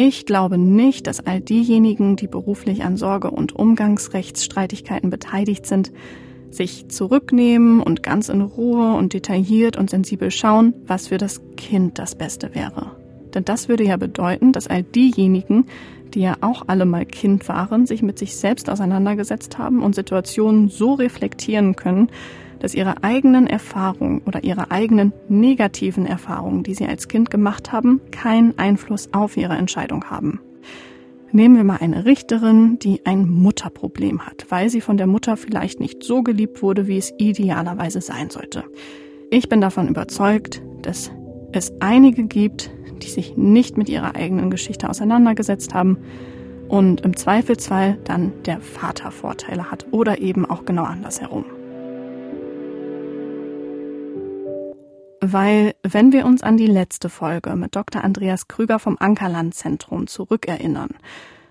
Ich 0.02 0.26
glaube 0.26 0.58
nicht, 0.58 1.08
dass 1.08 1.20
all 1.28 1.42
diejenigen, 1.42 2.16
die 2.16 2.28
beruflich 2.28 2.86
an 2.86 2.96
Sorge- 2.96 3.32
und 3.32 3.54
Umgangsrechtsstreitigkeiten 3.54 5.10
beteiligt 5.10 5.66
sind, 5.66 5.92
sich 6.52 6.88
zurücknehmen 6.88 7.82
und 7.82 8.02
ganz 8.02 8.30
in 8.30 8.40
Ruhe 8.40 8.94
und 8.94 9.12
detailliert 9.12 9.76
und 9.76 9.90
sensibel 9.90 10.32
schauen, 10.32 10.74
was 10.88 11.10
für 11.10 11.18
das 11.18 11.42
Kind 11.58 12.00
das 12.00 12.16
Beste 12.16 12.56
wäre. 12.56 12.92
Denn 13.34 13.44
das 13.44 13.68
würde 13.68 13.84
ja 13.84 13.98
bedeuten, 13.98 14.54
dass 14.54 14.68
all 14.68 14.84
diejenigen, 14.84 15.66
die 16.14 16.22
ja 16.22 16.38
auch 16.40 16.64
alle 16.68 16.86
mal 16.86 17.06
Kind 17.06 17.50
waren, 17.50 17.86
sich 17.86 18.02
mit 18.02 18.18
sich 18.18 18.38
selbst 18.38 18.70
auseinandergesetzt 18.70 19.58
haben 19.58 19.84
und 19.84 19.96
Situationen 19.96 20.70
so 20.70 20.94
reflektieren 20.94 21.76
können, 21.76 22.10
dass 22.60 22.74
ihre 22.74 23.04
eigenen 23.04 23.48
Erfahrungen 23.48 24.22
oder 24.26 24.44
ihre 24.44 24.72
eigenen 24.72 25.14
negativen 25.28 26.06
Erfahrungen, 26.06 26.64
die 26.64 26.74
sie 26.74 26.86
als 26.86 27.08
Kind 27.08 27.30
gemacht 27.30 27.72
haben, 27.72 28.02
keinen 28.12 28.58
Einfluss 28.58 29.10
auf 29.14 29.38
ihre 29.38 29.56
Entscheidung 29.56 30.06
haben. 30.06 30.40
Nehmen 31.32 31.58
wir 31.58 31.64
mal 31.64 31.78
eine 31.80 32.06
Richterin, 32.06 32.80
die 32.80 33.06
ein 33.06 33.30
Mutterproblem 33.30 34.26
hat, 34.26 34.48
weil 34.50 34.70
sie 34.70 34.82
von 34.82 34.98
der 34.98 35.06
Mutter 35.06 35.38
vielleicht 35.38 35.80
nicht 35.80 36.04
so 36.04 36.24
geliebt 36.24 36.64
wurde, 36.64 36.88
wie 36.88 36.98
es 36.98 37.14
idealerweise 37.18 38.02
sein 38.02 38.32
sollte. 38.32 38.64
Ich 39.30 39.48
bin 39.48 39.62
davon 39.62 39.88
überzeugt, 39.88 40.62
dass 40.82 41.12
es 41.52 41.72
einige 41.80 42.24
gibt, 42.24 42.72
die 43.04 43.10
sich 43.10 43.38
nicht 43.38 43.78
mit 43.78 43.90
ihrer 43.90 44.16
eigenen 44.16 44.50
Geschichte 44.50 44.90
auseinandergesetzt 44.90 45.76
haben 45.76 46.00
und 46.68 47.02
im 47.02 47.16
Zweifelsfall 47.16 48.00
dann 48.06 48.34
der 48.46 48.60
Vater 48.60 49.12
Vorteile 49.12 49.70
hat 49.72 49.86
oder 49.92 50.20
eben 50.20 50.46
auch 50.46 50.66
genau 50.66 50.84
andersherum. 50.84 51.46
Weil, 55.22 55.76
wenn 55.84 56.12
wir 56.12 56.26
uns 56.26 56.44
an 56.44 56.58
die 56.58 56.68
letzte 56.68 57.10
Folge 57.10 57.56
mit 57.56 57.76
Dr. 57.76 58.04
Andreas 58.04 58.48
Krüger 58.48 58.80
vom 58.80 58.98
Ankerland-Zentrum 59.00 60.08
zurückerinnern, 60.08 60.92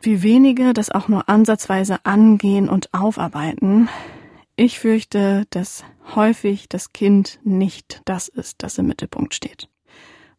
wie 0.01 0.23
wenige 0.23 0.73
das 0.73 0.91
auch 0.91 1.09
nur 1.09 1.29
ansatzweise 1.29 1.99
angehen 2.05 2.69
und 2.69 2.95
aufarbeiten, 2.95 3.89
ich 4.57 4.79
fürchte, 4.79 5.45
dass 5.51 5.85
häufig 6.17 6.69
das 6.69 6.93
Kind 6.93 7.39
nicht 7.45 8.01
das 8.07 8.29
ist, 8.29 8.63
das 8.63 8.79
im 8.79 8.87
Mittelpunkt 8.87 9.35
steht. 9.35 9.69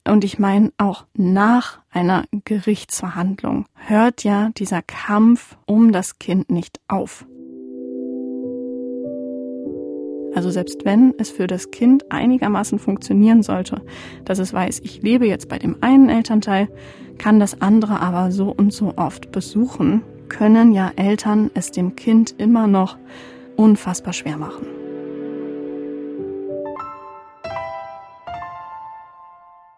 Und 0.05 0.23
ich 0.23 0.39
meine, 0.39 0.71
auch 0.77 1.05
nach 1.13 1.79
einer 1.91 2.25
Gerichtsverhandlung 2.45 3.65
hört 3.75 4.23
ja 4.23 4.49
dieser 4.57 4.81
Kampf 4.81 5.55
um 5.65 5.91
das 5.91 6.17
Kind 6.19 6.49
nicht 6.49 6.79
auf. 6.87 7.25
Also 10.35 10.51
selbst 10.51 10.85
wenn 10.85 11.13
es 11.17 11.29
für 11.29 11.47
das 11.47 11.71
Kind 11.71 12.11
einigermaßen 12.11 12.79
funktionieren 12.79 13.43
sollte, 13.43 13.81
dass 14.25 14.39
es 14.39 14.53
weiß, 14.53 14.81
ich 14.83 15.01
lebe 15.01 15.27
jetzt 15.27 15.49
bei 15.49 15.57
dem 15.57 15.77
einen 15.81 16.09
Elternteil, 16.09 16.69
kann 17.17 17.39
das 17.39 17.61
andere 17.61 17.99
aber 17.99 18.31
so 18.31 18.49
und 18.49 18.71
so 18.71 18.93
oft 18.95 19.31
besuchen, 19.31 20.03
können 20.29 20.73
ja 20.73 20.91
Eltern 20.95 21.49
es 21.53 21.71
dem 21.71 21.95
Kind 21.95 22.35
immer 22.37 22.67
noch 22.67 22.97
unfassbar 23.55 24.13
schwer 24.13 24.37
machen. 24.37 24.67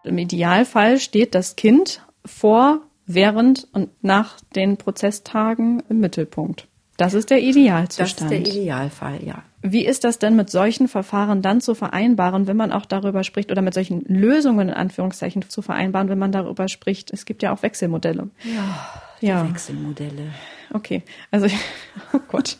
Im 0.04 0.18
Idealfall 0.18 0.98
steht 0.98 1.34
das 1.34 1.56
Kind 1.56 2.04
vor, 2.24 2.82
während 3.06 3.68
und 3.72 3.90
nach 4.02 4.40
den 4.54 4.76
Prozesstagen 4.76 5.82
im 5.88 6.00
Mittelpunkt. 6.00 6.68
Das 6.96 7.14
ist 7.14 7.30
der 7.30 7.40
Idealzustand. 7.40 8.30
Das 8.30 8.38
ist 8.38 8.46
der 8.46 8.54
Idealfall, 8.54 9.24
ja. 9.24 9.42
Wie 9.62 9.86
ist 9.86 10.02
das 10.02 10.18
denn 10.18 10.34
mit 10.34 10.50
solchen 10.50 10.88
Verfahren 10.88 11.40
dann 11.40 11.60
zu 11.60 11.74
vereinbaren, 11.74 12.48
wenn 12.48 12.56
man 12.56 12.72
auch 12.72 12.84
darüber 12.84 13.22
spricht, 13.22 13.52
oder 13.52 13.62
mit 13.62 13.74
solchen 13.74 14.04
Lösungen 14.06 14.68
in 14.68 14.74
Anführungszeichen 14.74 15.48
zu 15.48 15.62
vereinbaren, 15.62 16.08
wenn 16.08 16.18
man 16.18 16.32
darüber 16.32 16.68
spricht? 16.68 17.12
Es 17.12 17.24
gibt 17.24 17.42
ja 17.42 17.52
auch 17.52 17.62
Wechselmodelle. 17.62 18.30
Ja, 18.42 18.90
ja. 19.20 19.48
Wechselmodelle. 19.48 20.32
Okay, 20.72 21.02
also 21.30 21.46
oh 22.12 22.20
Gott, 22.28 22.56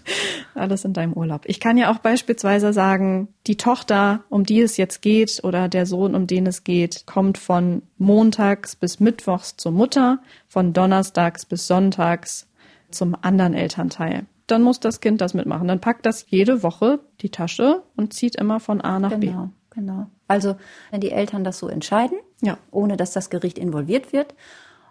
alles 0.55 0.85
in 0.85 0.93
deinem 0.93 1.15
Urlaub. 1.15 1.43
Ich 1.47 1.61
kann 1.61 1.77
ja 1.77 1.91
auch 1.91 1.99
beispielsweise 1.99 2.73
sagen, 2.73 3.29
die 3.47 3.57
Tochter, 3.57 4.23
um 4.29 4.45
die 4.45 4.61
es 4.61 4.77
jetzt 4.77 5.03
geht, 5.03 5.41
oder 5.43 5.69
der 5.69 5.87
Sohn, 5.87 6.15
um 6.15 6.27
den 6.27 6.47
es 6.47 6.63
geht, 6.63 7.05
kommt 7.07 7.37
von 7.37 7.83
montags 7.99 8.77
bis 8.77 9.01
mittwochs 9.01 9.57
zur 9.57 9.73
Mutter, 9.73 10.21
von 10.47 10.73
donnerstags 10.73 11.47
bis 11.47 11.67
sonntags 11.67 12.47
zum 12.91 13.17
anderen 13.21 13.55
Elternteil. 13.55 14.27
Dann 14.53 14.63
muss 14.63 14.81
das 14.81 15.01
Kind 15.01 15.23
das 15.23 15.33
mitmachen. 15.33 15.67
Dann 15.67 15.81
packt 15.81 16.05
das 16.05 16.27
jede 16.29 16.63
Woche 16.63 17.01
die 17.23 17.31
Tasche 17.31 17.83
und 17.97 18.13
zieht 18.13 18.37
immer 18.37 18.61
von 18.61 18.83
A 18.83 18.99
nach 18.99 19.09
genau, 19.09 19.21
B. 19.21 19.27
Genau, 19.27 19.51
genau. 19.71 20.07
Also, 20.29 20.57
wenn 20.91 21.01
die 21.01 21.11
Eltern 21.11 21.43
das 21.43 21.59
so 21.59 21.69
entscheiden, 21.69 22.19
ja. 22.43 22.59
ohne 22.71 22.99
dass 22.99 23.13
das 23.13 23.31
Gericht 23.31 23.57
involviert 23.57 24.13
wird 24.13 24.35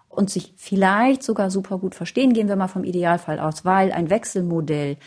und 0.09 0.32
sich 0.32 0.55
vielleicht 0.57 1.22
sogar 1.22 1.51
super 1.51 1.78
gut 1.78 1.93
verstehen, 1.93 2.34
gehen 2.34 2.47
wir 2.47 2.55
mal 2.55 2.70
vom 2.70 2.84
Idealfall 2.84 3.39
aus, 3.39 3.64
weil 3.66 3.91
ein 3.91 4.09
Wechselmodell 4.09 4.97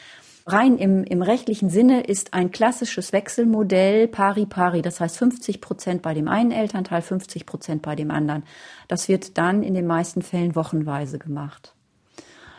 rein 0.47 0.79
im, 0.79 1.03
im 1.03 1.23
rechtlichen 1.23 1.69
Sinne 1.69 2.03
ist 2.03 2.33
ein 2.33 2.53
klassisches 2.53 3.13
Wechselmodell 3.13 4.07
pari 4.07 4.47
pari, 4.47 4.83
das 4.83 5.01
heißt 5.01 5.19
50 5.19 5.61
Prozent 5.61 6.03
bei 6.03 6.15
dem 6.15 6.29
einen 6.29 6.53
Elternteil, 6.53 7.03
50 7.03 7.45
Prozent 7.45 7.83
bei 7.83 7.97
dem 7.97 8.13
anderen. 8.13 8.45
Das 8.87 9.09
wird 9.09 9.37
dann 9.37 9.65
in 9.65 9.75
den 9.75 9.89
meisten 9.89 10.23
Fällen 10.23 10.55
wochenweise 10.55 11.19
gemacht. 11.19 11.74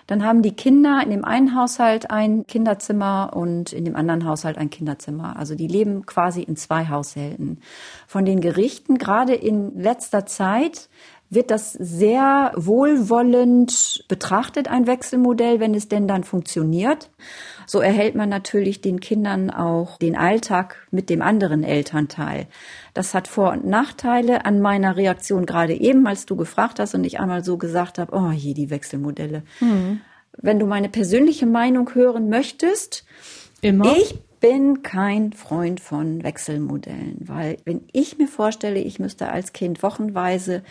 Dann 0.07 0.23
haben 0.23 0.41
die 0.41 0.55
Kinder 0.55 1.01
in 1.03 1.09
dem 1.09 1.25
einen 1.25 1.55
Haushalt 1.55 2.11
ein 2.11 2.45
Kinderzimmer 2.45 3.31
und 3.35 3.73
in 3.73 3.85
dem 3.85 3.95
anderen 3.95 4.25
Haushalt 4.25 4.57
ein 4.57 4.69
Kinderzimmer. 4.69 5.35
Also 5.37 5.55
die 5.55 5.67
leben 5.67 6.05
quasi 6.05 6.41
in 6.41 6.55
zwei 6.55 6.87
Haushalten. 6.87 7.59
Von 8.07 8.25
den 8.25 8.39
Gerichten, 8.39 8.97
gerade 8.97 9.33
in 9.33 9.79
letzter 9.79 10.25
Zeit, 10.25 10.89
wird 11.29 11.49
das 11.49 11.73
sehr 11.73 12.51
wohlwollend 12.55 14.05
betrachtet, 14.07 14.67
ein 14.67 14.85
Wechselmodell, 14.87 15.59
wenn 15.59 15.73
es 15.73 15.87
denn 15.87 16.07
dann 16.07 16.23
funktioniert. 16.23 17.09
So 17.65 17.79
erhält 17.79 18.15
man 18.15 18.29
natürlich 18.29 18.81
den 18.81 18.99
Kindern 18.99 19.49
auch 19.49 19.97
den 19.97 20.15
Alltag 20.15 20.87
mit 20.91 21.09
dem 21.09 21.21
anderen 21.21 21.63
Elternteil. 21.63 22.47
Das 22.93 23.13
hat 23.13 23.27
Vor- 23.27 23.51
und 23.51 23.65
Nachteile 23.65 24.45
an 24.45 24.61
meiner 24.61 24.97
Reaktion 24.97 25.45
gerade 25.45 25.73
eben, 25.73 26.07
als 26.07 26.25
du 26.25 26.35
gefragt 26.35 26.79
hast 26.79 26.95
und 26.95 27.03
ich 27.03 27.19
einmal 27.19 27.43
so 27.43 27.57
gesagt 27.57 27.99
habe, 27.99 28.15
oh 28.15 28.31
je, 28.31 28.53
die 28.53 28.69
Wechselmodelle. 28.69 29.43
Mhm. 29.59 30.01
Wenn 30.37 30.59
du 30.59 30.65
meine 30.65 30.89
persönliche 30.89 31.45
Meinung 31.45 31.93
hören 31.93 32.29
möchtest, 32.29 33.05
Immer. 33.61 33.95
ich 33.97 34.19
bin 34.39 34.83
kein 34.83 35.33
Freund 35.33 35.79
von 35.79 36.23
Wechselmodellen, 36.23 37.17
weil 37.21 37.57
wenn 37.65 37.81
ich 37.93 38.17
mir 38.17 38.27
vorstelle, 38.27 38.79
ich 38.79 38.99
müsste 38.99 39.29
als 39.29 39.53
Kind 39.53 39.81
wochenweise 39.81 40.63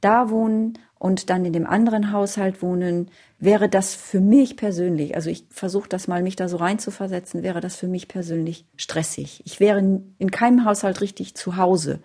da 0.00 0.30
wohnen 0.30 0.78
und 0.98 1.30
dann 1.30 1.44
in 1.44 1.52
dem 1.52 1.66
anderen 1.66 2.12
Haushalt 2.12 2.62
wohnen, 2.62 3.10
wäre 3.38 3.68
das 3.68 3.94
für 3.94 4.20
mich 4.20 4.56
persönlich, 4.56 5.14
also 5.14 5.30
ich 5.30 5.44
versuche 5.50 5.88
das 5.88 6.08
mal, 6.08 6.22
mich 6.22 6.36
da 6.36 6.48
so 6.48 6.56
reinzuversetzen, 6.56 7.42
wäre 7.42 7.60
das 7.60 7.76
für 7.76 7.86
mich 7.86 8.08
persönlich 8.08 8.66
stressig. 8.76 9.42
Ich 9.44 9.60
wäre 9.60 9.78
in 9.78 10.30
keinem 10.30 10.64
Haushalt 10.64 11.00
richtig 11.00 11.34
zu 11.34 11.56
Hause. 11.56 12.00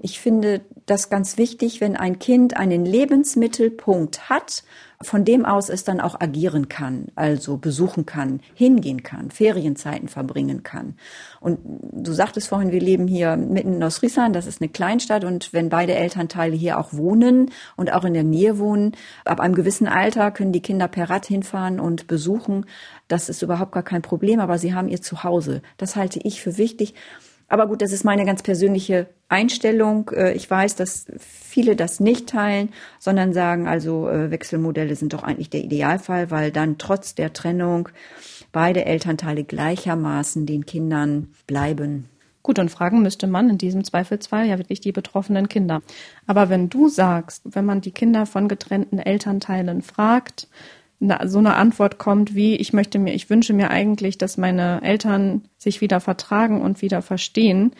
Ich 0.00 0.20
finde 0.20 0.60
das 0.84 1.08
ganz 1.08 1.38
wichtig, 1.38 1.80
wenn 1.80 1.96
ein 1.96 2.18
Kind 2.18 2.56
einen 2.56 2.84
Lebensmittelpunkt 2.84 4.28
hat 4.28 4.62
von 5.02 5.24
dem 5.24 5.44
aus 5.44 5.68
es 5.68 5.84
dann 5.84 6.00
auch 6.00 6.20
agieren 6.20 6.68
kann, 6.68 7.06
also 7.14 7.56
besuchen 7.56 8.06
kann, 8.06 8.40
hingehen 8.54 9.02
kann, 9.02 9.30
Ferienzeiten 9.30 10.08
verbringen 10.08 10.62
kann. 10.62 10.94
Und 11.40 11.58
du 11.92 12.12
sagtest 12.12 12.48
vorhin, 12.48 12.72
wir 12.72 12.80
leben 12.80 13.06
hier 13.06 13.36
mitten 13.36 13.74
in 13.74 13.82
Ostfriesland, 13.82 14.34
das 14.34 14.46
ist 14.46 14.60
eine 14.60 14.68
Kleinstadt 14.70 15.24
und 15.24 15.52
wenn 15.52 15.68
beide 15.68 15.94
Elternteile 15.94 16.56
hier 16.56 16.78
auch 16.78 16.92
wohnen 16.92 17.50
und 17.76 17.92
auch 17.92 18.04
in 18.04 18.14
der 18.14 18.24
Nähe 18.24 18.58
wohnen, 18.58 18.92
ab 19.24 19.40
einem 19.40 19.54
gewissen 19.54 19.86
Alter 19.86 20.30
können 20.30 20.52
die 20.52 20.62
Kinder 20.62 20.88
per 20.88 21.10
Rad 21.10 21.26
hinfahren 21.26 21.78
und 21.80 22.06
besuchen. 22.06 22.66
Das 23.08 23.28
ist 23.28 23.42
überhaupt 23.42 23.72
gar 23.72 23.82
kein 23.82 24.02
Problem, 24.02 24.40
aber 24.40 24.58
sie 24.58 24.74
haben 24.74 24.88
ihr 24.88 25.02
Zuhause. 25.02 25.62
Das 25.76 25.96
halte 25.96 26.20
ich 26.22 26.40
für 26.40 26.58
wichtig. 26.58 26.94
Aber 27.48 27.68
gut, 27.68 27.80
das 27.80 27.92
ist 27.92 28.04
meine 28.04 28.24
ganz 28.24 28.42
persönliche 28.42 29.06
Einstellung. 29.28 30.10
Äh, 30.10 30.32
ich 30.32 30.50
weiß, 30.50 30.76
dass 30.76 31.06
viele 31.18 31.76
das 31.76 32.00
nicht 32.00 32.28
teilen, 32.28 32.70
sondern 32.98 33.32
sagen, 33.32 33.68
also 33.68 34.08
äh, 34.08 34.30
Wechselmodelle 34.30 34.96
sind 34.96 35.12
doch 35.12 35.22
eigentlich 35.22 35.50
der 35.50 35.62
Idealfall, 35.62 36.30
weil 36.30 36.50
dann 36.50 36.78
trotz 36.78 37.14
der 37.14 37.32
Trennung 37.32 37.88
beide 38.52 38.84
Elternteile 38.84 39.44
gleichermaßen 39.44 40.46
den 40.46 40.66
Kindern 40.66 41.28
bleiben. 41.46 42.08
Gut, 42.42 42.60
und 42.60 42.70
fragen 42.70 43.02
müsste 43.02 43.26
man 43.26 43.50
in 43.50 43.58
diesem 43.58 43.82
Zweifelsfall 43.82 44.46
ja 44.46 44.58
wirklich 44.58 44.80
die 44.80 44.92
betroffenen 44.92 45.48
Kinder. 45.48 45.82
Aber 46.28 46.48
wenn 46.48 46.68
du 46.68 46.88
sagst, 46.88 47.42
wenn 47.44 47.64
man 47.64 47.80
die 47.80 47.90
Kinder 47.90 48.24
von 48.24 48.46
getrennten 48.46 49.00
Elternteilen 49.00 49.82
fragt, 49.82 50.46
so 51.00 51.38
eine 51.38 51.54
Antwort 51.54 51.98
kommt 51.98 52.34
wie, 52.34 52.56
ich 52.56 52.72
möchte 52.72 52.98
mir, 52.98 53.14
ich 53.14 53.28
wünsche 53.28 53.52
mir 53.52 53.70
eigentlich, 53.70 54.18
dass 54.18 54.36
meine 54.36 54.82
Eltern 54.82 55.42
sich 55.58 55.80
wieder 55.80 56.00
vertragen 56.00 56.62
und 56.62 56.80
wieder 56.82 57.02
verstehen. 57.02 57.72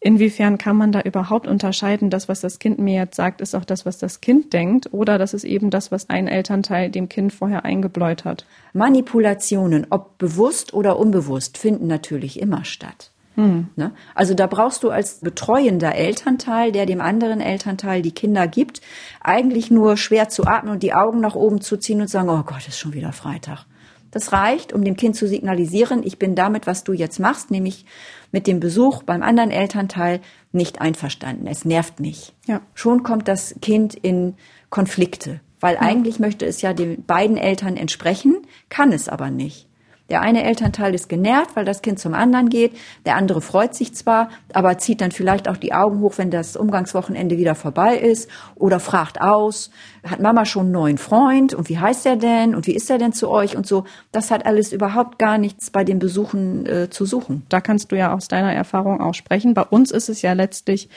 Inwiefern 0.00 0.58
kann 0.58 0.76
man 0.76 0.92
da 0.92 1.00
überhaupt 1.00 1.48
unterscheiden, 1.48 2.08
das, 2.08 2.28
was 2.28 2.40
das 2.40 2.60
Kind 2.60 2.78
mir 2.78 2.94
jetzt 2.94 3.16
sagt, 3.16 3.40
ist 3.40 3.56
auch 3.56 3.64
das, 3.64 3.84
was 3.84 3.98
das 3.98 4.20
Kind 4.20 4.52
denkt, 4.52 4.92
oder 4.92 5.18
das 5.18 5.34
ist 5.34 5.44
eben 5.44 5.70
das, 5.70 5.90
was 5.90 6.08
ein 6.08 6.28
Elternteil 6.28 6.90
dem 6.90 7.08
Kind 7.08 7.32
vorher 7.32 7.64
eingebläut 7.64 8.24
hat? 8.24 8.46
Manipulationen, 8.72 9.86
ob 9.90 10.18
bewusst 10.18 10.72
oder 10.72 10.98
unbewusst, 10.98 11.58
finden 11.58 11.88
natürlich 11.88 12.38
immer 12.38 12.64
statt. 12.64 13.10
Hm. 13.38 13.68
Ne? 13.76 13.92
Also 14.16 14.34
da 14.34 14.48
brauchst 14.48 14.82
du 14.82 14.90
als 14.90 15.20
betreuender 15.20 15.94
Elternteil, 15.94 16.72
der 16.72 16.86
dem 16.86 17.00
anderen 17.00 17.40
Elternteil 17.40 18.02
die 18.02 18.10
Kinder 18.10 18.48
gibt, 18.48 18.80
eigentlich 19.20 19.70
nur 19.70 19.96
schwer 19.96 20.28
zu 20.28 20.44
atmen 20.44 20.72
und 20.72 20.82
die 20.82 20.92
Augen 20.92 21.20
nach 21.20 21.36
oben 21.36 21.60
zu 21.60 21.76
ziehen 21.76 22.00
und 22.00 22.10
sagen, 22.10 22.28
oh 22.30 22.42
Gott, 22.42 22.66
ist 22.66 22.80
schon 22.80 22.94
wieder 22.94 23.12
Freitag. 23.12 23.64
Das 24.10 24.32
reicht, 24.32 24.72
um 24.72 24.82
dem 24.82 24.96
Kind 24.96 25.14
zu 25.14 25.28
signalisieren, 25.28 26.02
ich 26.02 26.18
bin 26.18 26.34
damit, 26.34 26.66
was 26.66 26.82
du 26.82 26.92
jetzt 26.92 27.20
machst, 27.20 27.52
nämlich 27.52 27.84
mit 28.32 28.48
dem 28.48 28.58
Besuch 28.58 29.04
beim 29.04 29.22
anderen 29.22 29.52
Elternteil 29.52 30.20
nicht 30.50 30.80
einverstanden. 30.80 31.46
Es 31.46 31.64
nervt 31.64 32.00
mich. 32.00 32.34
Ja. 32.48 32.60
Schon 32.74 33.04
kommt 33.04 33.28
das 33.28 33.54
Kind 33.62 33.94
in 33.94 34.34
Konflikte, 34.68 35.40
weil 35.60 35.76
ja. 35.76 35.82
eigentlich 35.82 36.18
möchte 36.18 36.44
es 36.44 36.60
ja 36.60 36.72
den 36.72 37.04
beiden 37.04 37.36
Eltern 37.36 37.76
entsprechen, 37.76 38.38
kann 38.68 38.90
es 38.90 39.08
aber 39.08 39.30
nicht. 39.30 39.67
Der 40.08 40.22
eine 40.22 40.44
Elternteil 40.44 40.94
ist 40.94 41.08
genervt, 41.08 41.54
weil 41.54 41.66
das 41.66 41.82
Kind 41.82 41.98
zum 41.98 42.14
anderen 42.14 42.48
geht. 42.48 42.72
Der 43.04 43.16
andere 43.16 43.42
freut 43.42 43.74
sich 43.74 43.94
zwar, 43.94 44.30
aber 44.54 44.78
zieht 44.78 45.00
dann 45.00 45.10
vielleicht 45.10 45.48
auch 45.48 45.58
die 45.58 45.74
Augen 45.74 46.00
hoch, 46.00 46.14
wenn 46.16 46.30
das 46.30 46.56
Umgangswochenende 46.56 47.36
wieder 47.36 47.54
vorbei 47.54 47.96
ist 47.96 48.30
oder 48.54 48.80
fragt 48.80 49.20
aus, 49.20 49.70
hat 50.08 50.20
Mama 50.20 50.46
schon 50.46 50.66
einen 50.66 50.72
neuen 50.72 50.98
Freund 50.98 51.52
und 51.52 51.68
wie 51.68 51.78
heißt 51.78 52.06
er 52.06 52.16
denn 52.16 52.54
und 52.54 52.66
wie 52.66 52.74
ist 52.74 52.88
er 52.90 52.98
denn 52.98 53.12
zu 53.12 53.28
euch 53.28 53.56
und 53.56 53.66
so. 53.66 53.84
Das 54.10 54.30
hat 54.30 54.46
alles 54.46 54.72
überhaupt 54.72 55.18
gar 55.18 55.36
nichts 55.36 55.70
bei 55.70 55.84
den 55.84 55.98
Besuchen 55.98 56.64
äh, 56.66 56.90
zu 56.90 57.04
suchen. 57.04 57.42
Da 57.50 57.60
kannst 57.60 57.92
du 57.92 57.96
ja 57.96 58.14
aus 58.14 58.28
deiner 58.28 58.52
Erfahrung 58.52 59.00
auch 59.00 59.14
sprechen. 59.14 59.52
Bei 59.52 59.62
uns 59.62 59.90
ist 59.90 60.08
es 60.08 60.22
ja 60.22 60.32
letztlich 60.32 60.88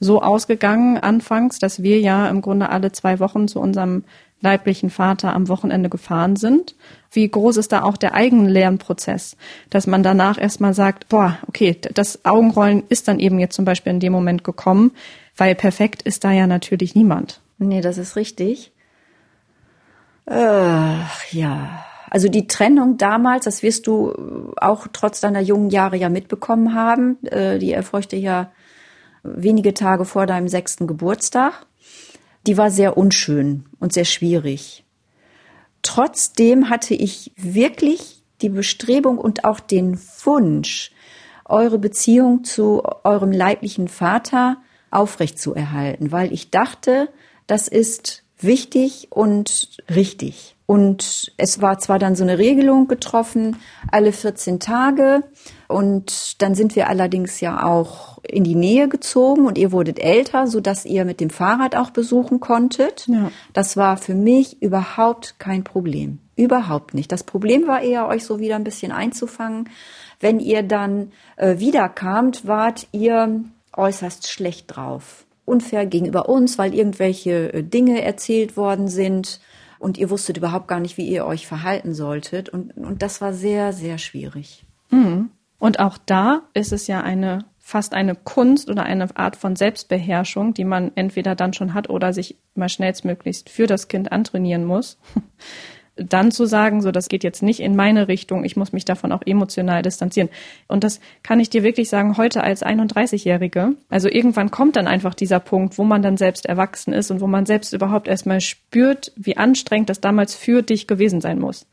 so 0.00 0.22
ausgegangen 0.22 0.98
anfangs, 0.98 1.58
dass 1.58 1.82
wir 1.82 2.00
ja 2.00 2.28
im 2.28 2.42
Grunde 2.42 2.68
alle 2.68 2.92
zwei 2.92 3.20
Wochen 3.20 3.48
zu 3.48 3.60
unserem 3.60 4.04
leiblichen 4.44 4.90
Vater 4.90 5.34
am 5.34 5.48
Wochenende 5.48 5.88
gefahren 5.88 6.36
sind. 6.36 6.76
Wie 7.10 7.28
groß 7.28 7.56
ist 7.56 7.72
da 7.72 7.82
auch 7.82 7.96
der 7.96 8.14
Eigenlernprozess, 8.14 9.36
dass 9.70 9.88
man 9.88 10.04
danach 10.04 10.38
erstmal 10.38 10.74
sagt, 10.74 11.08
boah, 11.08 11.38
okay, 11.48 11.76
das 11.94 12.24
Augenrollen 12.24 12.84
ist 12.88 13.08
dann 13.08 13.18
eben 13.18 13.40
jetzt 13.40 13.56
zum 13.56 13.64
Beispiel 13.64 13.92
in 13.92 14.00
dem 14.00 14.12
Moment 14.12 14.44
gekommen, 14.44 14.92
weil 15.36 15.56
perfekt 15.56 16.02
ist 16.02 16.22
da 16.22 16.30
ja 16.30 16.46
natürlich 16.46 16.94
niemand. 16.94 17.40
Nee, 17.58 17.80
das 17.80 17.98
ist 17.98 18.14
richtig. 18.14 18.72
Äh, 20.26 20.96
ja. 21.30 21.84
Also 22.10 22.28
die 22.28 22.46
Trennung 22.46 22.96
damals, 22.96 23.44
das 23.44 23.62
wirst 23.64 23.88
du 23.88 24.52
auch 24.56 24.86
trotz 24.92 25.20
deiner 25.20 25.40
jungen 25.40 25.70
Jahre 25.70 25.96
ja 25.96 26.08
mitbekommen 26.08 26.74
haben, 26.74 27.20
äh, 27.24 27.58
die 27.58 27.72
erfolgte 27.72 28.16
ja 28.16 28.52
wenige 29.24 29.74
Tage 29.74 30.04
vor 30.04 30.26
deinem 30.26 30.48
sechsten 30.48 30.86
Geburtstag 30.86 31.66
die 32.46 32.56
war 32.56 32.70
sehr 32.70 32.96
unschön 32.96 33.64
und 33.80 33.92
sehr 33.92 34.04
schwierig. 34.04 34.84
Trotzdem 35.82 36.70
hatte 36.70 36.94
ich 36.94 37.32
wirklich 37.36 38.22
die 38.40 38.48
Bestrebung 38.48 39.18
und 39.18 39.44
auch 39.44 39.60
den 39.60 39.98
Wunsch, 40.24 40.90
eure 41.44 41.78
Beziehung 41.78 42.44
zu 42.44 42.82
eurem 43.04 43.32
leiblichen 43.32 43.88
Vater 43.88 44.56
aufrechtzuerhalten, 44.90 46.10
weil 46.10 46.32
ich 46.32 46.50
dachte, 46.50 47.10
das 47.46 47.68
ist 47.68 48.22
wichtig 48.38 49.08
und 49.10 49.82
richtig. 49.94 50.53
Und 50.66 51.32
es 51.36 51.60
war 51.60 51.78
zwar 51.78 51.98
dann 51.98 52.16
so 52.16 52.24
eine 52.24 52.38
Regelung 52.38 52.88
getroffen, 52.88 53.56
alle 53.90 54.12
14 54.12 54.60
Tage. 54.60 55.22
Und 55.68 56.40
dann 56.40 56.54
sind 56.54 56.74
wir 56.74 56.88
allerdings 56.88 57.40
ja 57.40 57.64
auch 57.64 58.18
in 58.22 58.44
die 58.44 58.54
Nähe 58.54 58.88
gezogen 58.88 59.46
und 59.46 59.58
ihr 59.58 59.72
wurdet 59.72 59.98
älter, 59.98 60.46
so 60.46 60.60
dass 60.60 60.86
ihr 60.86 61.04
mit 61.04 61.20
dem 61.20 61.28
Fahrrad 61.28 61.76
auch 61.76 61.90
besuchen 61.90 62.40
konntet. 62.40 63.06
Ja. 63.08 63.30
Das 63.52 63.76
war 63.76 63.98
für 63.98 64.14
mich 64.14 64.62
überhaupt 64.62 65.38
kein 65.38 65.64
Problem. 65.64 66.20
Überhaupt 66.36 66.94
nicht. 66.94 67.12
Das 67.12 67.24
Problem 67.24 67.66
war 67.66 67.82
eher, 67.82 68.08
euch 68.08 68.24
so 68.24 68.40
wieder 68.40 68.56
ein 68.56 68.64
bisschen 68.64 68.90
einzufangen. 68.90 69.68
Wenn 70.18 70.40
ihr 70.40 70.62
dann 70.62 71.12
äh, 71.36 71.58
wiederkamt, 71.58 72.46
wart 72.46 72.88
ihr 72.92 73.44
äußerst 73.76 74.28
schlecht 74.28 74.74
drauf. 74.74 75.26
Unfair 75.44 75.84
gegenüber 75.84 76.28
uns, 76.28 76.56
weil 76.56 76.74
irgendwelche 76.74 77.52
äh, 77.52 77.62
Dinge 77.62 78.02
erzählt 78.02 78.56
worden 78.56 78.88
sind 78.88 79.40
und 79.84 79.98
ihr 79.98 80.08
wusstet 80.08 80.38
überhaupt 80.38 80.66
gar 80.66 80.80
nicht, 80.80 80.96
wie 80.96 81.06
ihr 81.06 81.26
euch 81.26 81.46
verhalten 81.46 81.92
solltet. 81.94 82.48
Und, 82.48 82.74
und 82.74 83.02
das 83.02 83.20
war 83.20 83.34
sehr, 83.34 83.74
sehr 83.74 83.98
schwierig. 83.98 84.64
Mhm. 84.90 85.28
Und 85.58 85.78
auch 85.78 85.98
da 85.98 86.42
ist 86.54 86.72
es 86.72 86.86
ja 86.86 87.02
eine 87.02 87.44
fast 87.58 87.94
eine 87.94 88.14
Kunst 88.14 88.68
oder 88.68 88.82
eine 88.82 89.14
Art 89.16 89.36
von 89.36 89.56
Selbstbeherrschung, 89.56 90.52
die 90.52 90.64
man 90.64 90.92
entweder 90.94 91.34
dann 91.34 91.52
schon 91.54 91.72
hat 91.72 91.88
oder 91.88 92.12
sich 92.12 92.36
mal 92.54 92.68
schnellstmöglichst 92.68 93.48
für 93.48 93.66
das 93.66 93.88
Kind 93.88 94.10
antrainieren 94.10 94.64
muss. 94.64 94.98
Dann 95.96 96.32
zu 96.32 96.46
sagen, 96.46 96.82
so 96.82 96.90
das 96.90 97.08
geht 97.08 97.22
jetzt 97.22 97.42
nicht 97.42 97.60
in 97.60 97.76
meine 97.76 98.08
Richtung, 98.08 98.44
ich 98.44 98.56
muss 98.56 98.72
mich 98.72 98.84
davon 98.84 99.12
auch 99.12 99.22
emotional 99.24 99.82
distanzieren. 99.82 100.28
Und 100.66 100.84
das 100.84 101.00
kann 101.22 101.40
ich 101.40 101.50
dir 101.50 101.62
wirklich 101.62 101.88
sagen, 101.88 102.16
heute 102.16 102.42
als 102.42 102.64
31-Jährige. 102.64 103.74
Also 103.88 104.08
irgendwann 104.08 104.50
kommt 104.50 104.76
dann 104.76 104.88
einfach 104.88 105.14
dieser 105.14 105.40
Punkt, 105.40 105.78
wo 105.78 105.84
man 105.84 106.02
dann 106.02 106.16
selbst 106.16 106.46
erwachsen 106.46 106.92
ist 106.92 107.10
und 107.10 107.20
wo 107.20 107.26
man 107.26 107.46
selbst 107.46 107.72
überhaupt 107.72 108.08
erstmal 108.08 108.40
spürt, 108.40 109.12
wie 109.16 109.36
anstrengend 109.36 109.88
das 109.88 110.00
damals 110.00 110.34
für 110.34 110.62
dich 110.62 110.86
gewesen 110.86 111.20
sein 111.20 111.38
muss. 111.38 111.66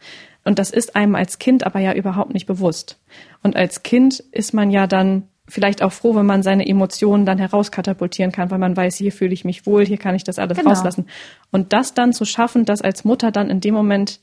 Und 0.44 0.60
das 0.60 0.72
ist 0.72 0.96
einem 0.96 1.16
als 1.16 1.40
Kind 1.40 1.66
aber 1.66 1.80
ja 1.80 1.94
überhaupt 1.94 2.34
nicht 2.34 2.46
bewusst. 2.46 3.00
Und 3.44 3.56
als 3.56 3.84
Kind 3.84 4.20
ist 4.32 4.54
man 4.54 4.72
ja 4.72 4.88
dann 4.88 5.28
vielleicht 5.52 5.84
auch 5.84 5.92
froh, 5.92 6.16
wenn 6.16 6.26
man 6.26 6.44
seine 6.44 6.66
Emotionen 6.66 7.26
dann 7.26 7.38
herauskatapultieren 7.38 8.32
kann, 8.32 8.50
weil 8.52 8.58
man 8.58 8.76
weiß, 8.76 8.96
hier 8.96 9.12
fühle 9.12 9.34
ich 9.34 9.46
mich 9.46 9.66
wohl, 9.66 9.86
hier 9.86 9.98
kann 9.98 10.16
ich 10.16 10.24
das 10.24 10.40
alles 10.40 10.58
genau. 10.58 10.72
rauslassen. 10.72 11.06
Und 11.52 11.74
das 11.74 11.94
dann 11.94 12.14
zu 12.14 12.26
schaffen, 12.26 12.66
das 12.66 12.82
als 12.82 13.04
Mutter 13.04 13.32
dann 13.32 13.50
in 13.50 13.60
dem 13.60 13.74
Moment 13.74 14.22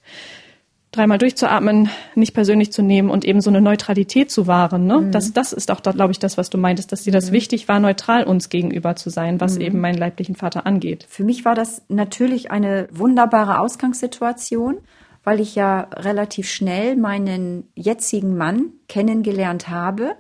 dreimal 0.91 1.18
durchzuatmen, 1.18 1.91
nicht 2.14 2.33
persönlich 2.33 2.72
zu 2.72 2.81
nehmen 2.81 3.11
und 3.11 3.26
eben 3.26 3.43
so 3.43 3.51
eine 3.51 3.61
Neutralität 3.61 4.31
zu 4.31 4.47
wahren. 4.47 4.87
Ne? 4.87 4.99
Mhm. 4.99 5.12
Das, 5.12 5.35
das 5.35 5.53
ist 5.53 5.70
auch, 5.70 5.83
glaube 5.83 6.12
ich, 6.12 6.18
das, 6.18 6.39
was 6.39 6.49
du 6.49 6.57
meintest, 6.57 6.93
dass 6.93 7.03
dir 7.03 7.12
das 7.12 7.29
mhm. 7.29 7.35
wichtig 7.35 7.68
war, 7.68 7.79
neutral 7.79 8.24
uns 8.24 8.49
gegenüber 8.49 8.97
zu 8.97 9.11
sein, 9.11 9.39
was 9.39 9.57
mhm. 9.57 9.61
eben 9.61 9.81
meinen 9.81 9.99
leiblichen 9.99 10.35
Vater 10.35 10.64
angeht. 10.64 11.07
Für 11.11 11.24
mich 11.24 11.45
war 11.45 11.55
das 11.55 11.83
natürlich 11.89 12.51
eine 12.51 12.89
wunderbare 12.91 13.61
Ausgangssituation, 13.61 14.79
weil 15.24 15.41
ich 15.41 15.55
ja 15.55 15.89
relativ 15.93 16.49
schnell 16.49 16.97
meinen 16.97 17.68
jetzigen 17.74 18.35
Mann 18.39 18.72
kennengelernt 18.89 19.68
habe 19.68 20.14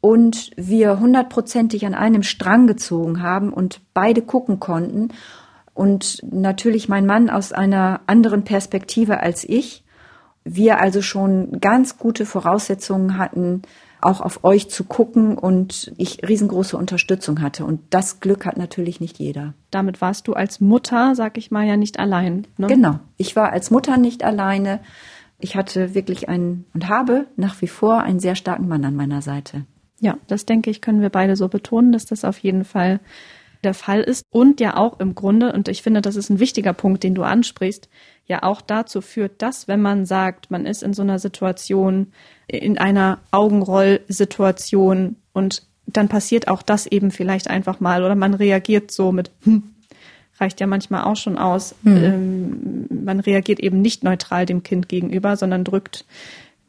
und 0.00 0.50
wir 0.56 1.00
hundertprozentig 1.00 1.86
an 1.86 1.94
einem 1.94 2.22
Strang 2.22 2.66
gezogen 2.66 3.22
haben 3.22 3.52
und 3.52 3.80
beide 3.94 4.22
gucken 4.22 4.60
konnten 4.60 5.10
und 5.78 6.22
natürlich 6.28 6.88
mein 6.88 7.06
Mann 7.06 7.30
aus 7.30 7.52
einer 7.52 8.00
anderen 8.06 8.42
Perspektive 8.42 9.20
als 9.20 9.44
ich. 9.44 9.84
Wir 10.42 10.80
also 10.80 11.02
schon 11.02 11.60
ganz 11.60 11.98
gute 11.98 12.26
Voraussetzungen 12.26 13.16
hatten, 13.16 13.62
auch 14.00 14.20
auf 14.20 14.44
euch 14.44 14.70
zu 14.70 14.84
gucken 14.84 15.38
und 15.38 15.92
ich 15.96 16.26
riesengroße 16.26 16.76
Unterstützung 16.76 17.40
hatte. 17.40 17.64
Und 17.64 17.80
das 17.90 18.18
Glück 18.20 18.44
hat 18.44 18.56
natürlich 18.56 19.00
nicht 19.00 19.18
jeder. 19.18 19.54
Damit 19.70 20.00
warst 20.00 20.26
du 20.26 20.32
als 20.32 20.60
Mutter, 20.60 21.14
sag 21.14 21.38
ich 21.38 21.50
mal, 21.50 21.66
ja 21.66 21.76
nicht 21.76 21.98
allein. 21.98 22.46
Ne? 22.56 22.66
Genau. 22.66 22.98
Ich 23.16 23.36
war 23.36 23.52
als 23.52 23.70
Mutter 23.70 23.98
nicht 23.98 24.24
alleine. 24.24 24.80
Ich 25.38 25.54
hatte 25.54 25.94
wirklich 25.94 26.28
einen 26.28 26.64
und 26.74 26.88
habe 26.88 27.26
nach 27.36 27.60
wie 27.62 27.68
vor 27.68 28.00
einen 28.02 28.20
sehr 28.20 28.34
starken 28.34 28.66
Mann 28.66 28.84
an 28.84 28.96
meiner 28.96 29.22
Seite. 29.22 29.64
Ja, 30.00 30.18
das 30.26 30.46
denke 30.46 30.70
ich, 30.70 30.80
können 30.80 31.02
wir 31.02 31.10
beide 31.10 31.36
so 31.36 31.48
betonen, 31.48 31.92
dass 31.92 32.06
das 32.06 32.24
auf 32.24 32.38
jeden 32.38 32.64
Fall 32.64 33.00
der 33.64 33.74
Fall 33.74 34.00
ist 34.00 34.24
und 34.30 34.60
ja 34.60 34.76
auch 34.76 35.00
im 35.00 35.14
Grunde, 35.14 35.52
und 35.52 35.68
ich 35.68 35.82
finde, 35.82 36.00
das 36.00 36.16
ist 36.16 36.30
ein 36.30 36.38
wichtiger 36.38 36.72
Punkt, 36.72 37.02
den 37.02 37.14
du 37.14 37.24
ansprichst, 37.24 37.88
ja 38.26 38.42
auch 38.42 38.60
dazu 38.60 39.00
führt, 39.00 39.42
dass 39.42 39.66
wenn 39.66 39.82
man 39.82 40.06
sagt, 40.06 40.50
man 40.50 40.66
ist 40.66 40.82
in 40.82 40.92
so 40.92 41.02
einer 41.02 41.18
Situation, 41.18 42.12
in 42.46 42.78
einer 42.78 43.18
Augenrollsituation 43.32 45.16
und 45.32 45.62
dann 45.86 46.08
passiert 46.08 46.48
auch 46.48 46.62
das 46.62 46.86
eben 46.86 47.10
vielleicht 47.10 47.48
einfach 47.48 47.80
mal 47.80 48.04
oder 48.04 48.14
man 48.14 48.34
reagiert 48.34 48.90
so 48.90 49.10
mit, 49.10 49.30
hm, 49.42 49.62
reicht 50.38 50.60
ja 50.60 50.66
manchmal 50.66 51.04
auch 51.04 51.16
schon 51.16 51.38
aus. 51.38 51.74
Hm. 51.82 51.96
Ähm, 51.96 52.86
man 53.04 53.20
reagiert 53.20 53.60
eben 53.60 53.80
nicht 53.80 54.04
neutral 54.04 54.46
dem 54.46 54.62
Kind 54.62 54.88
gegenüber, 54.88 55.36
sondern 55.36 55.64
drückt 55.64 56.04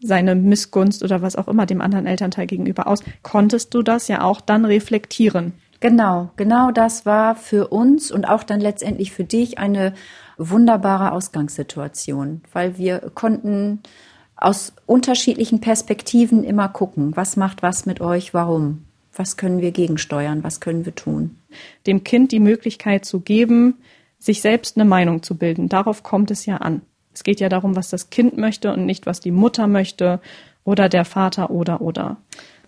seine 0.01 0.35
Missgunst 0.35 1.03
oder 1.03 1.21
was 1.21 1.35
auch 1.35 1.47
immer 1.47 1.65
dem 1.65 1.81
anderen 1.81 2.05
Elternteil 2.05 2.47
gegenüber 2.47 2.87
aus. 2.87 3.03
Konntest 3.21 3.73
du 3.73 3.81
das 3.81 4.07
ja 4.07 4.23
auch 4.23 4.41
dann 4.41 4.65
reflektieren? 4.65 5.53
Genau, 5.79 6.29
genau 6.35 6.71
das 6.71 7.05
war 7.05 7.35
für 7.35 7.67
uns 7.67 8.11
und 8.11 8.25
auch 8.25 8.43
dann 8.43 8.59
letztendlich 8.59 9.13
für 9.13 9.23
dich 9.23 9.59
eine 9.59 9.93
wunderbare 10.37 11.11
Ausgangssituation, 11.13 12.41
weil 12.51 12.77
wir 12.77 12.99
konnten 13.13 13.81
aus 14.35 14.73
unterschiedlichen 14.85 15.61
Perspektiven 15.61 16.43
immer 16.43 16.69
gucken, 16.69 17.15
was 17.15 17.37
macht 17.37 17.61
was 17.61 17.85
mit 17.85 18.01
euch, 18.01 18.33
warum, 18.33 18.85
was 19.13 19.37
können 19.37 19.61
wir 19.61 19.71
gegensteuern, 19.71 20.43
was 20.43 20.59
können 20.59 20.85
wir 20.85 20.95
tun. 20.95 21.37
Dem 21.87 22.03
Kind 22.03 22.31
die 22.31 22.39
Möglichkeit 22.39 23.05
zu 23.05 23.19
geben, 23.19 23.77
sich 24.17 24.41
selbst 24.41 24.77
eine 24.77 24.85
Meinung 24.85 25.23
zu 25.23 25.35
bilden, 25.35 25.69
darauf 25.69 26.03
kommt 26.03 26.31
es 26.31 26.45
ja 26.45 26.57
an. 26.57 26.81
Es 27.19 27.23
geht 27.25 27.41
ja 27.41 27.49
darum, 27.49 27.75
was 27.75 27.89
das 27.89 28.09
Kind 28.09 28.37
möchte 28.37 28.71
und 28.71 28.85
nicht, 28.85 29.05
was 29.05 29.19
die 29.19 29.31
Mutter 29.31 29.67
möchte 29.67 30.21
oder 30.63 30.87
der 30.87 31.03
Vater 31.03 31.51
oder 31.51 31.81
oder. 31.81 32.15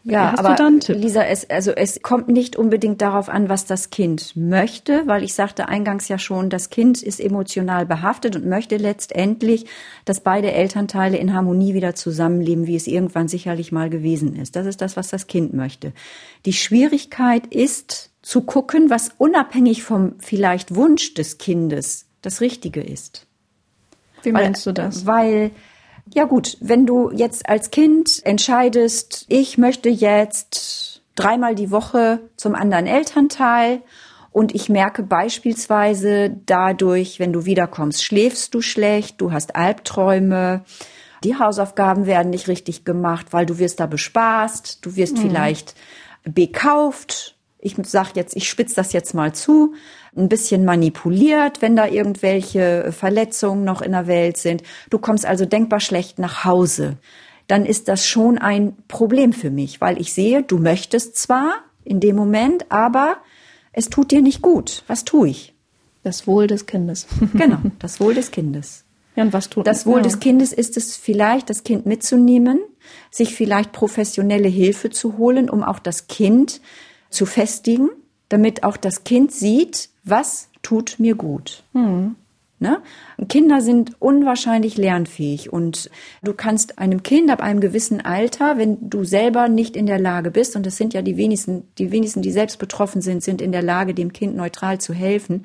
Ja, 0.04 0.38
aber 0.38 0.58
Lisa, 0.90 1.24
es, 1.24 1.50
also 1.50 1.72
es 1.72 2.02
kommt 2.02 2.28
nicht 2.28 2.58
unbedingt 2.58 3.02
darauf 3.02 3.30
an, 3.30 3.48
was 3.48 3.66
das 3.66 3.92
Kind 3.92 4.36
möchte, 4.36 5.04
weil 5.06 5.24
ich 5.24 5.36
sagte 5.36 5.70
eingangs 5.70 6.10
ja 6.10 6.18
schon, 6.20 6.50
das 6.50 6.70
Kind 6.70 7.02
ist 7.02 7.22
emotional 7.22 7.86
behaftet 7.86 8.36
und 8.36 8.46
möchte 8.46 8.76
letztendlich, 8.76 9.68
dass 10.04 10.20
beide 10.20 10.52
Elternteile 10.52 11.16
in 11.16 11.34
Harmonie 11.34 11.74
wieder 11.74 11.96
zusammenleben, 11.96 12.68
wie 12.68 12.76
es 12.76 12.88
irgendwann 12.88 13.30
sicherlich 13.30 13.72
mal 13.72 13.90
gewesen 13.90 14.36
ist. 14.36 14.58
Das 14.58 14.66
ist 14.66 14.82
das, 14.82 14.98
was 14.98 15.08
das 15.08 15.28
Kind 15.28 15.54
möchte. 15.54 15.94
Die 16.46 16.54
Schwierigkeit 16.54 17.48
ist 17.48 18.10
zu 18.22 18.42
gucken, 18.42 18.90
was 18.90 19.12
unabhängig 19.18 19.84
vom 19.84 20.16
vielleicht 20.20 20.76
Wunsch 20.76 21.14
des 21.14 21.38
Kindes 21.38 22.08
das 22.22 22.42
Richtige 22.42 22.82
ist. 22.82 23.28
Wie 24.24 24.32
meinst 24.32 24.66
weil, 24.66 24.74
du 24.74 24.82
das? 24.82 25.06
Weil 25.06 25.52
ja 26.14 26.26
gut, 26.26 26.58
wenn 26.60 26.86
du 26.86 27.12
jetzt 27.12 27.48
als 27.48 27.72
Kind 27.72 28.22
entscheidest, 28.26 29.26
ich 29.30 29.58
möchte 29.58 29.90
jetzt 29.90 31.02
dreimal 31.16 31.56
die 31.56 31.72
Woche 31.72 32.20
zum 32.36 32.56
anderen 32.56 32.88
Elternteil 32.88 33.82
und 34.32 34.56
ich 34.56 34.70
merke 34.70 35.04
beispielsweise 35.04 36.36
dadurch, 36.46 37.20
wenn 37.20 37.34
du 37.34 37.46
wiederkommst, 37.46 38.04
schläfst 38.04 38.54
du 38.54 38.62
schlecht, 38.62 39.22
du 39.22 39.32
hast 39.32 39.56
Albträume, 39.56 40.64
die 41.24 41.38
Hausaufgaben 41.38 42.06
werden 42.06 42.32
nicht 42.32 42.48
richtig 42.48 42.84
gemacht, 42.84 43.28
weil 43.32 43.46
du 43.46 43.60
wirst 43.60 43.80
da 43.80 43.86
bespaßt, 43.86 44.84
du 44.86 44.96
wirst 44.96 45.18
mhm. 45.18 45.22
vielleicht 45.22 45.76
bekauft. 46.24 47.36
Ich 47.60 47.76
sag 47.84 48.16
jetzt, 48.16 48.36
ich 48.36 48.50
spitze 48.50 48.76
das 48.76 48.92
jetzt 48.92 49.14
mal 49.14 49.34
zu 49.34 49.76
ein 50.16 50.30
bisschen 50.30 50.66
manipuliert, 50.66 51.62
wenn 51.62 51.76
da 51.76 51.88
irgendwelche 51.88 52.92
Verletzungen 52.92 53.64
noch 53.64 53.82
in 53.82 53.94
der 53.94 54.08
Welt 54.08 54.38
sind. 54.38 54.64
Du 54.90 55.00
kommst 55.00 55.26
also 55.26 55.46
denkbar 55.46 55.80
schlecht 55.80 56.20
nach 56.20 56.44
Hause. 56.44 56.98
Dann 57.48 57.66
ist 57.66 57.88
das 57.88 58.06
schon 58.06 58.38
ein 58.38 58.76
Problem 58.88 59.34
für 59.34 59.52
mich, 59.52 59.82
weil 59.82 60.00
ich 60.00 60.14
sehe, 60.14 60.44
du 60.44 60.58
möchtest 60.58 61.16
zwar 61.16 61.54
in 61.84 62.00
dem 62.00 62.16
Moment, 62.16 62.66
aber 62.70 63.18
es 63.74 63.90
tut 63.90 64.12
dir 64.12 64.22
nicht 64.22 64.42
gut. 64.42 64.84
Was 64.88 65.06
tue 65.06 65.30
ich? 65.30 65.56
Das 66.04 66.28
Wohl 66.28 66.48
des 66.48 66.66
Kindes. 66.66 67.08
genau, 67.34 67.60
das 67.80 68.00
Wohl 68.00 68.14
des 68.14 68.32
Kindes. 68.32 68.86
Ja, 69.16 69.24
und 69.24 69.34
was 69.34 69.50
tut 69.50 69.68
Das 69.68 69.86
Wohl 69.86 69.98
ja. 69.98 70.04
des 70.04 70.20
Kindes 70.20 70.54
ist 70.54 70.78
es 70.78 70.96
vielleicht, 70.96 71.50
das 71.50 71.64
Kind 71.64 71.86
mitzunehmen, 71.86 72.60
sich 73.10 73.36
vielleicht 73.36 73.72
professionelle 73.72 74.48
Hilfe 74.48 74.90
zu 74.90 75.18
holen, 75.18 75.50
um 75.50 75.64
auch 75.64 75.80
das 75.80 76.08
Kind 76.08 76.62
zu 77.10 77.26
festigen, 77.26 77.90
damit 78.30 78.64
auch 78.64 78.78
das 78.78 79.04
Kind 79.04 79.32
sieht, 79.32 79.90
was 80.04 80.50
tut 80.62 80.96
mir 81.00 81.16
gut. 81.16 81.64
Mhm. 81.74 82.16
Ne? 82.62 82.80
Kinder 83.28 83.60
sind 83.60 84.00
unwahrscheinlich 84.00 84.78
lernfähig 84.78 85.52
und 85.52 85.90
du 86.22 86.34
kannst 86.34 86.78
einem 86.78 87.02
Kind 87.02 87.32
ab 87.32 87.42
einem 87.42 87.60
gewissen 87.60 88.02
Alter, 88.02 88.60
wenn 88.60 88.88
du 88.88 89.04
selber 89.04 89.48
nicht 89.50 89.76
in 89.76 89.88
der 89.88 89.98
Lage 89.98 90.30
bist, 90.30 90.56
und 90.56 90.64
das 90.68 90.78
sind 90.78 90.94
ja 90.94 91.02
die 91.02 91.18
wenigsten, 91.18 91.64
die 91.80 91.92
wenigsten, 91.92 92.22
die 92.22 92.32
selbst 92.32 92.60
betroffen 92.60 93.02
sind, 93.02 93.24
sind 93.24 93.42
in 93.42 93.52
der 93.52 93.64
Lage, 93.64 93.96
dem 93.96 94.14
Kind 94.14 94.36
neutral 94.36 94.80
zu 94.80 94.94
helfen. 94.94 95.44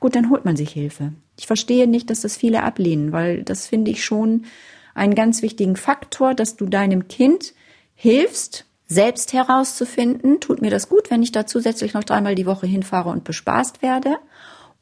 Gut, 0.00 0.16
dann 0.16 0.30
holt 0.30 0.44
man 0.44 0.56
sich 0.56 0.70
Hilfe. 0.70 1.12
Ich 1.38 1.46
verstehe 1.46 1.86
nicht, 1.86 2.10
dass 2.10 2.22
das 2.22 2.36
viele 2.36 2.64
ablehnen, 2.64 3.12
weil 3.12 3.44
das 3.44 3.68
finde 3.68 3.92
ich 3.92 4.04
schon 4.04 4.46
einen 4.94 5.14
ganz 5.14 5.42
wichtigen 5.42 5.76
Faktor, 5.76 6.34
dass 6.34 6.56
du 6.56 6.66
deinem 6.66 7.06
Kind 7.06 7.54
hilfst, 7.94 8.66
selbst 8.88 9.34
herauszufinden, 9.34 10.40
tut 10.40 10.62
mir 10.62 10.70
das 10.70 10.88
gut, 10.88 11.10
wenn 11.10 11.22
ich 11.22 11.30
da 11.30 11.46
zusätzlich 11.46 11.92
noch 11.94 12.04
dreimal 12.04 12.34
die 12.34 12.46
Woche 12.46 12.66
hinfahre 12.66 13.10
und 13.10 13.22
bespaßt 13.22 13.82
werde? 13.82 14.16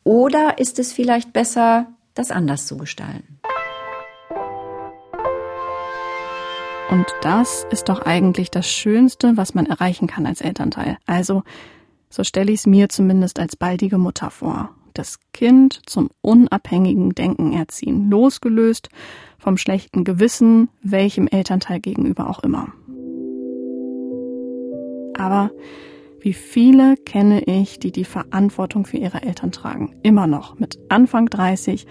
Oder 0.04 0.58
ist 0.58 0.78
es 0.78 0.92
vielleicht 0.92 1.32
besser, 1.32 1.88
das 2.14 2.30
anders 2.30 2.66
zu 2.66 2.76
gestalten? 2.76 3.40
Und 6.88 7.06
das 7.20 7.66
ist 7.72 7.88
doch 7.88 8.02
eigentlich 8.02 8.52
das 8.52 8.70
Schönste, 8.70 9.36
was 9.36 9.54
man 9.54 9.66
erreichen 9.66 10.06
kann 10.06 10.24
als 10.24 10.40
Elternteil. 10.40 10.98
Also, 11.04 11.42
so 12.08 12.22
stelle 12.22 12.52
ich 12.52 12.60
es 12.60 12.66
mir 12.66 12.88
zumindest 12.88 13.40
als 13.40 13.56
baldige 13.56 13.98
Mutter 13.98 14.30
vor. 14.30 14.70
Das 14.94 15.18
Kind 15.32 15.82
zum 15.86 16.10
unabhängigen 16.22 17.10
Denken 17.10 17.52
erziehen, 17.52 18.08
losgelöst 18.08 18.88
vom 19.36 19.58
schlechten 19.58 20.04
Gewissen, 20.04 20.68
welchem 20.80 21.26
Elternteil 21.26 21.80
gegenüber 21.80 22.30
auch 22.30 22.44
immer. 22.44 22.72
Aber 25.18 25.50
wie 26.20 26.32
viele 26.32 26.96
kenne 26.96 27.42
ich, 27.42 27.78
die 27.78 27.92
die 27.92 28.04
Verantwortung 28.04 28.84
für 28.86 28.96
ihre 28.96 29.22
Eltern 29.22 29.52
tragen? 29.52 29.94
Immer 30.02 30.26
noch 30.26 30.58
mit 30.58 30.78
Anfang 30.88 31.26
30, 31.26 31.86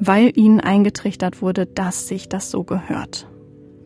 weil 0.00 0.32
ihnen 0.36 0.60
eingetrichtert 0.60 1.40
wurde, 1.40 1.66
dass 1.66 2.08
sich 2.08 2.28
das 2.28 2.50
so 2.50 2.64
gehört. 2.64 3.28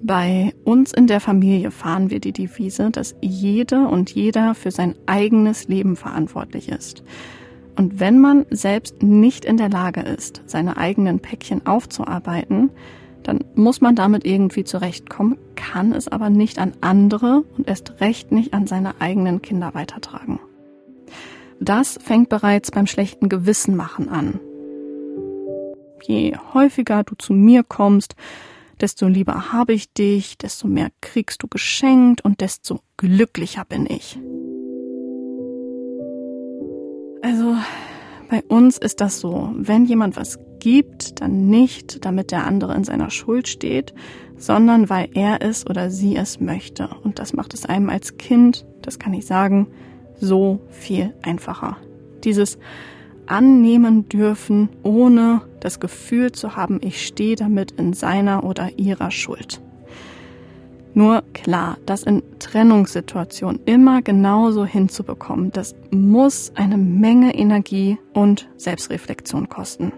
Bei 0.03 0.55
uns 0.64 0.95
in 0.95 1.07
der 1.07 1.20
Familie 1.20 1.70
fahren 1.70 2.09
wir 2.09 2.20
die 2.20 2.32
Devise, 2.32 2.91
dass 2.91 3.14
jede 3.20 3.86
und 3.86 4.11
jeder 4.11 4.55
für 4.55 4.70
sein 4.70 4.95
eigenes 5.05 5.68
Leben 5.68 5.95
verantwortlich 5.95 6.70
ist. 6.70 7.05
Und 7.76 8.01
wenn 8.01 8.18
man 8.18 8.47
selbst 8.51 9.03
nicht 9.03 9.45
in 9.45 9.59
der 9.59 9.68
Lage 9.68 10.01
ist, 10.01 10.43
seine 10.47 10.78
eigenen 10.78 11.20
Päckchen 11.20 11.66
aufzuarbeiten, 11.66 12.70
dann 13.31 13.45
muss 13.55 13.81
man 13.81 13.95
damit 13.95 14.26
irgendwie 14.26 14.64
zurechtkommen, 14.64 15.39
kann 15.55 15.93
es 15.93 16.09
aber 16.09 16.31
nicht 16.31 16.59
an 16.59 16.72
andere 16.81 17.45
und 17.57 17.68
erst 17.68 18.01
recht 18.01 18.33
nicht 18.33 18.53
an 18.55 18.66
seine 18.66 19.01
eigenen 19.01 19.41
Kinder 19.41 19.72
weitertragen. 19.72 20.41
Das 21.61 21.97
fängt 22.03 22.28
bereits 22.28 22.72
beim 22.72 22.89
schlechten 22.89 23.28
Gewissen 23.28 23.76
machen 23.76 24.09
an. 24.09 24.41
Je 26.03 26.37
häufiger 26.55 27.05
du 27.05 27.14
zu 27.14 27.33
mir 27.33 27.62
kommst, 27.62 28.16
desto 28.81 29.07
lieber 29.07 29.53
habe 29.53 29.74
ich 29.74 29.93
dich, 29.93 30.37
desto 30.37 30.66
mehr 30.66 30.89
kriegst 31.01 31.45
du 31.45 31.47
geschenkt 31.47 32.24
und 32.24 32.41
desto 32.41 32.81
glücklicher 32.97 33.64
bin 33.64 33.87
ich. 33.87 34.18
Also 37.22 37.55
bei 38.31 38.45
uns 38.47 38.78
ist 38.78 39.01
das 39.01 39.18
so, 39.18 39.51
wenn 39.57 39.87
jemand 39.87 40.16
was 40.16 40.39
gibt, 40.61 41.20
dann 41.20 41.49
nicht, 41.49 42.05
damit 42.05 42.31
der 42.31 42.47
andere 42.47 42.76
in 42.76 42.85
seiner 42.85 43.11
Schuld 43.11 43.49
steht, 43.49 43.93
sondern 44.37 44.89
weil 44.89 45.09
er 45.14 45.43
es 45.43 45.66
oder 45.66 45.91
sie 45.91 46.14
es 46.14 46.39
möchte. 46.39 46.91
Und 47.03 47.18
das 47.18 47.33
macht 47.33 47.55
es 47.55 47.66
einem 47.66 47.91
als 47.91 48.18
Kind, 48.18 48.64
das 48.83 49.01
kann 49.01 49.14
ich 49.14 49.26
sagen, 49.26 49.66
so 50.20 50.61
viel 50.68 51.12
einfacher. 51.22 51.76
Dieses 52.22 52.59
annehmen 53.26 54.09
dürfen, 54.09 54.68
ohne 54.85 55.43
das 55.59 55.81
Gefühl 55.81 56.31
zu 56.31 56.55
haben, 56.55 56.78
ich 56.83 57.05
stehe 57.05 57.35
damit 57.35 57.72
in 57.72 57.95
seiner 57.95 58.45
oder 58.45 58.78
ihrer 58.78 59.11
Schuld. 59.11 59.61
Nur 60.93 61.22
klar, 61.34 61.78
das 61.86 62.03
in 62.03 62.22
Trennungssituationen 62.41 63.61
immer 63.64 64.03
genauso 64.03 64.64
hinzubekommen, 64.64 65.53
das 65.53 65.74
muss 65.91 66.53
eine 66.57 66.76
Menge 66.76 67.34
Energie 67.34 67.99
und 68.12 68.49
Selbstreflexion 68.57 69.49
kosten. 69.49 69.93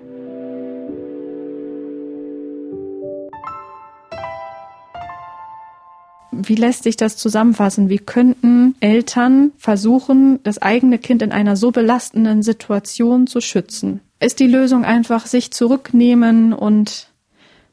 Wie 6.30 6.54
lässt 6.56 6.82
sich 6.82 6.96
das 6.96 7.16
zusammenfassen? 7.16 7.88
Wie 7.88 7.98
könnten 7.98 8.74
Eltern 8.80 9.52
versuchen, 9.58 10.40
das 10.42 10.60
eigene 10.60 10.98
Kind 10.98 11.22
in 11.22 11.30
einer 11.30 11.56
so 11.56 11.70
belastenden 11.70 12.42
Situation 12.42 13.26
zu 13.26 13.40
schützen? 13.40 14.00
Ist 14.18 14.40
die 14.40 14.46
Lösung 14.46 14.84
einfach 14.84 15.26
sich 15.26 15.52
zurücknehmen 15.52 16.52
und 16.52 17.12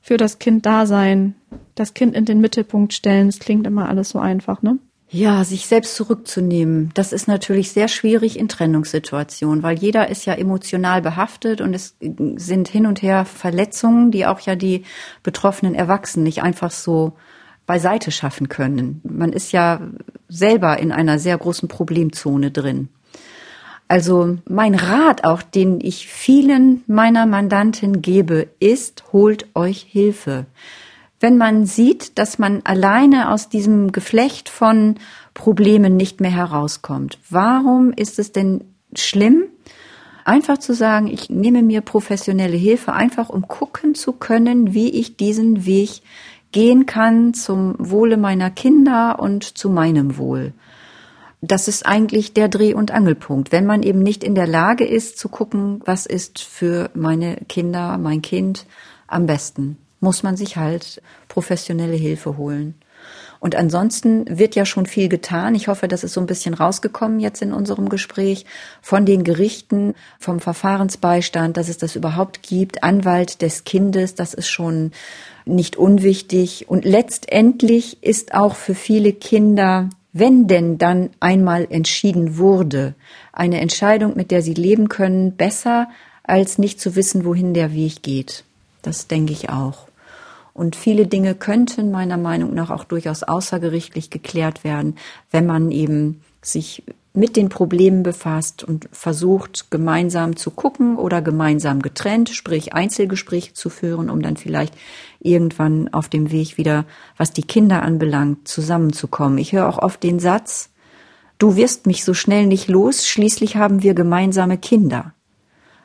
für 0.01 0.17
das 0.17 0.39
Kind 0.39 0.65
da 0.65 0.85
sein, 0.85 1.35
das 1.75 1.93
Kind 1.93 2.15
in 2.15 2.25
den 2.25 2.41
Mittelpunkt 2.41 2.93
stellen? 2.93 3.27
Das 3.27 3.39
klingt 3.39 3.67
immer 3.67 3.89
alles 3.89 4.09
so 4.09 4.19
einfach, 4.19 4.61
ne? 4.61 4.79
Ja, 5.11 5.43
sich 5.43 5.65
selbst 5.65 5.95
zurückzunehmen, 5.95 6.91
das 6.93 7.13
ist 7.13 7.27
natürlich 7.27 7.71
sehr 7.71 7.87
schwierig 7.87 8.37
in 8.37 8.47
Trennungssituationen, 8.47 9.63
weil 9.63 9.75
jeder 9.79 10.07
ist 10.07 10.25
ja 10.27 10.35
emotional 10.35 11.01
behaftet 11.01 11.61
und 11.61 11.73
es 11.73 11.95
sind 11.99 12.67
hin 12.67 12.85
und 12.85 13.01
her 13.01 13.25
Verletzungen, 13.25 14.11
die 14.11 14.27
auch 14.27 14.39
ja 14.41 14.55
die 14.55 14.83
betroffenen 15.23 15.73
Erwachsenen 15.73 16.25
nicht 16.25 16.43
einfach 16.43 16.69
so 16.69 17.13
beiseite 17.65 18.11
schaffen 18.11 18.49
können. 18.49 19.01
Man 19.03 19.33
ist 19.33 19.51
ja 19.51 19.81
selber 20.27 20.77
in 20.77 20.91
einer 20.91 21.17
sehr 21.17 21.39
großen 21.39 21.67
Problemzone 21.67 22.51
drin. 22.51 22.89
Also 23.87 24.37
mein 24.47 24.75
Rat 24.75 25.23
auch, 25.23 25.41
den 25.41 25.81
ich 25.81 26.07
vielen 26.07 26.83
meiner 26.85 27.25
Mandanten 27.25 28.03
gebe, 28.03 28.47
ist, 28.59 29.11
holt 29.11 29.47
euch 29.55 29.79
Hilfe. 29.89 30.45
Wenn 31.19 31.37
man 31.37 31.65
sieht, 31.65 32.17
dass 32.17 32.39
man 32.39 32.61
alleine 32.63 33.31
aus 33.31 33.49
diesem 33.49 33.91
Geflecht 33.91 34.47
von 34.49 34.95
Problemen 35.33 35.97
nicht 35.97 36.21
mehr 36.21 36.31
herauskommt, 36.31 37.19
warum 37.29 37.91
ist 37.91 38.19
es 38.19 38.31
denn 38.31 38.63
schlimm, 38.95 39.43
einfach 40.23 40.57
zu 40.59 40.73
sagen, 40.73 41.07
ich 41.07 41.29
nehme 41.29 41.61
mir 41.61 41.81
professionelle 41.81 42.57
Hilfe, 42.57 42.93
einfach 42.93 43.29
um 43.29 43.47
gucken 43.47 43.95
zu 43.95 44.13
können, 44.13 44.73
wie 44.73 44.89
ich 44.89 45.17
diesen 45.17 45.65
Weg 45.65 46.01
gehen 46.51 46.85
kann 46.85 47.33
zum 47.33 47.75
Wohle 47.77 48.17
meiner 48.17 48.49
Kinder 48.49 49.19
und 49.19 49.43
zu 49.57 49.69
meinem 49.69 50.17
Wohl. 50.17 50.53
Das 51.41 51.67
ist 51.67 51.85
eigentlich 51.85 52.33
der 52.33 52.49
Dreh- 52.49 52.73
und 52.73 52.91
Angelpunkt. 52.91 53.51
Wenn 53.51 53.65
man 53.65 53.83
eben 53.83 53.99
nicht 53.99 54.23
in 54.23 54.35
der 54.35 54.47
Lage 54.47 54.85
ist 54.85 55.17
zu 55.17 55.29
gucken, 55.29 55.81
was 55.85 56.05
ist 56.05 56.39
für 56.39 56.89
meine 56.93 57.37
Kinder, 57.47 57.97
mein 57.97 58.21
Kind 58.21 58.65
am 59.07 59.25
besten. 59.25 59.77
Muss 59.99 60.23
man 60.23 60.37
sich 60.37 60.57
halt 60.57 61.01
professionelle 61.27 61.95
Hilfe 61.95 62.37
holen. 62.37 62.75
Und 63.39 63.55
ansonsten 63.55 64.25
wird 64.37 64.55
ja 64.55 64.65
schon 64.65 64.85
viel 64.85 65.07
getan. 65.07 65.55
Ich 65.55 65.69
hoffe, 65.69 65.87
das 65.87 66.03
ist 66.03 66.13
so 66.13 66.19
ein 66.19 66.27
bisschen 66.27 66.53
rausgekommen 66.53 67.19
jetzt 67.21 67.41
in 67.41 67.53
unserem 67.53 67.87
Gespräch 67.87 68.45
von 68.81 69.05
den 69.05 69.23
Gerichten, 69.23 69.95
vom 70.19 70.41
Verfahrensbeistand, 70.41 71.55
dass 71.55 71.69
es 71.69 71.77
das 71.77 71.95
überhaupt 71.95 72.43
gibt, 72.43 72.83
Anwalt 72.83 73.41
des 73.41 73.63
Kindes, 73.63 74.15
das 74.15 74.33
ist 74.33 74.49
schon 74.49 74.91
nicht 75.45 75.77
unwichtig. 75.77 76.67
Und 76.67 76.83
letztendlich 76.83 78.03
ist 78.03 78.33
auch 78.33 78.55
für 78.55 78.75
viele 78.75 79.13
Kinder, 79.13 79.89
wenn 80.11 80.47
denn 80.47 80.77
dann 80.77 81.11
einmal 81.21 81.65
entschieden 81.69 82.37
wurde, 82.37 82.93
eine 83.31 83.61
Entscheidung, 83.61 84.17
mit 84.17 84.31
der 84.31 84.41
sie 84.41 84.53
leben 84.53 84.89
können, 84.89 85.37
besser, 85.37 85.87
als 86.23 86.57
nicht 86.57 86.81
zu 86.81 86.95
wissen, 86.95 87.23
wohin 87.23 87.53
der 87.53 87.73
Weg 87.73 88.03
geht. 88.03 88.43
Das 88.81 89.07
denke 89.07 89.31
ich 89.31 89.49
auch. 89.49 89.88
Und 90.53 90.75
viele 90.75 91.07
Dinge 91.07 91.35
könnten 91.35 91.91
meiner 91.91 92.17
Meinung 92.17 92.53
nach 92.53 92.69
auch 92.69 92.83
durchaus 92.83 93.23
außergerichtlich 93.23 94.09
geklärt 94.09 94.63
werden, 94.63 94.95
wenn 95.31 95.45
man 95.45 95.71
eben 95.71 96.21
sich 96.41 96.83
mit 97.13 97.35
den 97.35 97.49
Problemen 97.49 98.03
befasst 98.03 98.63
und 98.63 98.87
versucht, 98.91 99.71
gemeinsam 99.71 100.35
zu 100.35 100.51
gucken 100.51 100.95
oder 100.95 101.21
gemeinsam 101.21 101.81
getrennt, 101.81 102.29
sprich 102.29 102.73
Einzelgespräche 102.73 103.53
zu 103.53 103.69
führen, 103.69 104.09
um 104.09 104.21
dann 104.21 104.37
vielleicht 104.37 104.75
irgendwann 105.19 105.91
auf 105.91 106.07
dem 106.07 106.31
Weg 106.31 106.57
wieder, 106.57 106.85
was 107.17 107.31
die 107.31 107.43
Kinder 107.43 107.81
anbelangt, 107.81 108.47
zusammenzukommen. 108.47 109.37
Ich 109.39 109.53
höre 109.53 109.67
auch 109.67 109.79
oft 109.79 110.03
den 110.03 110.19
Satz, 110.19 110.69
du 111.39 111.55
wirst 111.55 111.87
mich 111.87 112.05
so 112.05 112.13
schnell 112.13 112.45
nicht 112.45 112.67
los, 112.67 113.07
schließlich 113.07 113.55
haben 113.55 113.81
wir 113.81 113.95
gemeinsame 113.95 114.57
Kinder. 114.57 115.13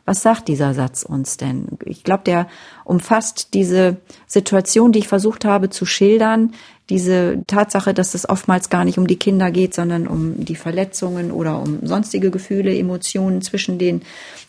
Was 0.04 0.22
sagt 0.22 0.48
dieser 0.48 0.74
Satz 0.74 1.02
uns 1.02 1.36
denn? 1.36 1.66
Ich 1.84 2.04
glaube, 2.04 2.24
der 2.24 2.46
umfasst 2.84 3.54
diese 3.54 3.96
Situation, 4.26 4.92
die 4.92 4.98
ich 4.98 5.08
versucht 5.08 5.44
habe 5.44 5.70
zu 5.70 5.86
schildern, 5.86 6.52
diese 6.90 7.42
Tatsache, 7.46 7.94
dass 7.94 8.14
es 8.14 8.28
oftmals 8.28 8.68
gar 8.68 8.84
nicht 8.84 8.98
um 8.98 9.06
die 9.06 9.18
Kinder 9.18 9.50
geht, 9.50 9.72
sondern 9.72 10.06
um 10.06 10.44
die 10.44 10.56
Verletzungen 10.56 11.32
oder 11.32 11.58
um 11.58 11.86
sonstige 11.86 12.30
Gefühle, 12.30 12.76
Emotionen 12.76 13.40
zwischen 13.40 13.78
den 13.78 14.02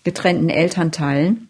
getrennten 0.04 0.50
Elternteilen 0.50 1.48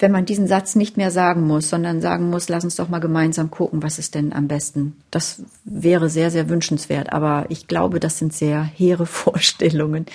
wenn 0.00 0.12
man 0.12 0.24
diesen 0.24 0.46
Satz 0.46 0.76
nicht 0.76 0.96
mehr 0.96 1.10
sagen 1.10 1.46
muss, 1.46 1.68
sondern 1.68 2.00
sagen 2.00 2.30
muss, 2.30 2.48
lass 2.48 2.64
uns 2.64 2.76
doch 2.76 2.88
mal 2.88 3.00
gemeinsam 3.00 3.50
gucken, 3.50 3.82
was 3.82 3.98
ist 3.98 4.14
denn 4.14 4.32
am 4.32 4.48
besten. 4.48 4.96
Das 5.10 5.42
wäre 5.64 6.08
sehr, 6.08 6.30
sehr 6.30 6.48
wünschenswert. 6.48 7.12
Aber 7.12 7.46
ich 7.48 7.66
glaube, 7.66 8.00
das 8.00 8.18
sind 8.18 8.32
sehr 8.32 8.62
hehre 8.62 9.06
Vorstellungen, 9.20 10.06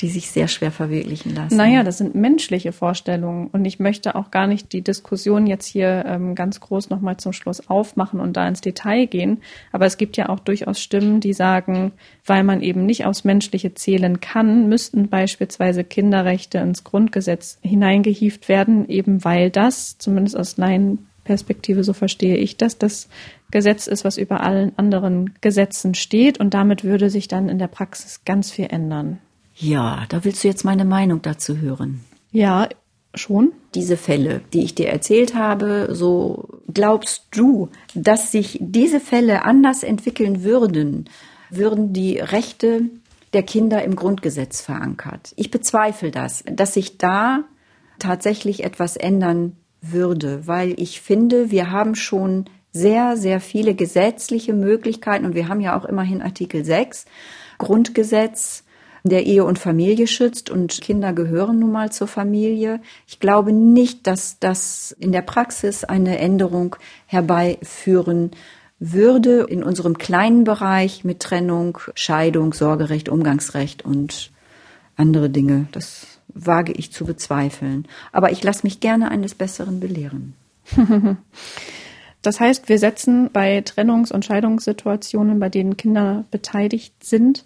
die 0.00 0.08
sich 0.08 0.30
sehr 0.30 0.48
schwer 0.48 0.72
verwirklichen 0.72 1.34
lassen. 1.34 1.56
Naja, 1.56 1.84
das 1.84 1.98
sind 1.98 2.14
menschliche 2.14 2.72
Vorstellungen. 2.72 3.48
Und 3.48 3.64
ich 3.64 3.78
möchte 3.78 4.14
auch 4.14 4.30
gar 4.30 4.46
nicht 4.46 4.72
die 4.72 4.82
Diskussion 4.82 5.46
jetzt 5.46 5.66
hier 5.66 6.04
ähm, 6.06 6.34
ganz 6.34 6.60
groß 6.60 6.90
nochmal 6.90 7.18
zum 7.18 7.32
Schluss 7.32 7.68
aufmachen 7.68 8.18
und 8.18 8.36
da 8.36 8.48
ins 8.48 8.62
Detail 8.62 9.06
gehen. 9.06 9.42
Aber 9.70 9.86
es 9.86 9.98
gibt 9.98 10.16
ja 10.16 10.28
auch 10.28 10.40
durchaus 10.40 10.80
Stimmen, 10.80 11.20
die 11.20 11.32
sagen, 11.34 11.92
weil 12.26 12.42
man 12.42 12.62
eben 12.62 12.84
nicht 12.84 13.04
aufs 13.04 13.24
Menschliche 13.24 13.74
zählen 13.74 14.20
kann, 14.20 14.68
müssten 14.68 15.08
beispielsweise 15.08 15.84
Kinderrechte 15.84 16.58
ins 16.58 16.84
Grundgesetz 16.84 17.58
hineingehieft 17.62 18.48
werden, 18.48 18.88
eben 18.88 19.24
weil 19.24 19.50
das, 19.50 19.98
zumindest 19.98 20.36
aus 20.36 20.56
Laienperspektive, 20.56 21.84
so 21.84 21.92
verstehe 21.92 22.36
ich 22.36 22.56
das, 22.56 22.78
das 22.78 23.08
Gesetz 23.52 23.86
ist, 23.86 24.04
was 24.04 24.16
über 24.16 24.40
allen 24.40 24.76
anderen 24.78 25.34
Gesetzen 25.40 25.94
steht 25.94 26.40
und 26.40 26.54
damit 26.54 26.82
würde 26.82 27.10
sich 27.10 27.28
dann 27.28 27.48
in 27.48 27.58
der 27.58 27.68
Praxis 27.68 28.24
ganz 28.24 28.50
viel 28.50 28.66
ändern. 28.70 29.18
Ja, 29.54 30.04
da 30.08 30.24
willst 30.24 30.44
du 30.44 30.48
jetzt 30.48 30.64
meine 30.64 30.84
Meinung 30.84 31.22
dazu 31.22 31.58
hören. 31.58 32.00
Ja, 32.30 32.68
schon. 33.14 33.52
Diese 33.74 33.96
Fälle, 33.96 34.42
die 34.52 34.64
ich 34.64 34.74
dir 34.74 34.88
erzählt 34.88 35.34
habe, 35.34 35.88
so 35.92 36.60
glaubst 36.72 37.26
du, 37.32 37.68
dass 37.94 38.32
sich 38.32 38.58
diese 38.60 39.00
Fälle 39.00 39.44
anders 39.44 39.82
entwickeln 39.82 40.42
würden, 40.42 41.08
würden 41.50 41.92
die 41.92 42.18
Rechte 42.18 42.90
der 43.32 43.42
Kinder 43.42 43.82
im 43.82 43.96
Grundgesetz 43.96 44.60
verankert. 44.60 45.32
Ich 45.36 45.50
bezweifle 45.50 46.10
das, 46.10 46.44
dass 46.50 46.74
sich 46.74 46.98
da 46.98 47.44
tatsächlich 47.98 48.64
etwas 48.64 48.96
ändern 48.96 49.56
würde, 49.80 50.46
weil 50.46 50.74
ich 50.78 51.00
finde, 51.00 51.50
wir 51.50 51.70
haben 51.70 51.94
schon 51.94 52.46
sehr, 52.72 53.16
sehr 53.16 53.40
viele 53.40 53.74
gesetzliche 53.74 54.54
Möglichkeiten 54.54 55.24
und 55.24 55.34
wir 55.34 55.48
haben 55.48 55.60
ja 55.60 55.78
auch 55.78 55.84
immerhin 55.84 56.22
Artikel 56.22 56.64
6 56.64 57.06
Grundgesetz, 57.58 58.61
der 59.04 59.26
Ehe 59.26 59.44
und 59.44 59.58
Familie 59.58 60.06
schützt 60.06 60.50
und 60.50 60.80
Kinder 60.80 61.12
gehören 61.12 61.58
nun 61.58 61.72
mal 61.72 61.90
zur 61.90 62.06
Familie. 62.06 62.80
Ich 63.06 63.20
glaube 63.20 63.52
nicht, 63.52 64.06
dass 64.06 64.38
das 64.38 64.92
in 64.98 65.12
der 65.12 65.22
Praxis 65.22 65.84
eine 65.84 66.18
Änderung 66.18 66.76
herbeiführen 67.06 68.30
würde 68.78 69.42
in 69.42 69.62
unserem 69.62 69.98
kleinen 69.98 70.44
Bereich 70.44 71.04
mit 71.04 71.20
Trennung, 71.20 71.78
Scheidung, 71.94 72.52
Sorgerecht, 72.52 73.08
Umgangsrecht 73.08 73.84
und 73.84 74.30
andere 74.96 75.30
Dinge. 75.30 75.66
Das 75.72 76.06
wage 76.28 76.72
ich 76.72 76.92
zu 76.92 77.04
bezweifeln. 77.04 77.86
Aber 78.12 78.32
ich 78.32 78.42
lasse 78.42 78.64
mich 78.64 78.80
gerne 78.80 79.10
eines 79.10 79.34
Besseren 79.34 79.80
belehren. 79.80 80.34
Das 82.24 82.38
heißt, 82.38 82.68
wir 82.68 82.78
setzen 82.78 83.30
bei 83.32 83.58
Trennungs- 83.58 84.12
und 84.12 84.24
Scheidungssituationen, 84.24 85.40
bei 85.40 85.48
denen 85.48 85.76
Kinder 85.76 86.24
beteiligt 86.30 87.04
sind, 87.04 87.44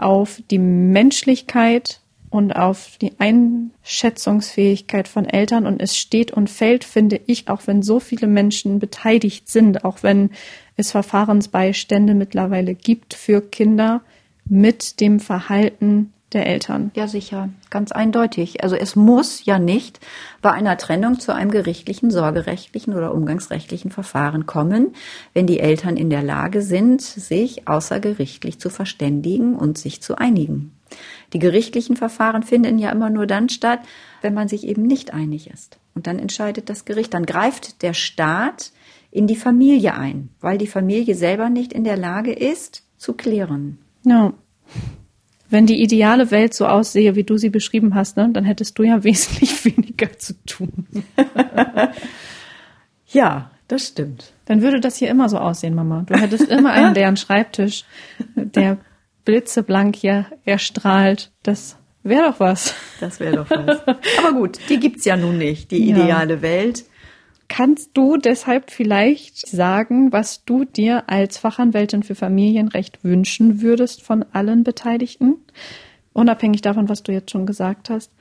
auf 0.00 0.42
die 0.50 0.58
Menschlichkeit 0.58 2.00
und 2.30 2.52
auf 2.52 2.96
die 3.00 3.12
Einschätzungsfähigkeit 3.18 5.08
von 5.08 5.24
Eltern. 5.24 5.66
Und 5.66 5.82
es 5.82 5.96
steht 5.96 6.30
und 6.30 6.48
fällt, 6.48 6.84
finde 6.84 7.20
ich, 7.26 7.48
auch 7.48 7.66
wenn 7.66 7.82
so 7.82 8.00
viele 8.00 8.28
Menschen 8.28 8.78
beteiligt 8.78 9.48
sind, 9.48 9.84
auch 9.84 10.02
wenn 10.02 10.30
es 10.76 10.92
Verfahrensbeistände 10.92 12.14
mittlerweile 12.14 12.74
gibt 12.74 13.14
für 13.14 13.40
Kinder 13.40 14.02
mit 14.44 15.00
dem 15.00 15.20
Verhalten 15.20 16.12
der 16.32 16.46
Eltern. 16.46 16.90
Ja, 16.94 17.08
sicher, 17.08 17.48
ganz 17.70 17.92
eindeutig. 17.92 18.62
Also 18.62 18.76
es 18.76 18.96
muss 18.96 19.44
ja 19.44 19.58
nicht 19.58 20.00
bei 20.42 20.50
einer 20.52 20.76
Trennung 20.76 21.18
zu 21.18 21.34
einem 21.34 21.50
gerichtlichen, 21.50 22.10
sorgerechtlichen 22.10 22.94
oder 22.94 23.14
umgangsrechtlichen 23.14 23.90
Verfahren 23.90 24.46
kommen, 24.46 24.94
wenn 25.34 25.46
die 25.46 25.60
Eltern 25.60 25.96
in 25.96 26.10
der 26.10 26.22
Lage 26.22 26.62
sind, 26.62 27.02
sich 27.02 27.66
außergerichtlich 27.66 28.58
zu 28.58 28.70
verständigen 28.70 29.56
und 29.56 29.78
sich 29.78 30.02
zu 30.02 30.16
einigen. 30.16 30.72
Die 31.32 31.38
gerichtlichen 31.38 31.96
Verfahren 31.96 32.42
finden 32.42 32.78
ja 32.78 32.90
immer 32.90 33.10
nur 33.10 33.26
dann 33.26 33.48
statt, 33.48 33.80
wenn 34.22 34.34
man 34.34 34.48
sich 34.48 34.66
eben 34.66 34.82
nicht 34.82 35.12
einig 35.12 35.50
ist. 35.50 35.78
Und 35.94 36.06
dann 36.06 36.18
entscheidet 36.18 36.68
das 36.68 36.84
Gericht, 36.84 37.14
dann 37.14 37.26
greift 37.26 37.82
der 37.82 37.94
Staat 37.94 38.72
in 39.10 39.26
die 39.26 39.36
Familie 39.36 39.94
ein, 39.94 40.30
weil 40.40 40.58
die 40.58 40.66
Familie 40.66 41.14
selber 41.14 41.50
nicht 41.50 41.72
in 41.72 41.84
der 41.84 41.96
Lage 41.96 42.32
ist, 42.32 42.84
zu 42.96 43.14
klären. 43.14 43.78
Ja. 44.04 44.32
Wenn 45.50 45.66
die 45.66 45.82
ideale 45.82 46.30
Welt 46.30 46.54
so 46.54 46.66
aussehe, 46.66 47.16
wie 47.16 47.24
du 47.24 47.36
sie 47.36 47.50
beschrieben 47.50 47.94
hast, 47.94 48.16
ne, 48.16 48.30
dann 48.32 48.44
hättest 48.44 48.78
du 48.78 48.84
ja 48.84 49.02
wesentlich 49.04 49.64
weniger 49.64 50.16
zu 50.18 50.34
tun. 50.44 50.86
ja, 53.08 53.50
das 53.68 53.88
stimmt. 53.88 54.32
Dann 54.46 54.62
würde 54.62 54.80
das 54.80 54.96
hier 54.96 55.10
immer 55.10 55.28
so 55.28 55.38
aussehen, 55.38 55.74
Mama. 55.74 56.04
Du 56.06 56.14
hättest 56.14 56.48
immer 56.48 56.72
einen 56.72 56.94
leeren 56.94 57.16
Schreibtisch, 57.16 57.84
der 58.34 58.78
blitzeblank 59.24 59.94
hier 59.94 60.26
erstrahlt. 60.44 61.30
Das 61.42 61.76
wäre 62.02 62.30
doch 62.30 62.40
was. 62.40 62.74
Das 63.00 63.20
wäre 63.20 63.36
doch 63.36 63.50
was. 63.50 63.86
Aber 64.18 64.32
gut, 64.32 64.58
die 64.68 64.80
gibt's 64.80 65.04
ja 65.04 65.16
nun 65.16 65.38
nicht, 65.38 65.70
die 65.70 65.88
ideale 65.88 66.34
ja. 66.34 66.42
Welt. 66.42 66.84
Kannst 67.50 67.90
du 67.94 68.16
deshalb 68.16 68.70
vielleicht 68.70 69.48
sagen, 69.48 70.12
was 70.12 70.44
du 70.44 70.64
dir 70.64 71.10
als 71.10 71.36
Fachanwältin 71.36 72.04
für 72.04 72.14
Familienrecht 72.14 73.02
wünschen 73.02 73.60
würdest 73.60 74.04
von 74.04 74.24
allen 74.32 74.62
Beteiligten? 74.62 75.34
Unabhängig 76.12 76.62
davon, 76.62 76.88
was 76.88 77.02
du 77.02 77.10
jetzt 77.10 77.32
schon 77.32 77.46
gesagt 77.46 77.90
hast. 77.90 78.12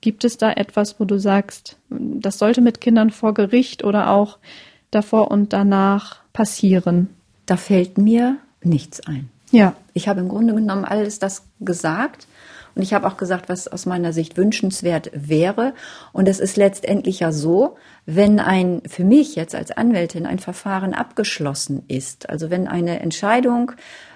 Gibt 0.00 0.24
es 0.24 0.38
da 0.38 0.52
etwas, 0.52 1.00
wo 1.00 1.04
du 1.04 1.18
sagst, 1.18 1.78
das 1.90 2.38
sollte 2.38 2.60
mit 2.60 2.80
Kindern 2.80 3.10
vor 3.10 3.34
Gericht 3.34 3.82
oder 3.82 4.08
auch 4.10 4.38
davor 4.92 5.32
und 5.32 5.52
danach 5.52 6.20
passieren? 6.32 7.08
Da 7.44 7.56
fällt 7.56 7.98
mir 7.98 8.36
nichts 8.62 9.04
ein. 9.04 9.30
Ja. 9.50 9.74
Ich 9.94 10.06
habe 10.06 10.20
im 10.20 10.28
Grunde 10.28 10.54
genommen 10.54 10.84
alles 10.84 11.18
das 11.18 11.44
gesagt, 11.58 12.28
und 12.76 12.82
ich 12.82 12.92
habe 12.92 13.06
auch 13.06 13.16
gesagt, 13.16 13.48
was 13.48 13.68
aus 13.68 13.86
meiner 13.86 14.12
Sicht 14.12 14.36
wünschenswert 14.36 15.10
wäre. 15.14 15.72
Und 16.12 16.28
es 16.28 16.40
ist 16.40 16.58
letztendlich 16.58 17.20
ja 17.20 17.32
so, 17.32 17.76
wenn 18.04 18.38
ein, 18.38 18.82
für 18.86 19.02
mich 19.02 19.34
jetzt 19.34 19.54
als 19.54 19.70
Anwältin 19.70 20.26
ein 20.26 20.38
Verfahren 20.38 20.92
abgeschlossen 20.92 21.84
ist, 21.88 22.28
also 22.28 22.50
wenn 22.50 22.68
eine 22.68 23.00
Entscheidung 23.00 23.72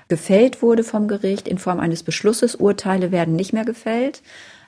gefällt 0.09 0.61
wurde 0.61 0.85
vom 0.85 1.09
Gericht 1.09 1.49
in 1.49 1.57
Form 1.57 1.81
eines 1.81 2.03
Beschlusses, 2.03 2.55
Urteile 2.55 3.11
werden 3.11 3.35
nicht 3.35 3.55
mehr 3.55 3.65
gefällt, 3.65 4.23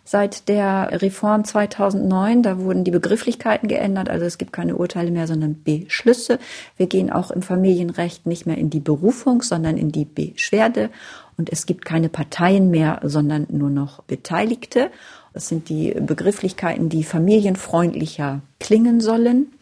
seit 0.05 0.49
der 0.49 1.03
Reform 1.03 1.45
2009. 1.45 2.43
Da 2.43 2.59
wurden 2.59 2.85
die 2.85 2.91
Begrifflichkeiten 2.91 3.69
geändert. 3.69 4.09
Also 4.09 4.25
es 4.25 4.39
gibt 4.39 4.53
keine 4.53 4.77
Urteile 4.77 5.11
mehr, 5.11 5.27
sondern 5.27 5.63
Beschlüsse. 5.63 6.39
Wir 6.77 6.87
gehen 6.87 7.11
auch 7.13 7.31
im 7.31 7.43
Familienrecht 7.43 8.27
nicht 8.27 8.47
mehr 8.47 8.59
in 8.59 8.71
die 8.71 8.81
Berufung, 8.81 9.43
sondern 9.43 9.77
in 9.77 9.93
die 9.93 10.07
Beschwerde. 10.07 10.91
Und 11.37 11.51
es 11.51 11.67
gibt 11.67 11.85
keine 11.85 12.09
Parteien 12.09 12.71
mehr, 12.71 13.01
sondern 13.03 13.47
nur 13.51 13.71
noch 13.71 14.03
Beteiligte. 14.03 14.91
Das 15.33 15.49
sind 15.49 15.69
die 15.69 15.93
Begrifflichkeiten, 15.93 16.89
die 16.89 17.05
familienfreundlicher 17.05 18.43
klingen 18.61 19.01
sollen. 19.01 19.53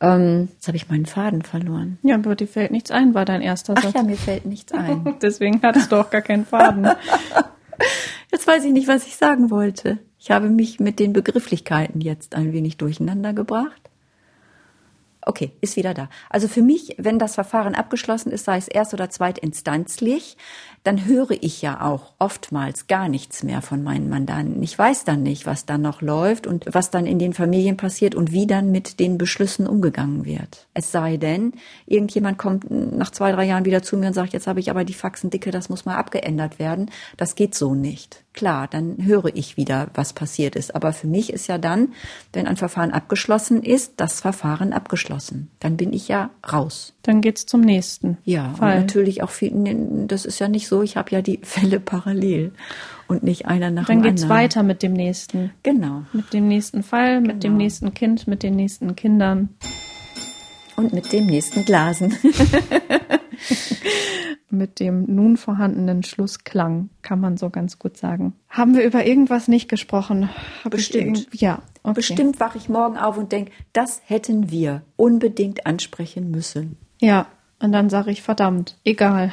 Ähm, 0.00 0.48
jetzt 0.54 0.66
habe 0.66 0.76
ich 0.76 0.88
meinen 0.88 1.06
Faden 1.06 1.42
verloren. 1.42 1.98
Ja, 2.02 2.16
aber 2.16 2.34
dir 2.34 2.48
fällt 2.48 2.70
nichts 2.70 2.90
ein, 2.90 3.14
war 3.14 3.24
dein 3.24 3.42
erster 3.42 3.74
Ach 3.76 3.82
Satz. 3.82 3.94
ja, 3.94 4.02
mir 4.02 4.16
fällt 4.16 4.46
nichts 4.46 4.72
ein. 4.72 5.16
Deswegen 5.22 5.60
hattest 5.62 5.92
du 5.92 5.96
auch 5.96 6.10
gar 6.10 6.22
keinen 6.22 6.46
Faden. 6.46 6.88
Jetzt 8.32 8.46
weiß 8.46 8.64
ich 8.64 8.72
nicht, 8.72 8.88
was 8.88 9.06
ich 9.06 9.16
sagen 9.16 9.50
wollte. 9.50 9.98
Ich 10.18 10.30
habe 10.30 10.48
mich 10.48 10.80
mit 10.80 10.98
den 10.98 11.12
Begrifflichkeiten 11.12 12.00
jetzt 12.00 12.34
ein 12.34 12.52
wenig 12.52 12.76
durcheinander 12.76 13.32
gebracht. 13.32 13.90
Okay, 15.22 15.52
ist 15.60 15.76
wieder 15.76 15.94
da. 15.94 16.08
Also 16.28 16.46
für 16.48 16.62
mich, 16.62 16.94
wenn 16.98 17.18
das 17.18 17.34
Verfahren 17.34 17.74
abgeschlossen 17.74 18.30
ist, 18.30 18.44
sei 18.44 18.56
es 18.56 18.68
erst- 18.68 18.94
oder 18.94 19.10
zweitinstanzlich, 19.10 20.36
dann 20.82 21.06
höre 21.06 21.32
ich 21.32 21.60
ja 21.60 21.82
auch 21.82 22.14
oftmals 22.18 22.86
gar 22.86 23.08
nichts 23.08 23.42
mehr 23.42 23.60
von 23.60 23.82
meinen 23.82 24.08
Mandanten. 24.08 24.62
Ich 24.62 24.78
weiß 24.78 25.04
dann 25.04 25.22
nicht, 25.22 25.44
was 25.44 25.66
dann 25.66 25.82
noch 25.82 26.00
läuft 26.00 26.46
und 26.46 26.64
was 26.70 26.90
dann 26.90 27.06
in 27.06 27.18
den 27.18 27.34
Familien 27.34 27.76
passiert 27.76 28.14
und 28.14 28.32
wie 28.32 28.46
dann 28.46 28.70
mit 28.70 28.98
den 28.98 29.18
Beschlüssen 29.18 29.66
umgegangen 29.66 30.24
wird. 30.24 30.68
Es 30.72 30.90
sei 30.90 31.18
denn, 31.18 31.52
irgendjemand 31.86 32.38
kommt 32.38 32.70
nach 32.70 33.10
zwei, 33.10 33.32
drei 33.32 33.44
Jahren 33.44 33.66
wieder 33.66 33.82
zu 33.82 33.96
mir 33.98 34.08
und 34.08 34.14
sagt, 34.14 34.32
jetzt 34.32 34.46
habe 34.46 34.60
ich 34.60 34.70
aber 34.70 34.84
die 34.84 34.94
Faxen 34.94 35.28
dicke, 35.28 35.50
das 35.50 35.68
muss 35.68 35.84
mal 35.84 35.96
abgeändert 35.96 36.58
werden. 36.58 36.90
Das 37.18 37.34
geht 37.34 37.54
so 37.54 37.74
nicht. 37.74 38.24
Klar, 38.32 38.68
dann 38.68 38.96
höre 39.04 39.34
ich 39.34 39.56
wieder, 39.56 39.88
was 39.94 40.12
passiert 40.12 40.54
ist. 40.54 40.74
Aber 40.76 40.92
für 40.92 41.08
mich 41.08 41.32
ist 41.32 41.48
ja 41.48 41.58
dann, 41.58 41.88
wenn 42.32 42.46
ein 42.46 42.56
Verfahren 42.56 42.92
abgeschlossen 42.92 43.62
ist, 43.62 43.94
das 43.96 44.20
Verfahren 44.20 44.72
abgeschlossen. 44.72 45.50
Dann 45.58 45.76
bin 45.76 45.92
ich 45.92 46.06
ja 46.06 46.30
raus. 46.50 46.92
Dann 47.02 47.22
geht's 47.22 47.44
zum 47.46 47.60
nächsten. 47.60 48.18
Ja, 48.24 48.54
Fall. 48.54 48.74
und 48.76 48.80
natürlich 48.82 49.22
auch 49.24 49.30
viel, 49.30 50.04
das 50.06 50.24
ist 50.26 50.38
ja 50.38 50.46
nicht 50.48 50.68
so, 50.68 50.82
ich 50.82 50.96
habe 50.96 51.10
ja 51.10 51.22
die 51.22 51.40
Fälle 51.42 51.80
parallel 51.80 52.52
und 53.08 53.24
nicht 53.24 53.46
einer 53.46 53.70
nach 53.72 53.86
Dann 53.86 53.98
dem 53.98 54.02
geht's 54.04 54.22
anderen. 54.22 54.40
weiter 54.42 54.62
mit 54.62 54.82
dem 54.84 54.92
nächsten. 54.92 55.50
Genau. 55.64 56.02
Mit 56.12 56.32
dem 56.32 56.46
nächsten 56.46 56.84
Fall, 56.84 57.20
mit 57.20 57.42
dem 57.42 57.52
Genau. 57.52 57.56
nächsten 57.64 57.94
Kind, 57.94 58.28
mit 58.28 58.44
den 58.44 58.54
nächsten 58.54 58.94
Kindern. 58.94 59.48
Und 60.80 60.94
mit 60.94 61.12
dem 61.12 61.26
nächsten 61.26 61.66
Glasen. 61.66 62.16
Mit 64.52 64.80
dem 64.80 65.04
nun 65.14 65.36
vorhandenen 65.36 66.02
Schlussklang, 66.02 66.88
kann 67.02 67.20
man 67.20 67.36
so 67.36 67.50
ganz 67.50 67.78
gut 67.78 67.98
sagen. 67.98 68.32
Haben 68.48 68.74
wir 68.74 68.82
über 68.82 69.06
irgendwas 69.06 69.46
nicht 69.46 69.68
gesprochen? 69.68 70.30
Hab 70.64 70.72
Bestimmt. 70.72 71.28
ja, 71.32 71.60
okay. 71.82 71.94
Bestimmt 71.94 72.40
wache 72.40 72.56
ich 72.56 72.70
morgen 72.70 72.96
auf 72.96 73.18
und 73.18 73.30
denke, 73.30 73.52
das 73.74 74.00
hätten 74.06 74.50
wir 74.50 74.82
unbedingt 74.96 75.66
ansprechen 75.66 76.30
müssen. 76.30 76.78
Ja, 76.98 77.26
und 77.60 77.72
dann 77.72 77.90
sage 77.90 78.10
ich, 78.10 78.22
verdammt, 78.22 78.78
egal. 78.84 79.32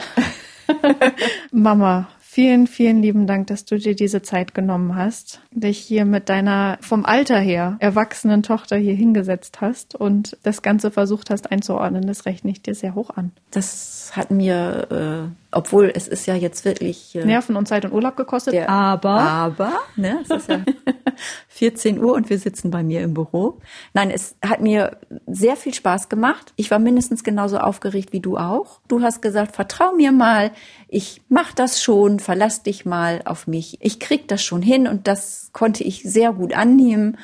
Mama, 1.52 2.10
vielen, 2.38 2.68
vielen 2.68 3.02
lieben 3.02 3.26
Dank, 3.26 3.48
dass 3.48 3.66
du 3.66 3.80
dir 3.80 3.96
diese 3.96 4.22
Zeit 4.22 4.54
genommen 4.54 4.96
hast, 4.96 5.42
dich 5.50 5.80
hier 5.80 6.06
mit 6.06 6.30
deiner 6.30 6.78
vom 6.82 7.04
Alter 7.04 7.40
her 7.40 7.78
erwachsenen 7.80 8.44
Tochter 8.44 8.78
hier 8.78 8.94
hingesetzt 8.94 9.60
hast 9.60 9.96
und 9.96 10.38
das 10.44 10.62
Ganze 10.62 10.92
versucht 10.92 11.32
hast 11.32 11.52
einzuordnen. 11.52 12.06
Das 12.06 12.28
rechne 12.28 12.52
ich 12.52 12.62
dir 12.62 12.76
sehr 12.76 12.94
hoch 12.94 13.10
an. 13.10 13.32
Das 13.50 14.12
hat 14.14 14.30
mir, 14.30 14.88
äh, 14.92 15.47
obwohl 15.52 15.92
es 15.96 16.08
ist 16.08 16.26
ja 16.26 16.36
jetzt 16.36 16.66
wirklich 16.66 17.16
äh, 17.16 17.26
Nerven 17.26 17.56
und 17.56 17.68
Zeit 17.68 17.86
und 17.86 17.94
Urlaub 17.94 18.16
gekostet, 18.18 18.54
der- 18.54 18.70
aber 18.70 19.20
aber, 19.22 19.72
ne, 19.96 20.20
es 20.24 20.30
ist 20.30 20.50
ja 20.50 20.60
14 21.50 22.04
Uhr 22.04 22.14
und 22.14 22.30
wir 22.30 22.38
sitzen 22.40 22.70
bei 22.72 22.84
mir 22.84 23.02
im 23.02 23.14
Büro. 23.14 23.60
Nein, 23.94 24.12
es 24.12 24.36
hat 24.46 24.62
mir 24.62 24.98
sehr 25.26 25.56
viel 25.56 25.74
Spaß 25.74 26.10
gemacht. 26.10 26.54
Ich 26.56 26.70
war 26.72 26.80
mindestens 26.80 27.24
genauso 27.24 27.58
aufgeregt 27.60 28.14
wie 28.14 28.20
du 28.20 28.38
auch. 28.38 28.80
Du 28.88 29.02
hast 29.02 29.22
gesagt, 29.22 29.56
vertrau 29.56 29.94
mir 29.94 30.12
mal, 30.12 30.52
ich 30.88 31.22
mach 31.30 31.54
das 31.54 31.82
schon, 31.82 32.20
verlass 32.20 32.64
dich 32.64 32.86
mal 32.86 33.22
auf 33.26 33.48
mich. 33.48 33.78
Ich 33.82 34.00
krieg 34.00 34.28
das 34.28 34.44
schon 34.44 34.62
hin 34.62 34.88
und 34.88 35.08
das 35.08 35.50
konnte 35.54 35.84
ich 35.84 36.04
sehr 36.04 36.34
gut 36.34 36.54
annehmen. 36.54 37.18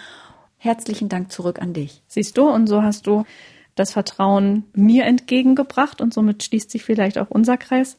Herzlichen 0.58 1.10
Dank 1.10 1.32
zurück 1.32 1.62
an 1.62 1.74
dich. 1.74 2.02
Siehst 2.08 2.38
du, 2.38 2.48
und 2.50 2.68
so 2.68 2.82
hast 2.84 3.06
du 3.06 3.26
das 3.76 3.92
Vertrauen 3.92 4.66
mir 4.74 5.06
entgegengebracht 5.06 6.02
und 6.02 6.14
somit 6.14 6.44
schließt 6.44 6.70
sich 6.70 6.84
vielleicht 6.84 7.18
auch 7.18 7.30
unser 7.30 7.58
Kreis. 7.58 7.98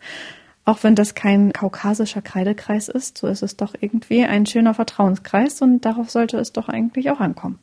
Auch 0.65 0.83
wenn 0.83 0.95
das 0.95 1.15
kein 1.15 1.53
kaukasischer 1.53 2.23
Kreidekreis 2.23 2.89
ist, 2.89 3.19
so 3.19 3.27
ist 3.27 3.43
es 3.43 3.57
doch 3.57 3.75
irgendwie 3.79 4.25
ein 4.25 4.47
schöner 4.47 4.73
Vertrauenskreis 4.73 5.61
und 5.61 5.83
darauf 5.83 6.11
sollte 6.11 6.39
es 6.39 6.53
doch 6.53 6.69
eigentlich 6.69 7.11
auch 7.11 7.21
ankommen. 7.21 7.59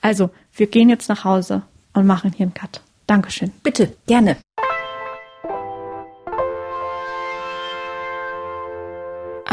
Also, 0.00 0.30
wir 0.54 0.66
gehen 0.66 0.88
jetzt 0.88 1.08
nach 1.08 1.24
Hause 1.24 1.62
und 1.92 2.06
machen 2.06 2.32
hier 2.32 2.44
einen 2.44 2.54
Cut. 2.54 2.82
Dankeschön. 3.06 3.52
Bitte, 3.62 3.94
gerne. 4.06 4.36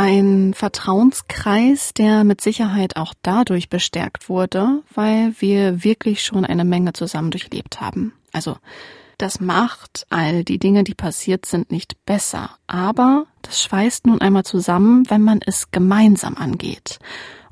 Ein 0.03 0.56
Vertrauenskreis, 0.56 1.94
der 1.94 2.23
mit 2.23 2.41
Sicherheit 2.41 2.95
auch 2.95 3.14
dadurch 3.22 3.69
bestärkt 3.69 4.30
wurde, 4.30 4.82
weil 4.95 5.36
wir 5.38 5.84
wirklich 5.84 6.23
schon 6.23 6.44
eine 6.44 6.65
Menge 6.65 6.94
zusammen 6.94 7.30
durchlebt 7.30 7.82
haben. 7.82 8.11
Also 8.34 8.57
das 9.19 9.40
macht 9.40 10.07
all 10.10 10.44
die 10.44 10.57
Dinge, 10.57 10.84
die 10.84 10.95
passiert 10.95 11.45
sind, 11.45 11.72
nicht 11.72 12.03
besser, 12.03 12.49
aber 12.65 13.28
das 13.44 13.61
schweißt 13.61 14.07
nun 14.07 14.19
einmal 14.22 14.44
zusammen, 14.44 15.07
wenn 15.07 15.22
man 15.22 15.40
es 15.45 15.69
gemeinsam 15.69 16.36
angeht. 16.36 16.98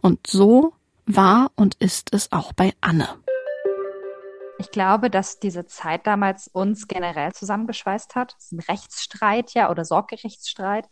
Und 0.02 0.26
so 0.26 0.74
war 1.06 1.52
und 1.56 1.76
ist 1.76 2.16
es 2.16 2.32
auch 2.32 2.52
bei 2.54 2.74
Anne. 2.82 3.10
Ich 4.60 4.72
glaube, 4.72 5.10
dass 5.10 5.40
diese 5.40 5.66
Zeit 5.68 6.06
damals 6.06 6.50
uns 6.50 6.90
generell 6.90 7.32
zusammengeschweißt 7.32 8.16
hat. 8.16 8.36
Es 8.38 8.48
ist 8.48 8.52
ein 8.52 8.60
Rechtsstreit 8.60 9.54
ja 9.54 9.72
oder 9.72 9.86
Sorgerechtsstreit. 9.86 10.86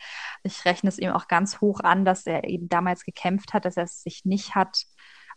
Ich 0.43 0.63
rechne 0.63 0.87
es 0.87 0.97
ihm 0.97 1.11
auch 1.11 1.27
ganz 1.27 1.59
hoch 1.59 1.81
an, 1.81 2.05
dass 2.05 2.25
er 2.25 2.45
eben 2.45 2.69
damals 2.69 3.03
gekämpft 3.03 3.53
hat, 3.53 3.65
dass 3.65 3.75
er 3.75 3.83
es 3.83 4.03
sich 4.03 4.23
nicht 4.23 4.55
hat 4.55 4.85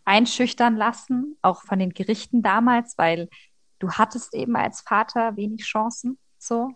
einschüchtern 0.04 0.76
lassen, 0.76 1.38
auch 1.42 1.62
von 1.62 1.80
den 1.80 1.90
Gerichten 1.90 2.40
damals, 2.40 2.96
weil 2.96 3.28
du 3.80 3.90
hattest 3.90 4.32
eben 4.32 4.54
als 4.54 4.80
Vater 4.82 5.36
wenig 5.36 5.62
Chancen. 5.64 6.16
So. 6.38 6.70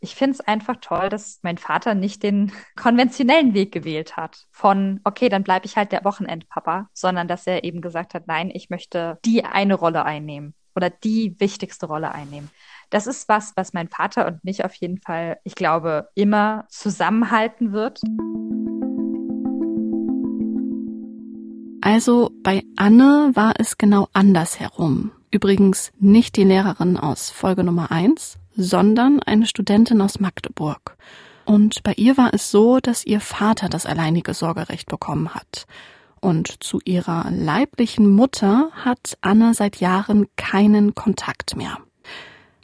Ich 0.00 0.16
finde 0.16 0.32
es 0.32 0.40
einfach 0.40 0.76
toll, 0.80 1.10
dass 1.10 1.38
mein 1.42 1.58
Vater 1.58 1.94
nicht 1.94 2.24
den 2.24 2.50
konventionellen 2.76 3.54
Weg 3.54 3.70
gewählt 3.70 4.16
hat 4.16 4.46
von, 4.50 5.00
okay, 5.04 5.28
dann 5.28 5.44
bleibe 5.44 5.66
ich 5.66 5.76
halt 5.76 5.92
der 5.92 6.04
Wochenendpapa, 6.04 6.88
sondern 6.92 7.28
dass 7.28 7.46
er 7.46 7.62
eben 7.62 7.82
gesagt 7.82 8.14
hat, 8.14 8.26
nein, 8.26 8.50
ich 8.52 8.68
möchte 8.68 9.20
die 9.24 9.44
eine 9.44 9.74
Rolle 9.74 10.04
einnehmen 10.04 10.56
oder 10.78 10.90
die 10.90 11.34
wichtigste 11.40 11.86
Rolle 11.86 12.12
einnehmen. 12.12 12.50
Das 12.88 13.08
ist 13.08 13.28
was, 13.28 13.52
was 13.56 13.72
mein 13.72 13.88
Vater 13.88 14.28
und 14.28 14.44
mich 14.44 14.64
auf 14.64 14.72
jeden 14.74 14.98
Fall, 14.98 15.38
ich 15.42 15.56
glaube, 15.56 16.08
immer 16.14 16.66
zusammenhalten 16.68 17.72
wird. 17.72 18.00
Also 21.80 22.30
bei 22.44 22.62
Anne 22.76 23.32
war 23.34 23.54
es 23.58 23.76
genau 23.76 24.06
andersherum. 24.12 25.10
Übrigens 25.32 25.90
nicht 25.98 26.36
die 26.36 26.44
Lehrerin 26.44 26.96
aus 26.96 27.30
Folge 27.30 27.64
Nummer 27.64 27.90
eins, 27.90 28.38
sondern 28.54 29.20
eine 29.20 29.46
Studentin 29.46 30.00
aus 30.00 30.20
Magdeburg. 30.20 30.96
Und 31.44 31.82
bei 31.82 31.94
ihr 31.96 32.16
war 32.16 32.32
es 32.32 32.52
so, 32.52 32.78
dass 32.78 33.04
ihr 33.04 33.20
Vater 33.20 33.68
das 33.68 33.84
alleinige 33.84 34.32
Sorgerecht 34.32 34.88
bekommen 34.88 35.34
hat. 35.34 35.66
Und 36.20 36.62
zu 36.62 36.80
ihrer 36.84 37.30
leiblichen 37.30 38.10
Mutter 38.10 38.70
hat 38.72 39.16
Anne 39.20 39.54
seit 39.54 39.76
Jahren 39.76 40.26
keinen 40.36 40.94
Kontakt 40.94 41.56
mehr. 41.56 41.78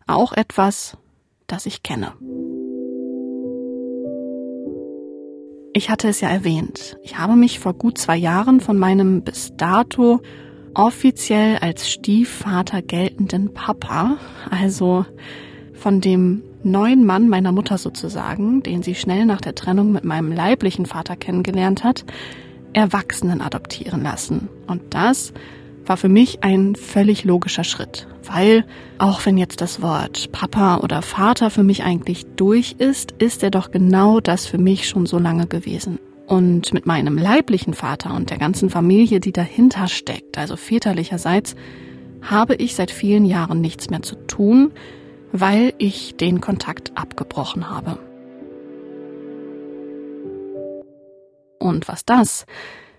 Auch 0.07 0.33
etwas, 0.33 0.97
das 1.47 1.67
ich 1.67 1.83
kenne. 1.83 2.13
Ich 5.77 5.91
hatte 5.91 6.09
es 6.09 6.21
ja 6.21 6.29
erwähnt. 6.29 6.97
Ich 7.03 7.19
habe 7.19 7.35
mich 7.35 7.59
vor 7.59 7.75
gut 7.75 7.99
zwei 7.99 8.17
Jahren 8.17 8.61
von 8.61 8.79
meinem 8.79 9.23
bis 9.23 9.57
dato 9.57 10.21
offiziell 10.75 11.59
als 11.59 11.91
Stiefvater 11.91 12.83
geltenden 12.83 13.55
Papa, 13.55 14.19
also 14.51 15.05
von 15.73 16.01
dem 16.01 16.43
neuen 16.63 17.05
Mann 17.05 17.29
meiner 17.29 17.53
Mutter 17.53 17.79
sozusagen, 17.79 18.63
den 18.63 18.83
sie 18.83 18.95
schnell 18.95 19.27
nach 19.27 19.41
der 19.41 19.55
Trennung 19.55 19.93
mit 19.93 20.05
meinem 20.05 20.33
leiblichen 20.33 20.87
Vater 20.87 21.17
kennengelernt 21.17 21.85
hat, 21.85 22.05
Erwachsenen 22.75 23.41
adoptieren 23.41 24.03
lassen. 24.03 24.49
Und 24.67 24.83
das 24.91 25.33
war 25.87 25.97
für 25.97 26.09
mich 26.09 26.43
ein 26.43 26.77
völlig 26.77 27.25
logischer 27.25 27.65
Schritt, 27.65 28.07
weil 28.25 28.65
auch 28.99 29.25
wenn 29.27 29.39
jetzt 29.39 29.61
das 29.61 29.83
Wort 29.83 30.33
Papa 30.33 30.79
oder 30.79 31.03
Vater 31.03 31.51
für 31.51 31.63
mich 31.63 31.83
eigentlich 31.85 32.27
durch 32.37 32.77
ist, 32.79 33.13
ist 33.13 33.43
er 33.43 33.51
doch 33.51 33.71
genau 33.71 34.21
das 34.21 34.47
für 34.47 34.59
mich 34.59 34.89
schon 34.89 35.07
so 35.07 35.19
lange 35.19 35.47
gewesen. 35.47 35.99
Und 36.27 36.73
mit 36.73 36.87
meinem 36.87 37.19
leiblichen 37.19 37.75
Vater 37.75 38.15
und 38.15 38.31
der 38.31 38.39
ganzen 38.39 38.71
Familie, 38.71 39.21
die 39.21 39.33
dahinter 39.33 39.89
steckt, 39.89 40.39
also 40.39 40.57
väterlicherseits, 40.57 41.55
habe 42.23 42.55
ich 42.55 42.75
seit 42.75 42.91
vielen 42.91 43.27
Jahren 43.27 43.61
nichts 43.61 43.91
mehr 43.91 44.03
zu 44.03 44.15
tun, 44.27 44.73
weil 45.33 45.75
ich 45.79 46.17
den 46.17 46.41
Kontakt 46.41 46.93
abgebrochen 46.95 47.69
habe. 47.69 47.99
Und 51.65 51.89
was 51.89 52.05
das, 52.05 52.45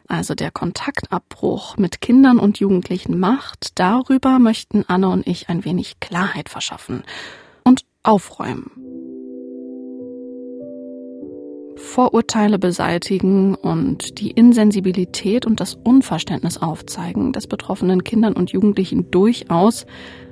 also 0.07 0.33
der 0.33 0.49
Kontaktabbruch 0.49 1.77
mit 1.77 2.01
Kindern 2.01 2.39
und 2.39 2.59
Jugendlichen 2.59 3.19
macht, 3.19 3.77
darüber 3.79 4.39
möchten 4.39 4.83
Anne 4.87 5.09
und 5.09 5.27
ich 5.27 5.49
ein 5.49 5.63
wenig 5.65 5.99
Klarheit 5.99 6.49
verschaffen 6.49 7.03
und 7.63 7.81
aufräumen. 8.01 8.71
Vorurteile 11.77 12.57
beseitigen 12.57 13.53
und 13.53 14.19
die 14.19 14.31
Insensibilität 14.31 15.45
und 15.45 15.59
das 15.59 15.75
Unverständnis 15.75 16.57
aufzeigen, 16.57 17.33
das 17.33 17.45
betroffenen 17.45 18.03
Kindern 18.03 18.33
und 18.33 18.51
Jugendlichen 18.51 19.11
durchaus, 19.11 19.85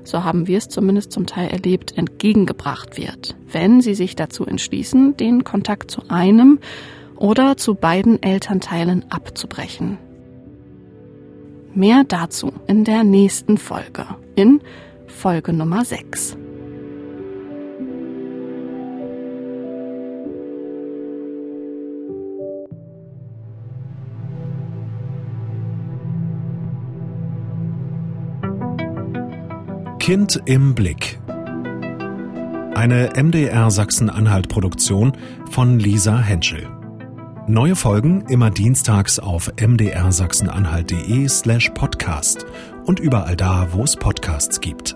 so 0.04 0.24
haben 0.24 0.48
wir 0.48 0.58
es 0.58 0.70
zumindest 0.70 1.12
zum 1.12 1.28
Teil 1.28 1.50
erlebt, 1.50 1.96
entgegengebracht 1.96 2.98
wird, 2.98 3.36
wenn 3.52 3.82
sie 3.82 3.94
sich 3.94 4.16
dazu 4.16 4.44
entschließen, 4.44 5.18
den 5.18 5.44
Kontakt 5.44 5.92
zu 5.92 6.10
einem 6.10 6.60
oder 7.24 7.56
zu 7.56 7.74
beiden 7.74 8.22
Elternteilen 8.22 9.06
abzubrechen. 9.10 9.98
Mehr 11.74 12.04
dazu 12.06 12.52
in 12.68 12.84
der 12.84 13.06
nächsten 13.06 13.58
Folge, 13.58 14.06
in 14.36 14.60
Folge 15.08 15.54
Nummer 15.54 15.86
6. 15.86 16.36
Kind 30.00 30.42
im 30.44 30.76
Blick. 30.76 31.22
Eine 32.76 33.12
MDR 33.16 33.72
Sachsen-Anhalt-Produktion 33.72 35.14
von 35.50 35.80
Lisa 35.80 36.18
Henschel. 36.18 36.73
Neue 37.48 37.76
Folgen 37.76 38.26
immer 38.30 38.52
dienstags 38.52 39.20
auf 39.20 39.52
mdrsachsenanhalt.de 39.60 41.28
slash 41.28 41.72
podcast 41.72 42.46
und 42.86 43.02
überall 43.02 43.36
da, 43.36 43.68
wo 43.72 43.84
es 43.84 43.98
Podcasts 43.98 44.62
gibt. 44.62 44.96